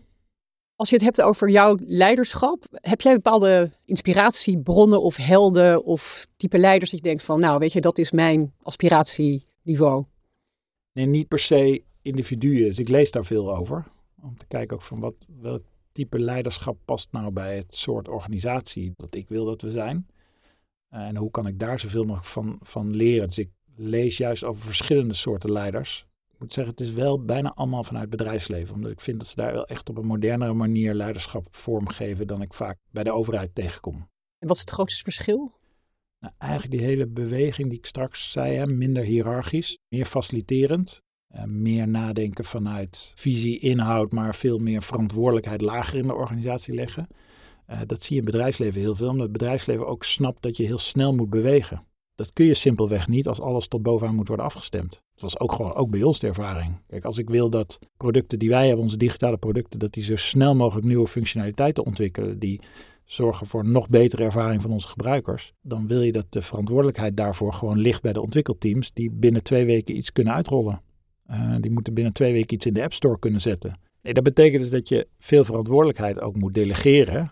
Als 0.76 0.89
je 0.89 0.95
het 0.95 1.04
hebt 1.04 1.21
over 1.21 1.49
jouw 1.49 1.78
leiderschap, 1.80 2.65
heb 2.71 3.02
jij 3.02 3.13
bepaalde 3.13 3.71
inspiratiebronnen 3.86 5.02
of 5.02 5.15
helden 5.15 5.84
of 5.84 6.28
type 6.38 6.58
leiders 6.58 6.91
dat 6.91 6.99
je 6.99 7.06
denkt 7.06 7.23
van, 7.23 7.39
nou 7.39 7.60
weet 7.60 7.73
je, 7.73 7.82
dat 7.82 7.97
is 7.97 8.12
mijn 8.12 8.54
aspiratieniveau? 8.62 10.06
Nee, 10.93 11.06
niet 11.06 11.28
per 11.28 11.39
se 11.39 11.84
individuen. 12.02 12.63
Dus 12.63 12.80
ik 12.80 12.89
lees 12.89 13.12
daar 13.12 13.26
veel 13.26 13.56
over. 13.56 13.88
Om 14.21 14.38
te 14.38 14.47
kijken 14.47 14.76
ook 14.76 14.82
van 14.82 14.99
wat, 14.99 15.15
welk 15.41 15.63
type 15.91 16.19
leiderschap 16.19 16.78
past 16.86 17.12
nou 17.12 17.32
bij 17.32 17.58
het 17.58 17.76
soort 17.76 18.08
organisatie 18.08 18.91
dat 18.95 19.15
ik 19.15 19.28
wil 19.28 19.45
dat 19.45 19.62
we 19.62 19.69
zijn. 19.69 20.08
En 20.89 21.17
hoe 21.17 21.32
kan 21.32 21.47
ik 21.47 21.60
daar 21.60 21.80
zoveel 21.80 22.04
mogelijk 22.04 22.28
van, 22.28 22.60
van 22.62 22.95
leren? 22.95 23.28
Dus 23.28 23.38
ik 23.38 23.49
lees 23.76 24.17
juist 24.17 24.43
over 24.43 24.63
verschillende 24.63 25.13
soorten 25.13 25.52
leiders 25.52 26.08
moet 26.43 26.53
zeggen, 26.53 26.73
het 26.73 26.84
is 26.84 26.91
wel 26.91 27.25
bijna 27.25 27.53
allemaal 27.53 27.84
vanuit 27.84 28.10
bedrijfsleven. 28.10 28.75
Omdat 28.75 28.91
ik 28.91 29.01
vind 29.01 29.19
dat 29.19 29.27
ze 29.27 29.36
daar 29.36 29.53
wel 29.53 29.67
echt 29.67 29.89
op 29.89 29.97
een 29.97 30.06
modernere 30.06 30.53
manier 30.53 30.93
leiderschap 30.93 31.47
vormgeven 31.51 32.27
dan 32.27 32.41
ik 32.41 32.53
vaak 32.53 32.77
bij 32.91 33.03
de 33.03 33.12
overheid 33.12 33.56
tegenkom. 33.56 33.95
En 34.39 34.47
wat 34.47 34.56
is 34.56 34.62
het 34.62 34.69
grootste 34.69 35.03
verschil? 35.03 35.51
Nou, 36.19 36.34
eigenlijk 36.38 36.71
die 36.71 36.82
hele 36.82 37.08
beweging 37.08 37.69
die 37.69 37.77
ik 37.77 37.86
straks 37.86 38.32
zei, 38.32 38.56
hè, 38.56 38.67
minder 38.67 39.03
hiërarchisch, 39.03 39.77
meer 39.88 40.06
faciliterend. 40.06 41.01
Uh, 41.36 41.43
meer 41.43 41.88
nadenken 41.88 42.45
vanuit 42.45 43.12
visie, 43.15 43.60
inhoud, 43.60 44.12
maar 44.12 44.36
veel 44.36 44.58
meer 44.58 44.84
verantwoordelijkheid 44.84 45.62
lager 45.62 45.97
in 45.97 46.08
de 46.08 46.13
organisatie 46.13 46.73
leggen. 46.73 47.08
Uh, 47.69 47.79
dat 47.86 48.03
zie 48.03 48.15
je 48.15 48.21
in 48.21 48.27
het 48.27 48.36
bedrijfsleven 48.36 48.82
heel 48.82 48.95
veel, 48.95 49.10
omdat 49.10 49.23
het 49.23 49.32
bedrijfsleven 49.32 49.88
ook 49.88 50.03
snapt 50.03 50.41
dat 50.41 50.58
je 50.58 50.63
heel 50.63 50.77
snel 50.77 51.15
moet 51.15 51.29
bewegen. 51.29 51.86
Dat 52.15 52.34
kun 52.34 52.45
je 52.45 52.54
simpelweg 52.54 53.08
niet 53.08 53.28
als 53.28 53.41
alles 53.41 53.67
tot 53.67 53.82
bovenaan 53.82 54.15
moet 54.15 54.28
worden 54.28 54.45
afgestemd. 54.45 55.02
Het 55.12 55.21
was 55.21 55.39
ook 55.39 55.52
gewoon 55.52 55.73
ook 55.73 55.89
bij 55.89 56.04
ons 56.04 56.19
de 56.19 56.28
ervaring. 56.28 56.82
Kijk, 56.88 57.04
als 57.04 57.17
ik 57.17 57.30
wil 57.30 57.49
dat 57.49 57.80
producten 57.97 58.39
die 58.39 58.49
wij 58.49 58.65
hebben, 58.65 58.84
onze 58.84 58.97
digitale 58.97 59.38
producten, 59.38 59.80
dat 59.80 59.93
die 59.93 60.04
zo 60.04 60.15
snel 60.15 60.56
mogelijk 60.56 60.88
nieuwe 60.88 61.08
functionaliteiten 61.08 61.86
ontwikkelen, 61.86 62.39
die 62.39 62.62
zorgen 63.06 63.47
voor 63.47 63.65
nog 63.65 63.89
betere 63.89 64.23
ervaring 64.23 64.62
van 64.62 64.71
onze 64.71 64.88
gebruikers, 64.88 65.54
dan 65.62 65.88
wil 65.88 66.02
je 66.02 66.12
dat 66.12 66.26
de 66.30 66.41
verantwoordelijkheid 66.41 67.17
daarvoor 67.17 67.54
gewoon 67.54 67.80
ligt 67.80 68.02
bij 68.02 68.13
de 68.13 68.21
ontwikkelteams 68.21 68.93
die 68.93 69.12
binnen 69.12 69.43
twee 69.43 69.65
weken 69.65 69.97
iets 69.97 70.12
kunnen 70.12 70.34
uitrollen. 70.34 70.82
Uh, 71.32 71.56
die 71.60 71.71
moeten 71.71 71.93
binnen 71.93 72.13
twee 72.13 72.34
weken 72.34 72.54
iets 72.54 72.65
in 72.65 72.73
de 72.73 72.84
App 72.84 72.93
Store 72.93 73.19
kunnen 73.19 73.41
zetten. 73.41 73.80
Nee, 74.02 74.13
dat 74.13 74.23
betekent 74.23 74.62
dus 74.62 74.71
dat 74.71 74.89
je 74.89 75.08
veel 75.19 75.43
verantwoordelijkheid 75.43 76.21
ook 76.21 76.36
moet 76.36 76.54
delegeren 76.54 77.32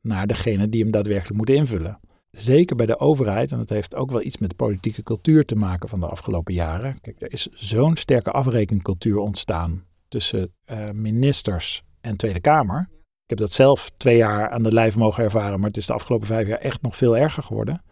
naar 0.00 0.26
degene 0.26 0.68
die 0.68 0.82
hem 0.82 0.90
daadwerkelijk 0.90 1.36
moet 1.36 1.50
invullen 1.50 2.00
zeker 2.32 2.76
bij 2.76 2.86
de 2.86 2.98
overheid, 2.98 3.52
en 3.52 3.58
dat 3.58 3.68
heeft 3.68 3.94
ook 3.94 4.10
wel 4.10 4.22
iets 4.22 4.38
met 4.38 4.50
de 4.50 4.56
politieke 4.56 5.02
cultuur 5.02 5.44
te 5.44 5.56
maken 5.56 5.88
van 5.88 6.00
de 6.00 6.06
afgelopen 6.06 6.54
jaren. 6.54 7.00
Kijk, 7.00 7.20
er 7.20 7.32
is 7.32 7.46
zo'n 7.50 7.96
sterke 7.96 8.30
afrekencultuur 8.30 9.18
ontstaan 9.18 9.84
tussen 10.08 10.54
uh, 10.66 10.90
ministers 10.90 11.82
en 12.00 12.16
Tweede 12.16 12.40
Kamer. 12.40 12.80
Ik 13.22 13.28
heb 13.28 13.38
dat 13.38 13.52
zelf 13.52 13.92
twee 13.96 14.16
jaar 14.16 14.50
aan 14.50 14.62
de 14.62 14.72
lijf 14.72 14.96
mogen 14.96 15.24
ervaren, 15.24 15.58
maar 15.58 15.68
het 15.68 15.76
is 15.76 15.86
de 15.86 15.92
afgelopen 15.92 16.26
vijf 16.26 16.48
jaar 16.48 16.58
echt 16.58 16.82
nog 16.82 16.96
veel 16.96 17.16
erger 17.16 17.42
geworden. 17.42 17.82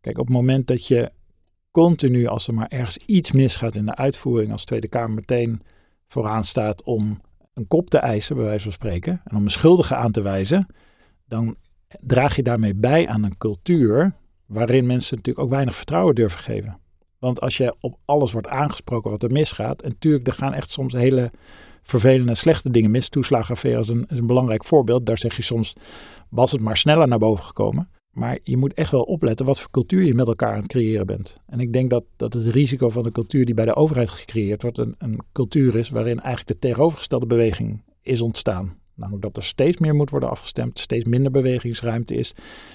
Kijk, 0.00 0.18
op 0.18 0.26
het 0.26 0.34
moment 0.34 0.66
dat 0.66 0.86
je 0.86 1.12
continu, 1.70 2.26
als 2.26 2.48
er 2.48 2.54
maar 2.54 2.68
ergens 2.68 2.96
iets 2.96 3.32
misgaat 3.32 3.74
in 3.74 3.86
de 3.86 3.96
uitvoering, 3.96 4.52
als 4.52 4.64
Tweede 4.64 4.88
Kamer 4.88 5.14
meteen 5.14 5.62
vooraan 6.06 6.44
staat 6.44 6.82
om 6.82 7.20
een 7.54 7.66
kop 7.66 7.90
te 7.90 7.98
eisen, 7.98 8.36
bij 8.36 8.44
wijze 8.44 8.62
van 8.62 8.72
spreken, 8.72 9.20
en 9.24 9.36
om 9.36 9.42
een 9.42 9.50
schuldige 9.50 9.94
aan 9.94 10.12
te 10.12 10.22
wijzen, 10.22 10.66
dan 11.26 11.56
draag 12.00 12.36
je 12.36 12.42
daarmee 12.42 12.74
bij 12.74 13.08
aan 13.08 13.24
een 13.24 13.38
cultuur 13.38 14.14
waarin 14.46 14.86
mensen 14.86 15.16
natuurlijk 15.16 15.44
ook 15.44 15.52
weinig 15.52 15.76
vertrouwen 15.76 16.14
durven 16.14 16.40
geven. 16.40 16.78
Want 17.18 17.40
als 17.40 17.56
je 17.56 17.74
op 17.80 17.98
alles 18.04 18.32
wordt 18.32 18.48
aangesproken 18.48 19.10
wat 19.10 19.22
er 19.22 19.32
misgaat, 19.32 19.82
en 19.82 19.88
natuurlijk, 19.88 20.26
er 20.26 20.32
gaan 20.32 20.54
echt 20.54 20.70
soms 20.70 20.92
hele 20.92 21.30
vervelende 21.82 22.30
en 22.30 22.36
slechte 22.36 22.70
dingen 22.70 22.90
mis. 22.90 23.08
Toeslagenaffaire 23.08 23.80
is 23.80 23.88
een, 23.88 24.06
is 24.08 24.18
een 24.18 24.26
belangrijk 24.26 24.64
voorbeeld. 24.64 25.06
Daar 25.06 25.18
zeg 25.18 25.36
je 25.36 25.42
soms, 25.42 25.74
was 26.28 26.52
het 26.52 26.60
maar 26.60 26.76
sneller 26.76 27.08
naar 27.08 27.18
boven 27.18 27.44
gekomen. 27.44 27.90
Maar 28.12 28.38
je 28.42 28.56
moet 28.56 28.74
echt 28.74 28.90
wel 28.90 29.02
opletten 29.02 29.46
wat 29.46 29.60
voor 29.60 29.70
cultuur 29.70 30.04
je 30.04 30.14
met 30.14 30.26
elkaar 30.26 30.52
aan 30.52 30.60
het 30.60 30.66
creëren 30.66 31.06
bent. 31.06 31.40
En 31.46 31.60
ik 31.60 31.72
denk 31.72 31.90
dat, 31.90 32.04
dat 32.16 32.32
het 32.32 32.46
risico 32.46 32.88
van 32.88 33.02
de 33.02 33.12
cultuur 33.12 33.44
die 33.44 33.54
bij 33.54 33.64
de 33.64 33.74
overheid 33.74 34.10
gecreëerd 34.10 34.62
wordt, 34.62 34.78
een, 34.78 34.94
een 34.98 35.20
cultuur 35.32 35.76
is 35.76 35.88
waarin 35.88 36.20
eigenlijk 36.20 36.48
de 36.48 36.68
tegenovergestelde 36.68 37.26
beweging 37.26 37.82
is 38.02 38.20
ontstaan. 38.20 38.76
Namelijk 38.98 39.22
dat 39.22 39.36
er 39.36 39.42
steeds 39.42 39.78
meer 39.78 39.94
moet 39.94 40.10
worden 40.10 40.30
afgestemd, 40.30 40.78
steeds 40.78 41.04
minder 41.04 41.32
bewegingsruimte 41.32 42.14
is, 42.14 42.34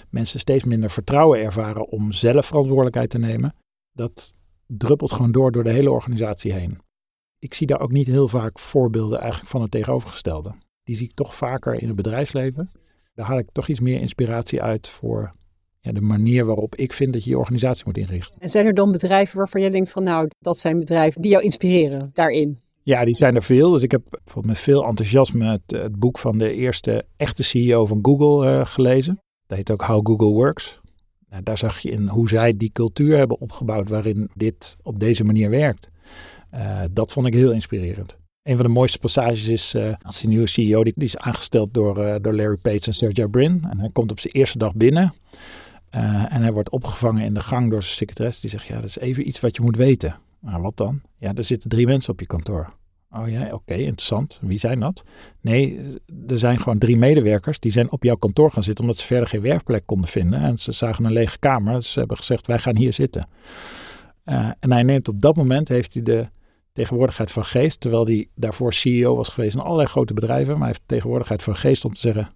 mensen 0.10 0.40
steeds 0.40 0.64
minder 0.64 0.90
vertrouwen 0.90 1.40
ervaren 1.40 1.88
om 1.88 2.12
zelf 2.12 2.46
verantwoordelijkheid 2.46 3.10
te 3.10 3.18
nemen. 3.18 3.56
Dat 3.92 4.34
druppelt 4.68 5.12
gewoon 5.12 5.32
door 5.32 5.52
door 5.52 5.64
de 5.64 5.70
hele 5.70 5.92
organisatie 5.92 6.54
heen. 6.54 6.80
Ik 7.40 7.54
zie 7.54 7.68
daar 7.68 7.80
ook 7.80 7.92
niet 7.92 8.08
heel 8.08 8.28
vaak 8.28 8.60
voorbeelden 8.60 9.20
eigenlijk 9.20 9.52
van 9.52 9.62
het 9.62 9.72
tegenovergestelde. 9.72 10.56
Die 10.84 10.96
zie 10.96 11.08
ik 11.08 11.16
toch 11.16 11.36
vaker 11.36 11.82
in 11.82 11.88
het 11.88 11.96
bedrijfsleven. 11.96 12.72
Daar 13.14 13.26
haal 13.26 13.38
ik 13.38 13.50
toch 13.52 13.68
iets 13.68 13.80
meer 13.80 14.00
inspiratie 14.00 14.62
uit 14.62 14.90
voor 14.90 15.36
ja, 15.80 15.92
de 15.92 16.02
manier 16.02 16.46
waarop 16.46 16.76
ik 16.76 16.94
vind 16.94 17.14
dat 17.14 17.24
je 17.24 17.30
je 17.30 17.38
organisatie 17.38 17.84
moet 17.86 17.98
inrichten. 17.98 18.42
En 18.42 18.50
zijn 18.50 18.66
er 18.66 18.74
dan 18.74 18.92
bedrijven 18.92 19.38
waarvan 19.38 19.62
jij 19.62 19.70
denkt 19.70 19.90
van 19.90 20.04
nou, 20.04 20.30
dat 20.40 20.58
zijn 20.58 20.80
bedrijven 20.80 21.22
die 21.22 21.32
jou 21.32 21.44
inspireren 21.44 22.10
daarin? 22.14 22.63
Ja, 22.84 23.06
die 23.06 23.16
zijn 23.16 23.36
er 23.36 23.44
veel. 23.44 23.72
Dus 23.72 23.82
ik 23.82 23.92
heb 23.92 24.02
bijvoorbeeld 24.10 24.46
met 24.46 24.60
veel 24.64 24.86
enthousiasme 24.86 25.62
het, 25.68 26.00
boek 26.00 26.18
van 26.18 26.38
de 26.38 26.54
eerste 26.54 27.06
echte 27.18 27.44
CEO 27.44 27.86
van 27.86 28.00
Google 28.02 28.52
uh, 28.52 28.66
gelezen. 28.66 29.20
Dat 29.48 29.58
heet 29.58 29.72
ook 29.72 29.82
How 29.82 30.08
Google 30.08 30.34
Works. 30.34 30.82
Nou, 31.30 31.44
daar 31.44 31.58
zag 31.58 31.80
je 31.80 31.92
in 31.92 32.08
hoe 32.08 32.30
zij 32.30 32.58
die 32.58 32.72
cultuur 32.72 33.18
hebben 33.18 33.40
opgebouwd 33.40 33.90
waarin 33.90 34.30
dit 34.36 34.78
op 34.82 35.00
deze 35.00 35.24
manier 35.24 35.50
werkt. 35.50 35.90
Uh, 36.54 36.82
dat 36.92 37.12
vond 37.12 37.28
ik 37.28 37.34
heel 37.34 37.52
inspirerend. 37.52 38.18
Een 38.42 38.56
van 38.56 38.66
de 38.66 38.72
mooiste 38.72 39.00
passages 39.00 39.48
is 39.48 39.74
uh, 39.74 39.94
als 40.02 40.20
die 40.20 40.30
nieuwe 40.30 40.48
CEO, 40.48 40.84
die, 40.84 40.94
is 40.96 41.18
aangesteld 41.18 41.74
door, 41.74 42.22
door 42.22 42.34
Larry 42.36 42.58
Page 42.58 42.86
en 42.86 42.94
Sergey 42.94 43.28
Brin. 43.28 43.66
En 43.70 43.80
hij 43.80 43.90
komt 43.90 44.12
op 44.12 44.20
zijn 44.20 44.34
eerste 44.34 44.58
dag 44.58 44.76
binnen. 44.76 45.14
en 45.90 46.42
hij 46.42 46.52
wordt 46.52 46.70
opgevangen 46.70 47.24
in 47.24 47.34
de 47.34 47.40
gang 47.40 47.70
door 47.70 47.84
zijn 47.84 47.96
secretaris. 47.96 48.40
Die 48.40 48.50
zegt, 48.50 48.66
ja, 48.66 48.76
dat 48.76 48.84
is 48.84 48.98
even 48.98 49.28
iets 49.28 49.40
wat 49.40 49.56
je 49.56 49.62
moet 49.62 49.76
weten. 49.76 50.16
Nou, 50.44 50.62
wat 50.62 50.78
dan? 50.78 51.02
Ja, 51.18 51.34
er 51.34 51.44
zitten 51.44 51.70
drie 51.70 51.86
mensen 51.86 52.14
op 52.14 52.20
je 52.20 52.26
kantoor. 52.26 52.74
Oh 53.10 53.30
ja, 53.30 53.54
oké, 53.54 53.74
interessant. 53.74 54.40
Wie 54.42 54.60
zijn 54.60 54.80
dat? 54.80 55.04
Nee, 55.42 55.80
er 56.28 56.40
zijn 56.40 56.60
gewoon 56.60 56.78
drie 56.78 56.98
medewerkers 56.98 57.60
die 57.60 57.72
zijn 57.72 57.92
op 57.92 58.04
jouw 58.04 58.16
kantoor 58.16 58.52
gaan 58.52 58.64
zitten 58.64 58.84
omdat 58.84 59.00
ze 59.00 59.06
verder 59.06 59.28
geen 59.28 59.42
werkplek 59.42 59.86
konden 59.86 60.10
vinden. 60.10 60.40
En 60.40 60.58
ze 60.58 60.72
zagen 60.72 61.06
een 61.06 61.12
lege 61.12 61.40
kamer. 61.40 61.74
Dus 61.74 61.92
ze 61.92 62.00
hebben 62.00 62.18
gezegd, 62.18 62.48
wij 62.48 62.60
gaan 62.60 62.76
hier 62.76 62.94
zitten. 62.94 63.28
Uh, 64.26 64.52
en 64.60 64.72
hij 64.72 64.84
neemt 64.84 65.08
op 65.08 65.22
dat 65.22 65.36
moment, 65.36 65.68
heeft 65.68 65.94
hij 65.94 66.04
de 66.04 66.30
tegenwoordigheid 66.72 67.32
van 67.32 67.46
geest, 67.46 67.80
terwijl 67.80 68.06
hij 68.06 68.28
daarvoor 68.36 68.74
CEO 68.74 69.16
was 69.16 69.30
geweest 69.30 69.54
in 69.54 69.62
allerlei 69.62 69.88
grote 69.88 70.14
bedrijven, 70.14 70.52
maar 70.52 70.58
hij 70.58 70.68
heeft 70.68 70.84
tegenwoordigheid 70.86 71.44
van 71.44 71.56
geest 71.56 71.86
om 71.86 71.94
te 71.94 72.00
zeggen, 72.00 72.30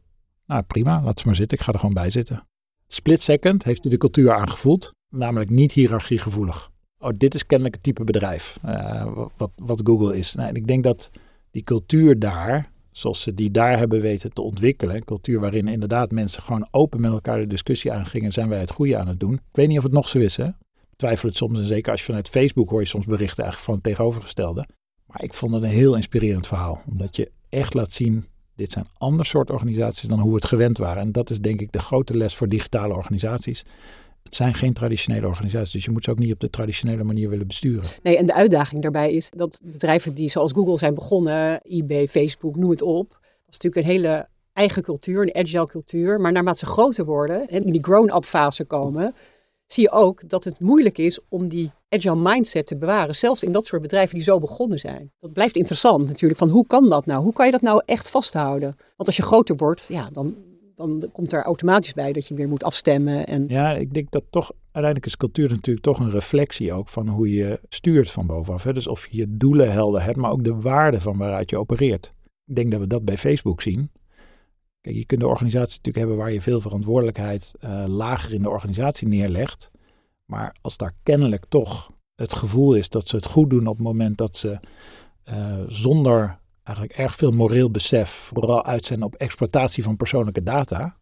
nou 0.45 0.61
prima, 0.61 1.01
laat 1.01 1.19
ze 1.19 1.25
maar 1.25 1.35
zitten, 1.35 1.57
ik 1.57 1.63
ga 1.63 1.73
er 1.73 1.79
gewoon 1.79 1.93
bij 1.93 2.09
zitten. 2.09 2.47
Split 2.87 3.21
second 3.21 3.63
heeft 3.63 3.81
hij 3.81 3.91
de 3.91 3.97
cultuur 3.97 4.33
aangevoeld, 4.33 4.91
namelijk 5.09 5.49
niet 5.49 5.71
hiërarchiegevoelig 5.71 6.71
oh, 6.99 7.09
dit 7.15 7.33
is 7.33 7.45
kennelijk 7.45 7.75
het 7.75 7.83
type 7.83 8.03
bedrijf 8.03 8.59
uh, 8.65 9.05
wat, 9.37 9.51
wat 9.55 9.81
Google 9.83 10.17
is. 10.17 10.35
Nou, 10.35 10.49
en 10.49 10.55
ik 10.55 10.67
denk 10.67 10.83
dat 10.83 11.11
die 11.51 11.63
cultuur 11.63 12.19
daar, 12.19 12.71
zoals 12.91 13.21
ze 13.21 13.33
die 13.33 13.51
daar 13.51 13.77
hebben 13.77 14.01
weten 14.01 14.33
te 14.33 14.41
ontwikkelen, 14.41 14.95
een 14.95 15.03
cultuur 15.03 15.39
waarin 15.39 15.67
inderdaad 15.67 16.11
mensen 16.11 16.41
gewoon 16.41 16.67
open 16.71 17.01
met 17.01 17.11
elkaar 17.11 17.39
de 17.39 17.47
discussie 17.47 17.91
aangingen, 17.91 18.31
zijn 18.31 18.49
wij 18.49 18.59
het 18.59 18.71
goede 18.71 18.97
aan 18.97 19.07
het 19.07 19.19
doen. 19.19 19.33
Ik 19.33 19.41
weet 19.51 19.67
niet 19.67 19.77
of 19.77 19.83
het 19.83 19.93
nog 19.93 20.09
zo 20.09 20.19
is, 20.19 20.35
hè? 20.35 20.47
Ik 20.47 21.03
twijfel 21.03 21.27
het 21.27 21.37
soms 21.37 21.59
en 21.59 21.67
zeker 21.67 21.91
als 21.91 21.99
je 21.99 22.05
vanuit 22.05 22.29
Facebook 22.29 22.69
hoor 22.69 22.79
je 22.79 22.87
soms 22.87 23.05
berichten 23.05 23.43
eigenlijk 23.43 23.63
van 23.63 23.73
het 23.73 23.83
tegenovergestelde. 23.83 24.67
Maar 25.05 25.23
ik 25.23 25.33
vond 25.33 25.53
het 25.53 25.63
een 25.63 25.69
heel 25.69 25.95
inspirerend 25.95 26.47
verhaal, 26.47 26.81
omdat 26.89 27.15
je 27.15 27.31
echt 27.49 27.73
laat 27.73 27.91
zien, 27.91 28.25
dit 28.55 28.71
zijn 28.71 28.87
ander 28.97 29.25
soort 29.25 29.49
organisaties 29.49 30.07
dan 30.09 30.19
hoe 30.19 30.29
we 30.29 30.35
het 30.35 30.45
gewend 30.45 30.77
waren. 30.77 31.01
En 31.01 31.11
dat 31.11 31.29
is 31.29 31.39
denk 31.39 31.61
ik 31.61 31.71
de 31.71 31.79
grote 31.79 32.17
les 32.17 32.35
voor 32.35 32.49
digitale 32.49 32.93
organisaties. 32.93 33.65
Het 34.27 34.35
zijn 34.35 34.53
geen 34.53 34.73
traditionele 34.73 35.27
organisaties, 35.27 35.71
dus 35.71 35.85
je 35.85 35.91
moet 35.91 36.03
ze 36.03 36.11
ook 36.11 36.19
niet 36.19 36.33
op 36.33 36.39
de 36.39 36.49
traditionele 36.49 37.03
manier 37.03 37.29
willen 37.29 37.47
besturen. 37.47 37.89
Nee, 38.03 38.17
en 38.17 38.25
de 38.25 38.33
uitdaging 38.33 38.81
daarbij 38.81 39.11
is 39.11 39.29
dat 39.35 39.59
bedrijven 39.63 40.13
die 40.13 40.29
zoals 40.29 40.51
Google 40.51 40.77
zijn 40.77 40.93
begonnen, 40.93 41.61
eBay, 41.61 42.07
Facebook, 42.07 42.55
noem 42.55 42.69
het 42.69 42.81
op, 42.81 43.09
was 43.45 43.57
natuurlijk 43.57 43.75
een 43.85 43.91
hele 43.91 44.27
eigen 44.53 44.83
cultuur, 44.83 45.21
een 45.21 45.35
agile 45.35 45.67
cultuur. 45.67 46.21
Maar 46.21 46.31
naarmate 46.31 46.57
ze 46.57 46.65
groter 46.65 47.05
worden 47.05 47.47
en 47.47 47.63
in 47.63 47.71
die 47.71 47.83
grown-up 47.83 48.23
fase 48.23 48.63
komen, 48.63 49.15
zie 49.65 49.83
je 49.83 49.91
ook 49.91 50.29
dat 50.29 50.43
het 50.43 50.59
moeilijk 50.59 50.97
is 50.97 51.19
om 51.29 51.47
die 51.47 51.71
agile 51.89 52.15
mindset 52.15 52.67
te 52.67 52.77
bewaren. 52.77 53.15
Zelfs 53.15 53.43
in 53.43 53.51
dat 53.51 53.65
soort 53.65 53.81
bedrijven 53.81 54.15
die 54.15 54.23
zo 54.23 54.39
begonnen 54.39 54.79
zijn. 54.79 55.11
Dat 55.19 55.33
blijft 55.33 55.55
interessant 55.55 56.07
natuurlijk. 56.07 56.39
Van 56.39 56.49
hoe 56.49 56.67
kan 56.67 56.89
dat 56.89 57.05
nou? 57.05 57.23
Hoe 57.23 57.33
kan 57.33 57.45
je 57.45 57.51
dat 57.51 57.61
nou 57.61 57.81
echt 57.85 58.09
vasthouden? 58.09 58.75
Want 58.77 59.09
als 59.09 59.17
je 59.17 59.23
groter 59.23 59.55
wordt, 59.55 59.85
ja, 59.89 60.09
dan, 60.11 60.35
dan 60.77 61.09
komt 61.11 61.33
er 61.33 61.43
automatisch 61.43 61.93
bij 61.93 62.13
dat 62.13 62.27
je 62.27 62.35
weer 62.35 62.47
moet 62.47 62.63
afstemmen. 62.63 63.27
En... 63.27 63.45
Ja, 63.47 63.75
ik 63.75 63.93
denk 63.93 64.11
dat 64.11 64.23
toch 64.29 64.51
uiteindelijk 64.61 65.05
is 65.05 65.17
cultuur 65.17 65.49
natuurlijk 65.49 65.85
toch 65.85 65.99
een 65.99 66.11
reflectie 66.11 66.73
ook 66.73 66.89
van 66.89 67.07
hoe 67.07 67.33
je 67.33 67.59
stuurt 67.69 68.11
van 68.11 68.27
bovenaf. 68.27 68.63
Hè? 68.63 68.73
Dus 68.73 68.87
of 68.87 69.07
je 69.07 69.37
doelen 69.37 69.71
helder 69.71 70.03
hebt, 70.03 70.17
maar 70.17 70.31
ook 70.31 70.43
de 70.43 70.55
waarde 70.55 71.01
van 71.01 71.17
waaruit 71.17 71.49
je 71.49 71.57
opereert. 71.57 72.13
Ik 72.45 72.55
denk 72.55 72.71
dat 72.71 72.79
we 72.79 72.87
dat 72.87 73.05
bij 73.05 73.17
Facebook 73.17 73.61
zien. 73.61 73.91
Kijk, 74.81 74.95
je 74.95 75.05
kunt 75.05 75.21
de 75.21 75.27
organisatie 75.27 75.77
natuurlijk 75.77 75.97
hebben 75.97 76.17
waar 76.17 76.31
je 76.31 76.41
veel 76.41 76.61
verantwoordelijkheid 76.61 77.55
uh, 77.59 77.83
lager 77.87 78.33
in 78.33 78.41
de 78.41 78.49
organisatie 78.49 79.07
neerlegt. 79.07 79.71
Maar 80.25 80.55
als 80.61 80.77
daar 80.77 80.93
kennelijk 81.03 81.45
toch 81.49 81.91
het 82.15 82.33
gevoel 82.33 82.73
is 82.73 82.89
dat 82.89 83.07
ze 83.09 83.15
het 83.15 83.25
goed 83.25 83.49
doen 83.49 83.67
op 83.67 83.75
het 83.75 83.85
moment 83.85 84.17
dat 84.17 84.37
ze 84.37 84.59
uh, 85.29 85.63
zonder 85.67 86.39
eigenlijk 86.67 86.97
erg 86.97 87.15
veel 87.15 87.31
moreel 87.31 87.71
besef 87.71 88.09
vooral 88.09 88.65
uit 88.65 88.85
zijn 88.85 89.03
op 89.03 89.15
exploitatie 89.15 89.83
van 89.83 89.97
persoonlijke 89.97 90.43
data, 90.43 90.97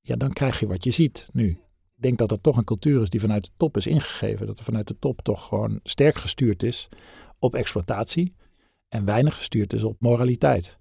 ja, 0.00 0.16
dan 0.16 0.32
krijg 0.32 0.60
je 0.60 0.66
wat 0.66 0.84
je 0.84 0.90
ziet 0.90 1.28
nu. 1.32 1.48
Ik 1.96 2.08
denk 2.08 2.18
dat 2.18 2.30
er 2.30 2.40
toch 2.40 2.56
een 2.56 2.64
cultuur 2.64 3.02
is 3.02 3.10
die 3.10 3.20
vanuit 3.20 3.44
de 3.44 3.50
top 3.56 3.76
is 3.76 3.86
ingegeven. 3.86 4.46
Dat 4.46 4.58
er 4.58 4.64
vanuit 4.64 4.88
de 4.88 4.98
top 4.98 5.22
toch 5.22 5.44
gewoon 5.44 5.80
sterk 5.82 6.16
gestuurd 6.16 6.62
is 6.62 6.88
op 7.38 7.54
exploitatie 7.54 8.34
en 8.88 9.04
weinig 9.04 9.34
gestuurd 9.34 9.72
is 9.72 9.82
op 9.82 9.96
moraliteit. 10.00 10.78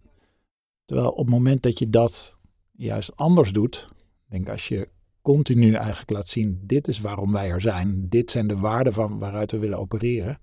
Terwijl 0.85 1.09
op 1.09 1.25
het 1.25 1.29
moment 1.29 1.61
dat 1.61 1.79
je 1.79 1.89
dat 1.89 2.37
juist 2.71 3.15
anders 3.15 3.51
doet, 3.51 3.89
denk 4.29 4.49
als 4.49 4.67
je 4.67 4.89
continu 5.21 5.73
eigenlijk 5.73 6.09
laat 6.09 6.27
zien, 6.27 6.59
dit 6.63 6.87
is 6.87 7.01
waarom 7.01 7.31
wij 7.31 7.49
er 7.49 7.61
zijn, 7.61 8.09
dit 8.09 8.31
zijn 8.31 8.47
de 8.47 8.57
waarden 8.57 8.93
van 8.93 9.19
waaruit 9.19 9.51
we 9.51 9.57
willen 9.57 9.79
opereren. 9.79 10.39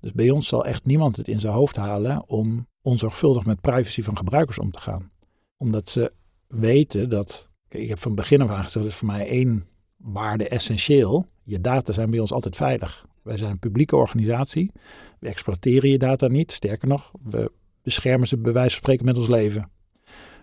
Dus 0.00 0.12
bij 0.12 0.30
ons 0.30 0.46
zal 0.46 0.64
echt 0.64 0.84
niemand 0.84 1.16
het 1.16 1.28
in 1.28 1.40
zijn 1.40 1.52
hoofd 1.52 1.76
halen 1.76 2.28
om 2.28 2.66
onzorgvuldig 2.86 3.46
met 3.46 3.60
privacy 3.60 4.02
van 4.02 4.16
gebruikers 4.16 4.58
om 4.58 4.70
te 4.70 4.80
gaan. 4.80 5.10
Omdat 5.56 5.88
ze 5.90 6.12
weten 6.46 7.08
dat, 7.08 7.48
ik 7.68 7.88
heb 7.88 7.98
van 7.98 8.14
begin 8.14 8.40
af 8.40 8.48
aan 8.48 8.56
gezegd, 8.64 8.74
dat 8.74 8.84
is 8.84 8.94
voor 8.94 9.06
mij 9.06 9.28
één 9.28 9.66
waarde 9.96 10.48
essentieel. 10.48 11.26
Je 11.42 11.60
data 11.60 11.92
zijn 11.92 12.10
bij 12.10 12.18
ons 12.18 12.32
altijd 12.32 12.56
veilig. 12.56 13.06
Wij 13.22 13.36
zijn 13.36 13.50
een 13.50 13.58
publieke 13.58 13.96
organisatie. 13.96 14.72
We 15.18 15.28
exploiteren 15.28 15.90
je 15.90 15.98
data 15.98 16.28
niet. 16.28 16.52
Sterker 16.52 16.88
nog, 16.88 17.12
we 17.22 17.52
beschermen 17.82 18.28
ze 18.28 18.38
bij 18.38 18.52
wijze 18.52 18.70
van 18.70 18.78
spreken 18.78 19.04
met 19.04 19.16
ons 19.16 19.28
leven. 19.28 19.70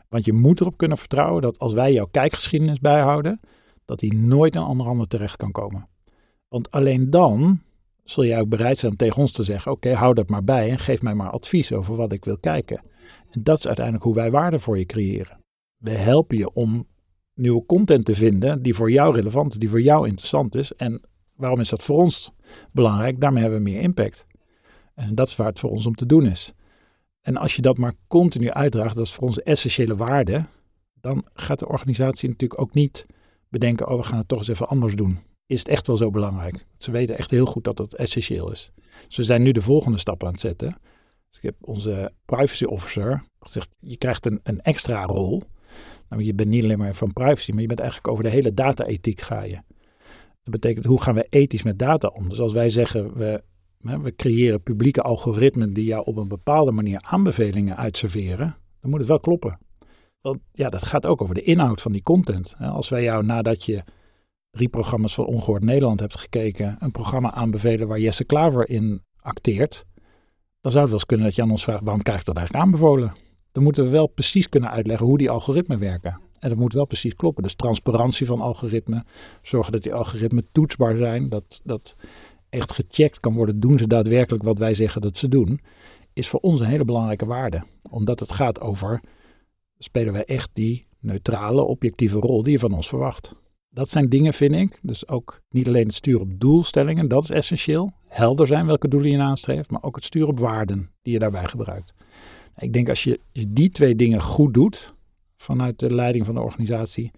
Want 0.09 0.25
je 0.25 0.33
moet 0.33 0.61
erop 0.61 0.77
kunnen 0.77 0.97
vertrouwen 0.97 1.41
dat 1.41 1.59
als 1.59 1.73
wij 1.73 1.93
jouw 1.93 2.07
kijkgeschiedenis 2.11 2.79
bijhouden, 2.79 3.39
dat 3.85 3.99
die 3.99 4.13
nooit 4.13 4.55
aan 4.55 4.65
andere 4.65 4.89
handen 4.89 5.07
terecht 5.07 5.35
kan 5.37 5.51
komen. 5.51 5.87
Want 6.47 6.71
alleen 6.71 7.09
dan 7.09 7.61
zul 8.03 8.25
jij 8.25 8.39
ook 8.39 8.49
bereid 8.49 8.77
zijn 8.77 8.91
om 8.91 8.97
tegen 8.97 9.21
ons 9.21 9.31
te 9.31 9.43
zeggen: 9.43 9.71
Oké, 9.71 9.93
hou 9.93 10.13
dat 10.13 10.29
maar 10.29 10.43
bij 10.43 10.69
en 10.69 10.79
geef 10.79 11.01
mij 11.01 11.13
maar 11.13 11.29
advies 11.29 11.71
over 11.71 11.95
wat 11.95 12.11
ik 12.11 12.25
wil 12.25 12.37
kijken. 12.37 12.81
En 13.29 13.43
dat 13.43 13.57
is 13.57 13.67
uiteindelijk 13.67 14.05
hoe 14.05 14.15
wij 14.15 14.31
waarde 14.31 14.59
voor 14.59 14.77
je 14.77 14.85
creëren. 14.85 15.39
We 15.77 15.91
helpen 15.91 16.37
je 16.37 16.53
om 16.53 16.87
nieuwe 17.33 17.65
content 17.65 18.05
te 18.05 18.15
vinden 18.15 18.61
die 18.61 18.73
voor 18.73 18.91
jou 18.91 19.15
relevant 19.15 19.51
is, 19.51 19.59
die 19.59 19.69
voor 19.69 19.81
jou 19.81 20.07
interessant 20.07 20.55
is. 20.55 20.73
En 20.73 21.01
waarom 21.35 21.59
is 21.59 21.69
dat 21.69 21.83
voor 21.83 21.97
ons 21.97 22.31
belangrijk? 22.71 23.19
Daarmee 23.19 23.41
hebben 23.41 23.63
we 23.63 23.69
meer 23.69 23.81
impact. 23.81 24.27
En 24.95 25.15
dat 25.15 25.27
is 25.27 25.35
waar 25.35 25.47
het 25.47 25.59
voor 25.59 25.69
ons 25.69 25.85
om 25.85 25.95
te 25.95 26.05
doen 26.05 26.25
is. 26.25 26.53
En 27.21 27.37
als 27.37 27.55
je 27.55 27.61
dat 27.61 27.77
maar 27.77 27.93
continu 28.07 28.51
uitdraagt, 28.51 28.95
dat 28.95 29.05
is 29.05 29.13
voor 29.13 29.27
onze 29.27 29.43
essentiële 29.43 29.95
waarde, 29.95 30.45
dan 31.01 31.25
gaat 31.33 31.59
de 31.59 31.67
organisatie 31.67 32.29
natuurlijk 32.29 32.61
ook 32.61 32.73
niet 32.73 33.05
bedenken, 33.49 33.87
oh 33.87 33.97
we 33.97 34.03
gaan 34.03 34.17
het 34.17 34.27
toch 34.27 34.39
eens 34.39 34.47
even 34.47 34.67
anders 34.67 34.95
doen. 34.95 35.19
Is 35.53 35.59
het 35.59 35.67
echt 35.67 35.87
wel 35.87 35.97
zo 35.97 36.09
belangrijk? 36.09 36.65
Ze 36.77 36.91
weten 36.91 37.17
echt 37.17 37.31
heel 37.31 37.45
goed 37.45 37.63
dat 37.63 37.77
dat 37.77 37.93
essentieel 37.93 38.51
is. 38.51 38.71
Dus 39.07 39.25
zijn 39.25 39.41
nu 39.41 39.51
de 39.51 39.61
volgende 39.61 39.97
stap 39.97 40.23
aan 40.23 40.31
het 40.31 40.39
zetten. 40.39 40.77
Dus 41.29 41.37
ik 41.37 41.43
heb 41.43 41.55
onze 41.59 42.11
privacy 42.25 42.63
officer 42.63 43.23
gezegd, 43.39 43.69
je 43.77 43.97
krijgt 43.97 44.25
een, 44.25 44.39
een 44.43 44.61
extra 44.61 45.03
rol. 45.03 45.43
Nou, 46.09 46.23
je 46.23 46.33
bent 46.33 46.49
niet 46.49 46.63
alleen 46.63 46.77
maar 46.77 46.95
van 46.95 47.13
privacy, 47.13 47.51
maar 47.51 47.61
je 47.61 47.67
bent 47.67 47.79
eigenlijk 47.79 48.11
over 48.11 48.23
de 48.23 48.29
hele 48.29 48.53
data-ethiek 48.53 49.21
ga 49.21 49.43
je. 49.43 49.59
Dat 50.43 50.51
betekent, 50.51 50.85
hoe 50.85 51.01
gaan 51.01 51.15
we 51.15 51.27
ethisch 51.29 51.63
met 51.63 51.79
data 51.79 52.07
om? 52.07 52.29
Dus 52.29 52.39
als 52.39 52.53
wij 52.53 52.69
zeggen, 52.69 53.17
we, 53.17 53.43
we 53.77 54.15
creëren 54.15 54.63
publieke 54.63 55.01
algoritmen 55.01 55.73
die 55.73 55.85
jou 55.85 56.05
op 56.05 56.17
een 56.17 56.27
bepaalde 56.27 56.71
manier 56.71 57.01
aanbevelingen 57.01 57.77
uitserveren, 57.77 58.57
dan 58.81 58.89
moet 58.89 58.99
het 58.99 59.07
wel 59.07 59.19
kloppen. 59.19 59.59
Want 60.21 60.39
ja, 60.51 60.69
dat 60.69 60.83
gaat 60.83 61.05
ook 61.05 61.21
over 61.21 61.35
de 61.35 61.43
inhoud 61.43 61.81
van 61.81 61.91
die 61.91 62.03
content. 62.03 62.55
Als 62.59 62.89
wij 62.89 63.03
jou 63.03 63.25
nadat 63.25 63.65
je 63.65 63.83
drie 64.53 64.69
programma's 64.69 65.13
van 65.13 65.25
Ongehoord 65.25 65.63
Nederland 65.63 65.99
hebt 65.99 66.19
gekeken, 66.19 66.75
een 66.79 66.91
programma 66.91 67.31
aanbevelen 67.31 67.87
waar 67.87 67.99
Jesse 67.99 68.23
Klaver 68.23 68.69
in 68.69 69.01
acteert, 69.19 69.85
dan 70.61 70.71
zou 70.71 70.83
het 70.83 70.91
wel 70.91 70.93
eens 70.93 71.05
kunnen 71.05 71.25
dat 71.25 71.35
je 71.35 71.41
aan 71.41 71.51
ons 71.51 71.63
vraagt, 71.63 71.83
waarom 71.83 72.01
krijg 72.01 72.19
ik 72.19 72.25
dat 72.25 72.37
eigenlijk 72.37 72.65
aanbevolen? 72.65 73.13
Dan 73.51 73.63
moeten 73.63 73.83
we 73.83 73.89
wel 73.89 74.07
precies 74.07 74.49
kunnen 74.49 74.69
uitleggen 74.69 75.05
hoe 75.05 75.17
die 75.17 75.29
algoritmen 75.29 75.79
werken. 75.79 76.19
En 76.39 76.49
dat 76.49 76.57
moet 76.57 76.73
wel 76.73 76.85
precies 76.85 77.15
kloppen. 77.15 77.43
Dus 77.43 77.55
transparantie 77.55 78.25
van 78.25 78.41
algoritmen, 78.41 79.05
zorgen 79.41 79.71
dat 79.71 79.83
die 79.83 79.93
algoritmen 79.93 80.47
toetsbaar 80.51 80.97
zijn, 80.97 81.29
dat, 81.29 81.61
dat 81.63 81.95
echt 82.49 82.71
gecheckt 82.71 83.19
kan 83.19 83.33
worden, 83.33 83.59
doen 83.59 83.77
ze 83.77 83.87
daadwerkelijk 83.87 84.43
wat 84.43 84.57
wij 84.57 84.75
zeggen 84.75 85.01
dat 85.01 85.17
ze 85.17 85.27
doen, 85.27 85.59
is 86.13 86.27
voor 86.27 86.39
ons 86.39 86.59
een 86.59 86.65
hele 86.65 86.85
belangrijke 86.85 87.25
waarde. 87.25 87.63
Omdat 87.89 88.19
het 88.19 88.31
gaat 88.31 88.59
over 88.59 89.01
spelen 89.77 90.13
wij 90.13 90.25
echt 90.25 90.49
die 90.53 90.87
neutrale, 90.99 91.61
objectieve 91.61 92.17
rol 92.17 92.43
die 92.43 92.51
je 92.51 92.59
van 92.59 92.73
ons 92.73 92.87
verwacht. 92.87 93.35
Dat 93.73 93.89
zijn 93.89 94.09
dingen, 94.09 94.33
vind 94.33 94.55
ik. 94.55 94.79
Dus 94.81 95.07
ook 95.07 95.41
niet 95.49 95.67
alleen 95.67 95.85
het 95.85 95.93
sturen 95.93 96.21
op 96.21 96.39
doelstellingen, 96.39 97.07
dat 97.07 97.23
is 97.23 97.29
essentieel. 97.29 97.91
Helder 98.07 98.47
zijn 98.47 98.65
welke 98.65 98.87
doelen 98.87 99.11
je 99.11 99.17
nastreeft, 99.17 99.71
maar 99.71 99.83
ook 99.83 99.95
het 99.95 100.05
sturen 100.05 100.27
op 100.27 100.39
waarden 100.39 100.89
die 101.01 101.13
je 101.13 101.19
daarbij 101.19 101.45
gebruikt. 101.45 101.93
Ik 102.57 102.73
denk 102.73 102.89
als 102.89 103.03
je, 103.03 103.19
die 103.47 103.69
twee 103.69 103.95
dingen 103.95 104.21
goed 104.21 104.53
doet 104.53 104.93
vanuit 105.37 105.79
de 105.79 105.93
leiding 105.93 106.25
van 106.25 106.35
de 106.35 106.41
organisatie, 106.41 107.11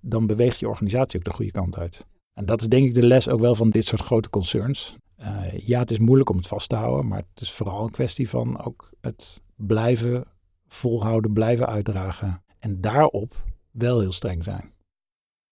dan 0.00 0.26
beweegt 0.26 0.58
je 0.58 0.68
organisatie 0.68 1.18
ook 1.18 1.24
de 1.24 1.32
goede 1.32 1.50
kant 1.50 1.76
uit. 1.76 2.06
En 2.34 2.44
dat 2.44 2.60
is 2.60 2.68
denk 2.68 2.86
ik 2.86 2.94
de 2.94 3.02
les 3.02 3.28
ook 3.28 3.40
wel 3.40 3.54
van 3.54 3.70
dit 3.70 3.84
soort 3.84 4.00
grote 4.00 4.30
concerns. 4.30 4.96
Uh, 5.20 5.58
ja, 5.58 5.78
het 5.78 5.90
is 5.90 5.98
moeilijk 5.98 6.30
om 6.30 6.36
het 6.36 6.46
vast 6.46 6.68
te 6.68 6.74
houden, 6.74 7.08
maar 7.08 7.18
het 7.18 7.40
is 7.40 7.52
vooral 7.52 7.84
een 7.84 7.90
kwestie 7.90 8.28
van 8.28 8.64
ook 8.64 8.90
het 9.00 9.42
blijven 9.56 10.24
volhouden, 10.68 11.32
blijven 11.32 11.66
uitdragen. 11.66 12.42
En 12.58 12.80
daarop 12.80 13.34
wel 13.70 14.00
heel 14.00 14.12
streng 14.12 14.44
zijn. 14.44 14.73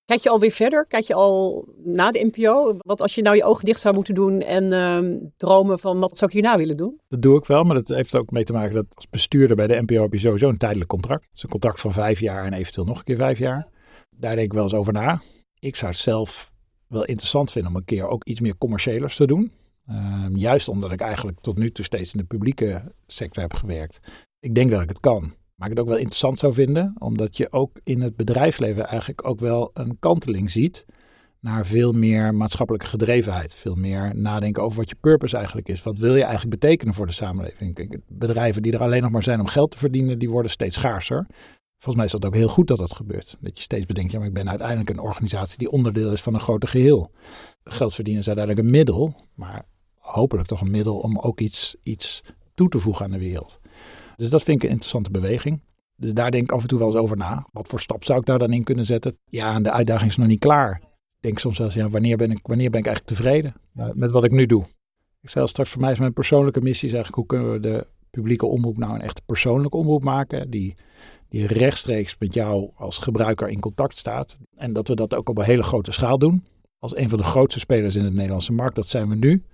Kijk 0.04 0.20
je 0.20 0.30
alweer 0.30 0.50
verder? 0.50 0.86
Kijk 0.86 1.04
je 1.04 1.14
al 1.14 1.64
na 1.84 2.10
de 2.10 2.30
NPO? 2.32 2.76
Wat 2.78 3.00
als 3.00 3.14
je 3.14 3.22
nou 3.22 3.36
je 3.36 3.44
ogen 3.44 3.64
dicht 3.64 3.80
zou 3.80 3.94
moeten 3.94 4.14
doen 4.14 4.40
en 4.40 4.64
uh, 4.72 5.20
dromen 5.36 5.78
van 5.78 6.00
wat 6.00 6.16
zou 6.16 6.30
ik 6.30 6.36
hierna 6.36 6.58
willen 6.58 6.76
doen? 6.76 7.00
Dat 7.08 7.22
doe 7.22 7.38
ik 7.38 7.44
wel, 7.44 7.64
maar 7.64 7.74
dat 7.74 7.88
heeft 7.88 8.14
ook 8.14 8.30
mee 8.30 8.44
te 8.44 8.52
maken 8.52 8.74
dat 8.74 8.86
als 8.94 9.08
bestuurder 9.08 9.56
bij 9.56 9.66
de 9.66 9.82
NPO 9.82 10.02
heb 10.02 10.12
je 10.12 10.18
sowieso 10.18 10.48
een 10.48 10.56
tijdelijk 10.56 10.90
contract. 10.90 11.24
Het 11.24 11.36
is 11.36 11.42
een 11.42 11.48
contract 11.48 11.80
van 11.80 11.92
vijf 11.92 12.20
jaar 12.20 12.44
en 12.44 12.52
eventueel 12.52 12.86
nog 12.86 12.98
een 12.98 13.04
keer 13.04 13.16
vijf 13.16 13.38
jaar. 13.38 13.68
Daar 14.10 14.34
denk 14.34 14.46
ik 14.46 14.52
wel 14.52 14.62
eens 14.62 14.74
over 14.74 14.92
na. 14.92 15.20
Ik 15.58 15.76
zou 15.76 15.90
het 15.90 16.00
zelf 16.00 16.50
wel 16.86 17.04
interessant 17.04 17.52
vinden 17.52 17.70
om 17.70 17.76
een 17.76 17.84
keer 17.84 18.08
ook 18.08 18.24
iets 18.24 18.40
meer 18.40 18.58
commerciëlers 18.58 19.16
te 19.16 19.26
doen. 19.26 19.52
Uh, 19.90 20.26
juist 20.34 20.68
omdat 20.68 20.92
ik 20.92 21.00
eigenlijk 21.00 21.40
tot 21.40 21.58
nu 21.58 21.70
toe 21.72 21.84
steeds 21.84 22.12
in 22.12 22.18
de 22.18 22.26
publieke 22.26 22.92
sector 23.06 23.42
heb 23.42 23.54
gewerkt. 23.54 24.00
Ik 24.40 24.54
denk 24.54 24.70
dat 24.70 24.82
ik 24.82 24.88
het 24.88 25.00
kan. 25.00 25.34
Maar 25.62 25.70
ik 25.70 25.76
het 25.76 25.86
ook 25.86 25.92
wel 25.92 26.02
interessant 26.02 26.38
zou 26.38 26.52
vinden, 26.52 26.94
omdat 26.98 27.36
je 27.36 27.52
ook 27.52 27.80
in 27.84 28.00
het 28.00 28.16
bedrijfsleven 28.16 28.86
eigenlijk 28.86 29.26
ook 29.26 29.40
wel 29.40 29.70
een 29.74 29.96
kanteling 29.98 30.50
ziet 30.50 30.86
naar 31.40 31.66
veel 31.66 31.92
meer 31.92 32.34
maatschappelijke 32.34 32.86
gedrevenheid. 32.86 33.54
Veel 33.54 33.74
meer 33.74 34.16
nadenken 34.16 34.62
over 34.62 34.78
wat 34.78 34.88
je 34.88 34.96
purpose 35.00 35.36
eigenlijk 35.36 35.68
is. 35.68 35.82
Wat 35.82 35.98
wil 35.98 36.16
je 36.16 36.22
eigenlijk 36.22 36.60
betekenen 36.60 36.94
voor 36.94 37.06
de 37.06 37.12
samenleving? 37.12 38.00
Bedrijven 38.08 38.62
die 38.62 38.72
er 38.72 38.80
alleen 38.80 39.02
nog 39.02 39.10
maar 39.10 39.22
zijn 39.22 39.40
om 39.40 39.46
geld 39.46 39.70
te 39.70 39.78
verdienen, 39.78 40.18
die 40.18 40.30
worden 40.30 40.50
steeds 40.50 40.76
schaarser. 40.76 41.26
Volgens 41.70 41.96
mij 41.96 42.04
is 42.04 42.12
dat 42.12 42.24
ook 42.24 42.34
heel 42.34 42.48
goed 42.48 42.68
dat 42.68 42.78
dat 42.78 42.94
gebeurt. 42.94 43.36
Dat 43.40 43.56
je 43.56 43.62
steeds 43.62 43.86
bedenkt, 43.86 44.12
ja, 44.12 44.18
maar 44.18 44.28
ik 44.28 44.34
ben 44.34 44.48
uiteindelijk 44.48 44.90
een 44.90 45.00
organisatie 45.00 45.58
die 45.58 45.70
onderdeel 45.70 46.12
is 46.12 46.22
van 46.22 46.34
een 46.34 46.40
groter 46.40 46.68
geheel. 46.68 47.10
Geld 47.64 47.94
verdienen 47.94 48.22
is 48.22 48.28
uiteindelijk 48.28 48.66
een 48.66 48.72
middel, 48.72 49.14
maar 49.34 49.66
hopelijk 49.98 50.48
toch 50.48 50.60
een 50.60 50.70
middel 50.70 50.98
om 50.98 51.18
ook 51.18 51.40
iets, 51.40 51.76
iets 51.82 52.22
toe 52.54 52.68
te 52.68 52.78
voegen 52.78 53.04
aan 53.04 53.10
de 53.10 53.18
wereld. 53.18 53.60
Dus 54.16 54.30
dat 54.30 54.42
vind 54.42 54.56
ik 54.56 54.62
een 54.62 54.70
interessante 54.70 55.10
beweging. 55.10 55.60
Dus 55.96 56.12
daar 56.12 56.30
denk 56.30 56.44
ik 56.44 56.52
af 56.52 56.62
en 56.62 56.68
toe 56.68 56.78
wel 56.78 56.88
eens 56.88 56.96
over 56.96 57.16
na. 57.16 57.46
Wat 57.52 57.68
voor 57.68 57.80
stap 57.80 58.04
zou 58.04 58.18
ik 58.18 58.26
daar 58.26 58.38
dan 58.38 58.52
in 58.52 58.64
kunnen 58.64 58.84
zetten? 58.84 59.18
Ja, 59.24 59.54
en 59.54 59.62
de 59.62 59.72
uitdaging 59.72 60.10
is 60.10 60.16
nog 60.16 60.26
niet 60.26 60.38
klaar. 60.38 60.80
Ik 60.82 61.28
denk 61.28 61.38
soms 61.38 61.56
zelfs, 61.56 61.74
ja, 61.74 61.88
wanneer 61.88 62.16
ben 62.16 62.30
ik, 62.30 62.38
wanneer 62.42 62.70
ben 62.70 62.80
ik 62.80 62.86
eigenlijk 62.86 63.16
tevreden 63.16 63.54
met 63.94 64.10
wat 64.10 64.24
ik 64.24 64.30
nu 64.30 64.46
doe? 64.46 64.64
Ik 65.20 65.28
stel 65.28 65.46
straks 65.46 65.70
voor 65.70 65.80
mij 65.80 65.92
is 65.92 65.98
mijn 65.98 66.12
persoonlijke 66.12 66.60
missie 66.60 66.88
is 66.88 66.94
eigenlijk 66.94 67.14
hoe 67.14 67.38
kunnen 67.38 67.52
we 67.52 67.60
de 67.60 67.86
publieke 68.10 68.46
omroep 68.46 68.76
nou 68.76 68.94
een 68.94 69.00
echte 69.00 69.22
persoonlijke 69.26 69.76
omroep 69.76 70.02
maken. 70.02 70.50
Die, 70.50 70.74
die 71.28 71.46
rechtstreeks 71.46 72.16
met 72.18 72.34
jou 72.34 72.70
als 72.74 72.98
gebruiker 72.98 73.48
in 73.48 73.60
contact 73.60 73.96
staat. 73.96 74.38
En 74.56 74.72
dat 74.72 74.88
we 74.88 74.94
dat 74.94 75.14
ook 75.14 75.28
op 75.28 75.38
een 75.38 75.44
hele 75.44 75.62
grote 75.62 75.92
schaal 75.92 76.18
doen. 76.18 76.44
Als 76.78 76.96
een 76.96 77.08
van 77.08 77.18
de 77.18 77.24
grootste 77.24 77.60
spelers 77.60 77.94
in 77.94 78.02
de 78.02 78.10
Nederlandse 78.10 78.52
markt, 78.52 78.74
dat 78.74 78.86
zijn 78.86 79.08
we 79.08 79.14
nu. 79.14 79.44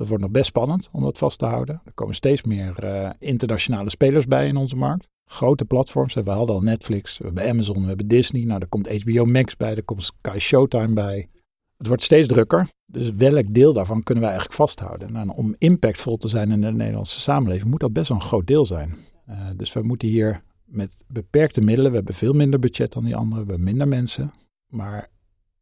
Dat 0.00 0.08
wordt 0.08 0.24
nog 0.24 0.32
best 0.32 0.46
spannend 0.46 0.88
om 0.92 1.02
dat 1.02 1.18
vast 1.18 1.38
te 1.38 1.44
houden. 1.44 1.80
Er 1.84 1.92
komen 1.92 2.14
steeds 2.14 2.42
meer 2.42 2.84
uh, 2.84 3.10
internationale 3.18 3.90
spelers 3.90 4.26
bij 4.26 4.46
in 4.46 4.56
onze 4.56 4.76
markt. 4.76 5.08
grote 5.24 5.64
platforms. 5.64 6.14
We 6.14 6.30
hadden 6.30 6.54
al 6.54 6.60
Netflix, 6.60 7.18
we 7.18 7.24
hebben 7.24 7.48
Amazon, 7.48 7.80
we 7.80 7.88
hebben 7.88 8.08
Disney. 8.08 8.44
Nou, 8.44 8.60
er 8.60 8.68
komt 8.68 9.02
HBO 9.02 9.24
Max 9.24 9.56
bij, 9.56 9.74
er 9.74 9.84
komt 9.84 10.02
Sky 10.02 10.38
Showtime 10.38 10.92
bij. 10.92 11.28
Het 11.76 11.86
wordt 11.86 12.02
steeds 12.02 12.28
drukker. 12.28 12.68
Dus 12.86 13.12
welk 13.14 13.54
deel 13.54 13.72
daarvan 13.72 14.02
kunnen 14.02 14.22
wij 14.22 14.32
eigenlijk 14.32 14.60
vasthouden? 14.60 15.12
Nou, 15.12 15.28
om 15.34 15.54
impactvol 15.58 16.16
te 16.16 16.28
zijn 16.28 16.50
in 16.50 16.60
de 16.60 16.72
Nederlandse 16.72 17.20
samenleving 17.20 17.70
moet 17.70 17.80
dat 17.80 17.92
best 17.92 18.08
wel 18.08 18.18
een 18.18 18.26
groot 18.26 18.46
deel 18.46 18.66
zijn. 18.66 18.96
Uh, 19.28 19.36
dus 19.56 19.72
we 19.72 19.82
moeten 19.82 20.08
hier 20.08 20.42
met 20.64 21.04
beperkte 21.08 21.60
middelen, 21.60 21.90
we 21.90 21.96
hebben 21.96 22.14
veel 22.14 22.32
minder 22.32 22.60
budget 22.60 22.92
dan 22.92 23.04
die 23.04 23.16
anderen, 23.16 23.44
we 23.44 23.50
hebben 23.50 23.68
minder 23.68 23.88
mensen. 23.88 24.32
Maar 24.66 25.08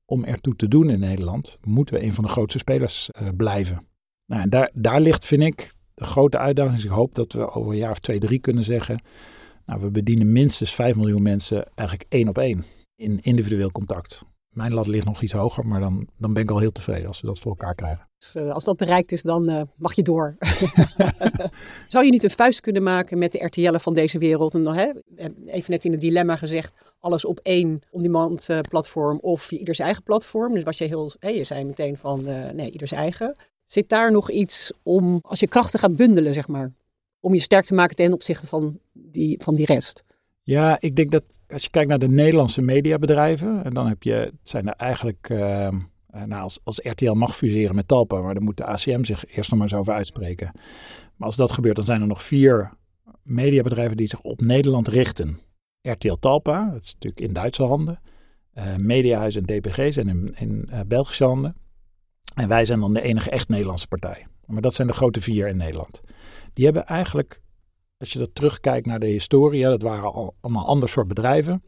om 0.04 0.24
ertoe 0.24 0.56
te 0.56 0.68
doen 0.68 0.90
in 0.90 1.00
Nederland, 1.00 1.58
moeten 1.64 1.94
we 1.94 2.02
een 2.02 2.14
van 2.14 2.24
de 2.24 2.30
grootste 2.30 2.58
spelers 2.58 3.10
uh, 3.22 3.28
blijven. 3.36 3.87
Nou, 4.28 4.42
en 4.42 4.50
daar, 4.50 4.70
daar 4.74 5.00
ligt, 5.00 5.24
vind 5.24 5.42
ik, 5.42 5.72
de 5.94 6.04
grote 6.04 6.38
uitdaging. 6.38 6.74
Dus 6.74 6.84
ik 6.84 6.90
hoop 6.90 7.14
dat 7.14 7.32
we 7.32 7.50
over 7.50 7.70
een 7.70 7.78
jaar 7.78 7.90
of 7.90 7.98
twee, 7.98 8.18
drie 8.18 8.38
kunnen 8.38 8.64
zeggen. 8.64 9.02
Nou, 9.66 9.80
we 9.80 9.90
bedienen 9.90 10.32
minstens 10.32 10.74
5 10.74 10.96
miljoen 10.96 11.22
mensen 11.22 11.66
eigenlijk 11.74 12.08
één 12.12 12.28
op 12.28 12.38
één 12.38 12.64
in 12.96 13.20
individueel 13.20 13.70
contact. 13.70 14.24
Mijn 14.48 14.74
lat 14.74 14.86
ligt 14.86 15.04
nog 15.04 15.22
iets 15.22 15.32
hoger, 15.32 15.66
maar 15.66 15.80
dan, 15.80 16.08
dan 16.16 16.32
ben 16.32 16.42
ik 16.42 16.50
al 16.50 16.58
heel 16.58 16.72
tevreden 16.72 17.06
als 17.06 17.20
we 17.20 17.26
dat 17.26 17.38
voor 17.38 17.50
elkaar 17.50 17.74
krijgen. 17.74 18.08
Dus, 18.18 18.34
uh, 18.34 18.52
als 18.52 18.64
dat 18.64 18.76
bereikt 18.76 19.12
is, 19.12 19.22
dan 19.22 19.50
uh, 19.50 19.62
mag 19.76 19.94
je 19.94 20.02
door. 20.02 20.36
Zou 21.88 22.04
je 22.04 22.10
niet 22.10 22.22
een 22.22 22.30
vuist 22.30 22.60
kunnen 22.60 22.82
maken 22.82 23.18
met 23.18 23.32
de 23.32 23.44
RTL'en 23.44 23.80
van 23.80 23.94
deze 23.94 24.18
wereld? 24.18 24.54
En 24.54 24.64
dan, 24.64 24.74
hè, 24.74 24.92
even 25.46 25.70
net 25.70 25.84
in 25.84 25.92
het 25.92 26.00
dilemma 26.00 26.36
gezegd, 26.36 26.82
alles 26.98 27.24
op 27.24 27.40
één 27.42 27.80
on-demand 27.90 28.48
uh, 28.50 28.60
platform 28.60 29.18
of 29.20 29.50
ieders 29.50 29.78
eigen 29.78 30.02
platform. 30.02 30.54
Dus 30.54 30.62
was 30.62 30.78
je 30.78 30.84
heel, 30.84 31.12
je 31.20 31.44
zei 31.44 31.64
meteen 31.64 31.96
van 31.96 32.24
nee, 32.54 32.70
ieders 32.70 32.92
eigen. 32.92 33.36
Zit 33.70 33.88
daar 33.88 34.12
nog 34.12 34.30
iets 34.30 34.72
om, 34.82 35.18
als 35.22 35.40
je 35.40 35.46
krachten 35.46 35.78
gaat 35.78 35.96
bundelen, 35.96 36.34
zeg 36.34 36.48
maar, 36.48 36.72
om 37.20 37.34
je 37.34 37.40
sterk 37.40 37.64
te 37.64 37.74
maken 37.74 37.96
ten 37.96 38.12
opzichte 38.12 38.46
van 38.46 38.78
die, 38.92 39.42
van 39.42 39.54
die 39.54 39.66
rest? 39.66 40.04
Ja, 40.42 40.76
ik 40.80 40.96
denk 40.96 41.10
dat 41.10 41.38
als 41.48 41.62
je 41.62 41.70
kijkt 41.70 41.88
naar 41.88 41.98
de 41.98 42.08
Nederlandse 42.08 42.62
mediabedrijven, 42.62 43.64
en 43.64 43.74
dan 43.74 43.86
heb 43.86 44.02
je, 44.02 44.12
het 44.12 44.34
zijn 44.42 44.66
er 44.66 44.74
eigenlijk, 44.74 45.28
uh, 45.30 45.68
nou, 46.10 46.42
als, 46.42 46.58
als 46.64 46.80
RTL 46.82 47.12
mag 47.12 47.36
fuseren 47.36 47.74
met 47.74 47.88
Talpa, 47.88 48.20
maar 48.20 48.34
dan 48.34 48.42
moet 48.42 48.56
de 48.56 48.64
ACM 48.64 49.04
zich 49.04 49.36
eerst 49.36 49.50
nog 49.50 49.58
maar 49.58 49.68
eens 49.68 49.78
over 49.78 49.94
uitspreken. 49.94 50.50
Maar 51.16 51.26
als 51.26 51.36
dat 51.36 51.52
gebeurt, 51.52 51.76
dan 51.76 51.84
zijn 51.84 52.00
er 52.00 52.06
nog 52.06 52.22
vier 52.22 52.72
mediabedrijven 53.22 53.96
die 53.96 54.08
zich 54.08 54.20
op 54.20 54.40
Nederland 54.40 54.88
richten. 54.88 55.38
RTL 55.82 56.14
Talpa, 56.14 56.70
dat 56.70 56.82
is 56.82 56.92
natuurlijk 56.92 57.22
in 57.22 57.32
Duitse 57.32 57.62
handen. 57.62 58.00
Uh, 58.54 58.76
Mediahuis 58.76 59.36
en 59.36 59.44
DPG 59.44 59.92
zijn 59.92 60.08
in, 60.08 60.34
in 60.36 60.68
uh, 60.70 60.80
Belgische 60.86 61.24
handen. 61.24 61.56
En 62.34 62.48
wij 62.48 62.64
zijn 62.64 62.80
dan 62.80 62.94
de 62.94 63.02
enige 63.02 63.30
echt 63.30 63.48
Nederlandse 63.48 63.88
partij. 63.88 64.26
Maar 64.46 64.62
dat 64.62 64.74
zijn 64.74 64.88
de 64.88 64.94
grote 64.94 65.20
vier 65.20 65.48
in 65.48 65.56
Nederland. 65.56 66.00
Die 66.52 66.64
hebben 66.64 66.86
eigenlijk, 66.86 67.40
als 67.96 68.12
je 68.12 68.18
dat 68.18 68.34
terugkijkt 68.34 68.86
naar 68.86 69.00
de 69.00 69.06
historie, 69.06 69.62
dat 69.62 69.82
waren 69.82 70.12
al, 70.12 70.34
allemaal 70.40 70.66
ander 70.66 70.88
soort 70.88 71.08
bedrijven. 71.08 71.62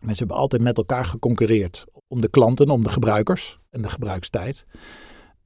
Ze 0.00 0.14
hebben 0.14 0.36
altijd 0.36 0.62
met 0.62 0.78
elkaar 0.78 1.04
geconcurreerd 1.04 1.84
om 2.08 2.20
de 2.20 2.28
klanten, 2.28 2.70
om 2.70 2.82
de 2.82 2.88
gebruikers 2.88 3.58
en 3.70 3.82
de 3.82 3.88
gebruikstijd. 3.88 4.66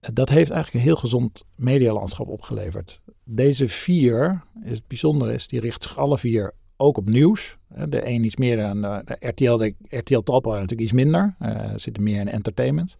Dat 0.01 0.29
heeft 0.29 0.51
eigenlijk 0.51 0.85
een 0.85 0.91
heel 0.91 1.01
gezond 1.01 1.45
medialandschap 1.55 2.29
opgeleverd. 2.29 3.03
Deze 3.25 3.69
vier, 3.69 4.45
het 4.61 4.87
bijzondere 4.87 5.35
is, 5.35 5.49
die 5.49 5.61
richten 5.61 5.89
zich 5.89 5.99
alle 5.99 6.19
vier 6.19 6.55
ook 6.77 6.97
op 6.97 7.09
nieuws. 7.09 7.59
De 7.89 8.07
een 8.07 8.25
iets 8.25 8.37
meer 8.37 8.57
dan 8.57 8.81
de, 8.81 9.17
RTL, 9.19 9.57
de 9.57 9.75
RTL 9.89 10.19
Talpa 10.19 10.51
natuurlijk 10.51 10.81
iets 10.81 10.93
minder. 10.93 11.37
Uh, 11.41 11.73
zitten 11.77 12.03
meer 12.03 12.21
in 12.21 12.29
entertainment. 12.29 12.97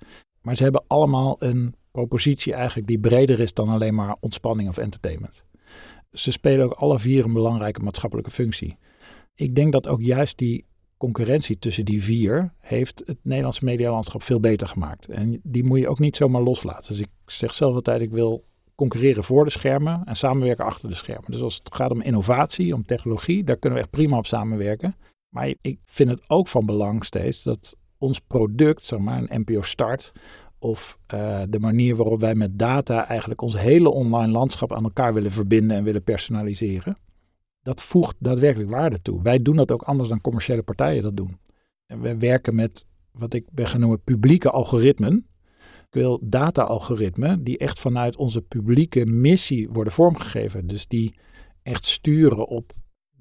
Maar 0.47 0.57
ze 0.57 0.63
hebben 0.63 0.85
allemaal 0.87 1.37
een 1.39 1.75
propositie 1.91 2.55
eigenlijk 2.55 2.89
die 2.89 2.99
breder 2.99 3.41
is 3.41 3.55
dan 3.55 3.69
alleen 3.69 3.95
maar 3.95 4.17
ontspanning 4.21 4.69
of 4.69 4.77
entertainment. 4.79 5.45
Ze 6.13 6.33
spelen 6.33 6.65
ook 6.65 6.73
alle 6.73 6.99
vier 6.99 7.25
een 7.25 7.33
belangrijke 7.33 7.83
maatschappelijke 7.83 8.31
functie. 8.31 8.77
Ik 9.35 9.55
denk 9.55 9.73
dat 9.73 9.87
ook 9.87 10.03
juist 10.03 10.39
die 10.39 10.65
concurrentie 10.97 11.59
tussen 11.59 11.85
die 11.85 12.03
vier 12.03 12.53
heeft 12.59 13.03
het 13.07 13.19
Nederlandse 13.23 13.65
medialandschap 13.65 14.23
veel 14.23 14.41
beter 14.41 14.69
gemaakt. 14.69 15.09
En 15.09 15.41
die 15.43 15.65
moet 15.65 15.79
je 15.79 15.89
ook 15.89 15.99
niet 15.99 16.17
zomaar 16.17 16.43
loslaten. 16.43 16.93
Dus 16.93 17.03
ik 17.03 17.11
zeg 17.27 17.55
zelf 17.55 17.75
altijd, 17.75 18.01
ik 18.01 18.11
wil 18.11 18.45
concurreren 18.75 19.25
voor 19.25 19.45
de 19.45 19.51
schermen 19.51 20.03
en 20.05 20.17
samenwerken 20.17 20.65
achter 20.65 20.89
de 20.89 20.95
schermen. 20.95 21.31
Dus 21.31 21.43
als 21.43 21.57
het 21.57 21.75
gaat 21.75 21.91
om 21.91 22.01
innovatie, 22.01 22.75
om 22.75 22.85
technologie, 22.85 23.45
daar 23.45 23.57
kunnen 23.57 23.79
we 23.79 23.85
echt 23.85 23.95
prima 23.95 24.17
op 24.19 24.27
samenwerken. 24.27 24.97
Maar 25.29 25.55
ik 25.61 25.79
vind 25.85 26.11
het 26.11 26.23
ook 26.27 26.49
van 26.49 26.67
belang 26.67 27.05
steeds 27.05 27.43
dat 27.43 27.77
ons 28.07 28.21
product, 28.21 28.83
zeg 28.83 28.99
maar, 28.99 29.23
een 29.29 29.41
NPO 29.41 29.63
Start, 29.63 30.13
of 30.59 30.99
uh, 31.15 31.43
de 31.49 31.61
manier 31.61 31.97
waarop 31.97 32.21
wij 32.21 32.35
met 32.35 32.59
data 32.59 33.09
eigenlijk 33.09 33.41
ons 33.41 33.59
hele 33.59 33.91
online 33.91 34.33
landschap 34.33 34.73
aan 34.73 34.85
elkaar 34.85 35.15
willen 35.15 35.33
verbinden 35.33 35.77
en 35.77 35.85
willen 35.85 36.03
personaliseren, 36.03 36.99
dat 37.63 37.83
voegt 37.83 38.17
daadwerkelijk 38.19 38.71
waarde 38.71 39.03
toe. 39.03 39.23
Wij 39.23 39.43
doen 39.43 39.57
dat 39.57 39.71
ook 39.71 39.83
anders 39.83 40.09
dan 40.09 40.21
commerciële 40.21 40.63
partijen 40.63 41.03
dat 41.03 41.17
doen. 41.17 41.39
En 41.87 42.01
wij 42.01 42.19
werken 42.19 42.55
met 42.55 42.87
wat 43.11 43.35
ik 43.35 43.47
ben 43.51 43.67
genoemd 43.67 44.05
publieke 44.05 44.51
algoritmen. 44.51 45.27
Ik 45.87 46.03
wil 46.03 46.21
data-algoritmen 46.23 47.45
die 47.45 47.59
echt 47.59 47.81
vanuit 47.81 48.17
onze 48.17 48.43
publieke 48.43 49.07
missie 49.07 49.69
worden 49.71 49.93
vormgegeven. 49.93 50.67
Dus 50.67 50.87
die 50.87 51.15
echt 51.63 51.85
sturen 51.85 52.47
op 52.47 52.73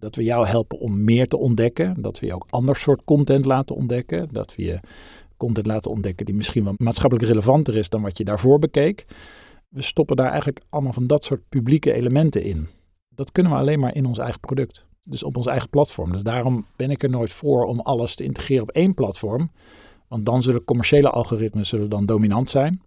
dat 0.06 0.16
we 0.16 0.24
jou 0.24 0.48
helpen 0.48 0.80
om 0.80 1.04
meer 1.04 1.28
te 1.28 1.38
ontdekken. 1.38 2.02
Dat 2.02 2.20
we 2.20 2.26
je 2.26 2.34
ook 2.34 2.46
ander 2.50 2.76
soort 2.76 3.04
content 3.04 3.46
laten 3.46 3.76
ontdekken. 3.76 4.28
Dat 4.32 4.56
we 4.56 4.64
je 4.64 4.80
content 5.38 5.66
laten 5.66 5.92
ontdekken 5.92 6.26
die 6.26 6.36
misschien 6.36 6.64
wel 6.64 6.74
maatschappelijk 6.78 7.28
relevanter 7.28 7.78
is 7.78 7.90
dan 7.90 8.02
wat 8.02 8.18
je 8.18 8.24
daarvoor 8.24 8.60
bekeek. 8.60 9.06
We 9.70 9.82
stoppen 9.82 10.16
daar 10.16 10.30
eigenlijk 10.30 10.62
allemaal 10.70 10.94
van 10.94 11.08
dat 11.08 11.24
soort 11.26 11.50
publieke 11.50 11.94
elementen 11.94 12.44
in. 12.44 12.68
Dat 13.10 13.32
kunnen 13.32 13.52
we 13.52 13.58
alleen 13.58 13.80
maar 13.80 13.96
in 13.96 14.06
ons 14.06 14.18
eigen 14.18 14.40
product. 14.40 14.86
Dus 15.04 15.24
op 15.24 15.38
ons 15.38 15.48
eigen 15.48 15.70
platform. 15.70 16.12
Dus 16.12 16.24
daarom 16.24 16.66
ben 16.76 16.92
ik 16.92 17.04
er 17.04 17.10
nooit 17.10 17.34
voor 17.34 17.64
om 17.66 17.80
alles 17.80 18.16
te 18.16 18.24
integreren 18.24 18.64
op 18.64 18.72
één 18.72 18.94
platform. 18.94 19.52
Want 20.08 20.26
dan 20.26 20.42
zullen 20.42 20.64
commerciële 20.64 21.10
algoritmes 21.10 21.70
zullen 21.70 21.90
dan 21.90 22.06
dominant 22.06 22.50
zijn. 22.50 22.82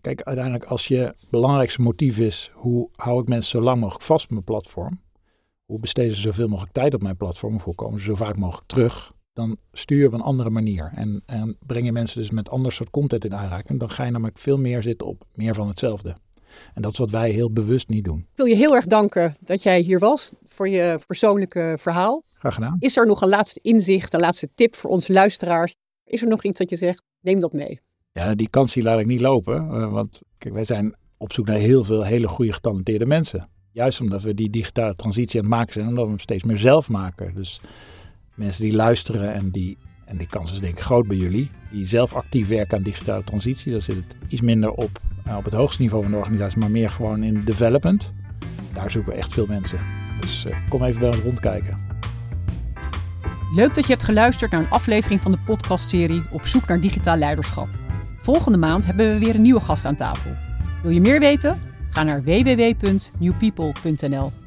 Kijk, 0.00 0.22
uiteindelijk 0.22 0.64
als 0.64 0.88
je 0.88 1.14
belangrijkste 1.30 1.82
motief 1.82 2.18
is, 2.18 2.50
hoe 2.54 2.88
hou 2.96 3.20
ik 3.20 3.28
mensen 3.28 3.50
zo 3.50 3.64
lang 3.64 3.80
mogelijk 3.80 4.04
vast 4.04 4.24
op 4.24 4.30
mijn 4.30 4.44
platform? 4.44 5.04
Hoe 5.66 5.80
besteden 5.80 6.14
ze 6.14 6.20
zoveel 6.20 6.48
mogelijk 6.48 6.72
tijd 6.72 6.94
op 6.94 7.02
mijn 7.02 7.16
platform? 7.16 7.54
Of 7.54 7.64
hoe 7.64 7.74
komen 7.74 7.98
ze 7.98 8.04
zo 8.04 8.14
vaak 8.14 8.36
mogelijk 8.36 8.66
terug? 8.66 9.12
Dan 9.32 9.56
stuur 9.72 9.98
je 9.98 10.06
op 10.06 10.12
een 10.12 10.20
andere 10.20 10.50
manier. 10.50 10.92
En, 10.94 11.22
en 11.26 11.56
breng 11.66 11.84
je 11.84 11.92
mensen 11.92 12.20
dus 12.20 12.30
met 12.30 12.48
ander 12.48 12.72
soort 12.72 12.90
content 12.90 13.24
in 13.24 13.34
aanraking. 13.34 13.78
Dan 13.78 13.90
ga 13.90 14.04
je 14.04 14.10
namelijk 14.10 14.38
veel 14.38 14.58
meer 14.58 14.82
zitten 14.82 15.06
op 15.06 15.24
meer 15.34 15.54
van 15.54 15.68
hetzelfde. 15.68 16.16
En 16.74 16.82
dat 16.82 16.92
is 16.92 16.98
wat 16.98 17.10
wij 17.10 17.30
heel 17.30 17.52
bewust 17.52 17.88
niet 17.88 18.04
doen. 18.04 18.18
Ik 18.18 18.36
wil 18.36 18.46
je 18.46 18.54
heel 18.54 18.74
erg 18.74 18.86
danken 18.86 19.34
dat 19.40 19.62
jij 19.62 19.80
hier 19.80 19.98
was 19.98 20.32
voor 20.44 20.68
je 20.68 20.98
persoonlijke 21.06 21.74
verhaal. 21.78 22.22
Graag 22.32 22.54
gedaan. 22.54 22.76
Is 22.78 22.96
er 22.96 23.06
nog 23.06 23.22
een 23.22 23.28
laatste 23.28 23.60
inzicht, 23.62 24.14
een 24.14 24.20
laatste 24.20 24.48
tip 24.54 24.74
voor 24.74 24.90
onze 24.90 25.12
luisteraars? 25.12 25.74
Is 26.04 26.22
er 26.22 26.28
nog 26.28 26.44
iets 26.44 26.58
dat 26.58 26.70
je 26.70 26.76
zegt, 26.76 27.02
neem 27.20 27.40
dat 27.40 27.52
mee? 27.52 27.80
Ja, 28.12 28.34
die 28.34 28.48
kans 28.48 28.72
die 28.72 28.82
laat 28.82 28.98
ik 29.00 29.06
niet 29.06 29.20
lopen. 29.20 29.56
Eh, 29.56 29.92
want 29.92 30.22
kijk, 30.38 30.54
wij 30.54 30.64
zijn 30.64 30.96
op 31.16 31.32
zoek 31.32 31.46
naar 31.46 31.56
heel 31.56 31.84
veel 31.84 32.04
hele 32.04 32.28
goede 32.28 32.52
getalenteerde 32.52 33.06
mensen. 33.06 33.48
Juist 33.76 34.00
omdat 34.00 34.22
we 34.22 34.34
die 34.34 34.50
digitale 34.50 34.94
transitie 34.94 35.40
aan 35.40 35.46
het 35.46 35.54
maken 35.54 35.72
zijn, 35.72 35.88
omdat 35.88 36.04
we 36.04 36.10
hem 36.10 36.18
steeds 36.18 36.44
meer 36.44 36.58
zelf 36.58 36.88
maken. 36.88 37.34
Dus 37.34 37.60
mensen 38.34 38.62
die 38.62 38.72
luisteren 38.72 39.34
en 39.34 39.50
die, 39.50 39.76
en 40.04 40.16
die 40.16 40.26
kans 40.26 40.52
is 40.52 40.60
denk 40.60 40.74
ik 40.74 40.84
groot 40.84 41.06
bij 41.06 41.16
jullie, 41.16 41.50
die 41.70 41.86
zelf 41.86 42.14
actief 42.14 42.48
werken 42.48 42.76
aan 42.76 42.82
digitale 42.82 43.24
transitie, 43.24 43.72
daar 43.72 43.80
zit 43.80 43.96
het 43.96 44.16
iets 44.28 44.40
minder 44.40 44.70
op, 44.70 45.00
uh, 45.26 45.36
op 45.36 45.44
het 45.44 45.52
hoogste 45.52 45.82
niveau 45.82 46.02
van 46.02 46.12
de 46.12 46.18
organisatie, 46.18 46.58
maar 46.58 46.70
meer 46.70 46.90
gewoon 46.90 47.22
in 47.22 47.42
development. 47.44 48.12
Daar 48.72 48.90
zoeken 48.90 49.12
we 49.12 49.18
echt 49.18 49.32
veel 49.32 49.46
mensen. 49.46 49.78
Dus 50.20 50.46
uh, 50.46 50.56
kom 50.68 50.82
even 50.82 51.00
bij 51.00 51.08
ons 51.08 51.18
rondkijken. 51.18 51.78
Leuk 53.54 53.74
dat 53.74 53.86
je 53.86 53.92
hebt 53.92 54.04
geluisterd 54.04 54.50
naar 54.50 54.60
een 54.60 54.70
aflevering 54.70 55.20
van 55.20 55.32
de 55.32 55.38
podcastserie 55.46 56.22
Op 56.30 56.46
zoek 56.46 56.68
naar 56.68 56.80
digitaal 56.80 57.16
leiderschap. 57.16 57.68
Volgende 58.20 58.58
maand 58.58 58.86
hebben 58.86 59.12
we 59.12 59.18
weer 59.18 59.34
een 59.34 59.42
nieuwe 59.42 59.60
gast 59.60 59.84
aan 59.84 59.96
tafel. 59.96 60.30
Wil 60.82 60.90
je 60.90 61.00
meer 61.00 61.20
weten? 61.20 61.65
Ga 61.96 62.02
naar 62.02 62.22
www.newpeople.nl. 62.22 64.45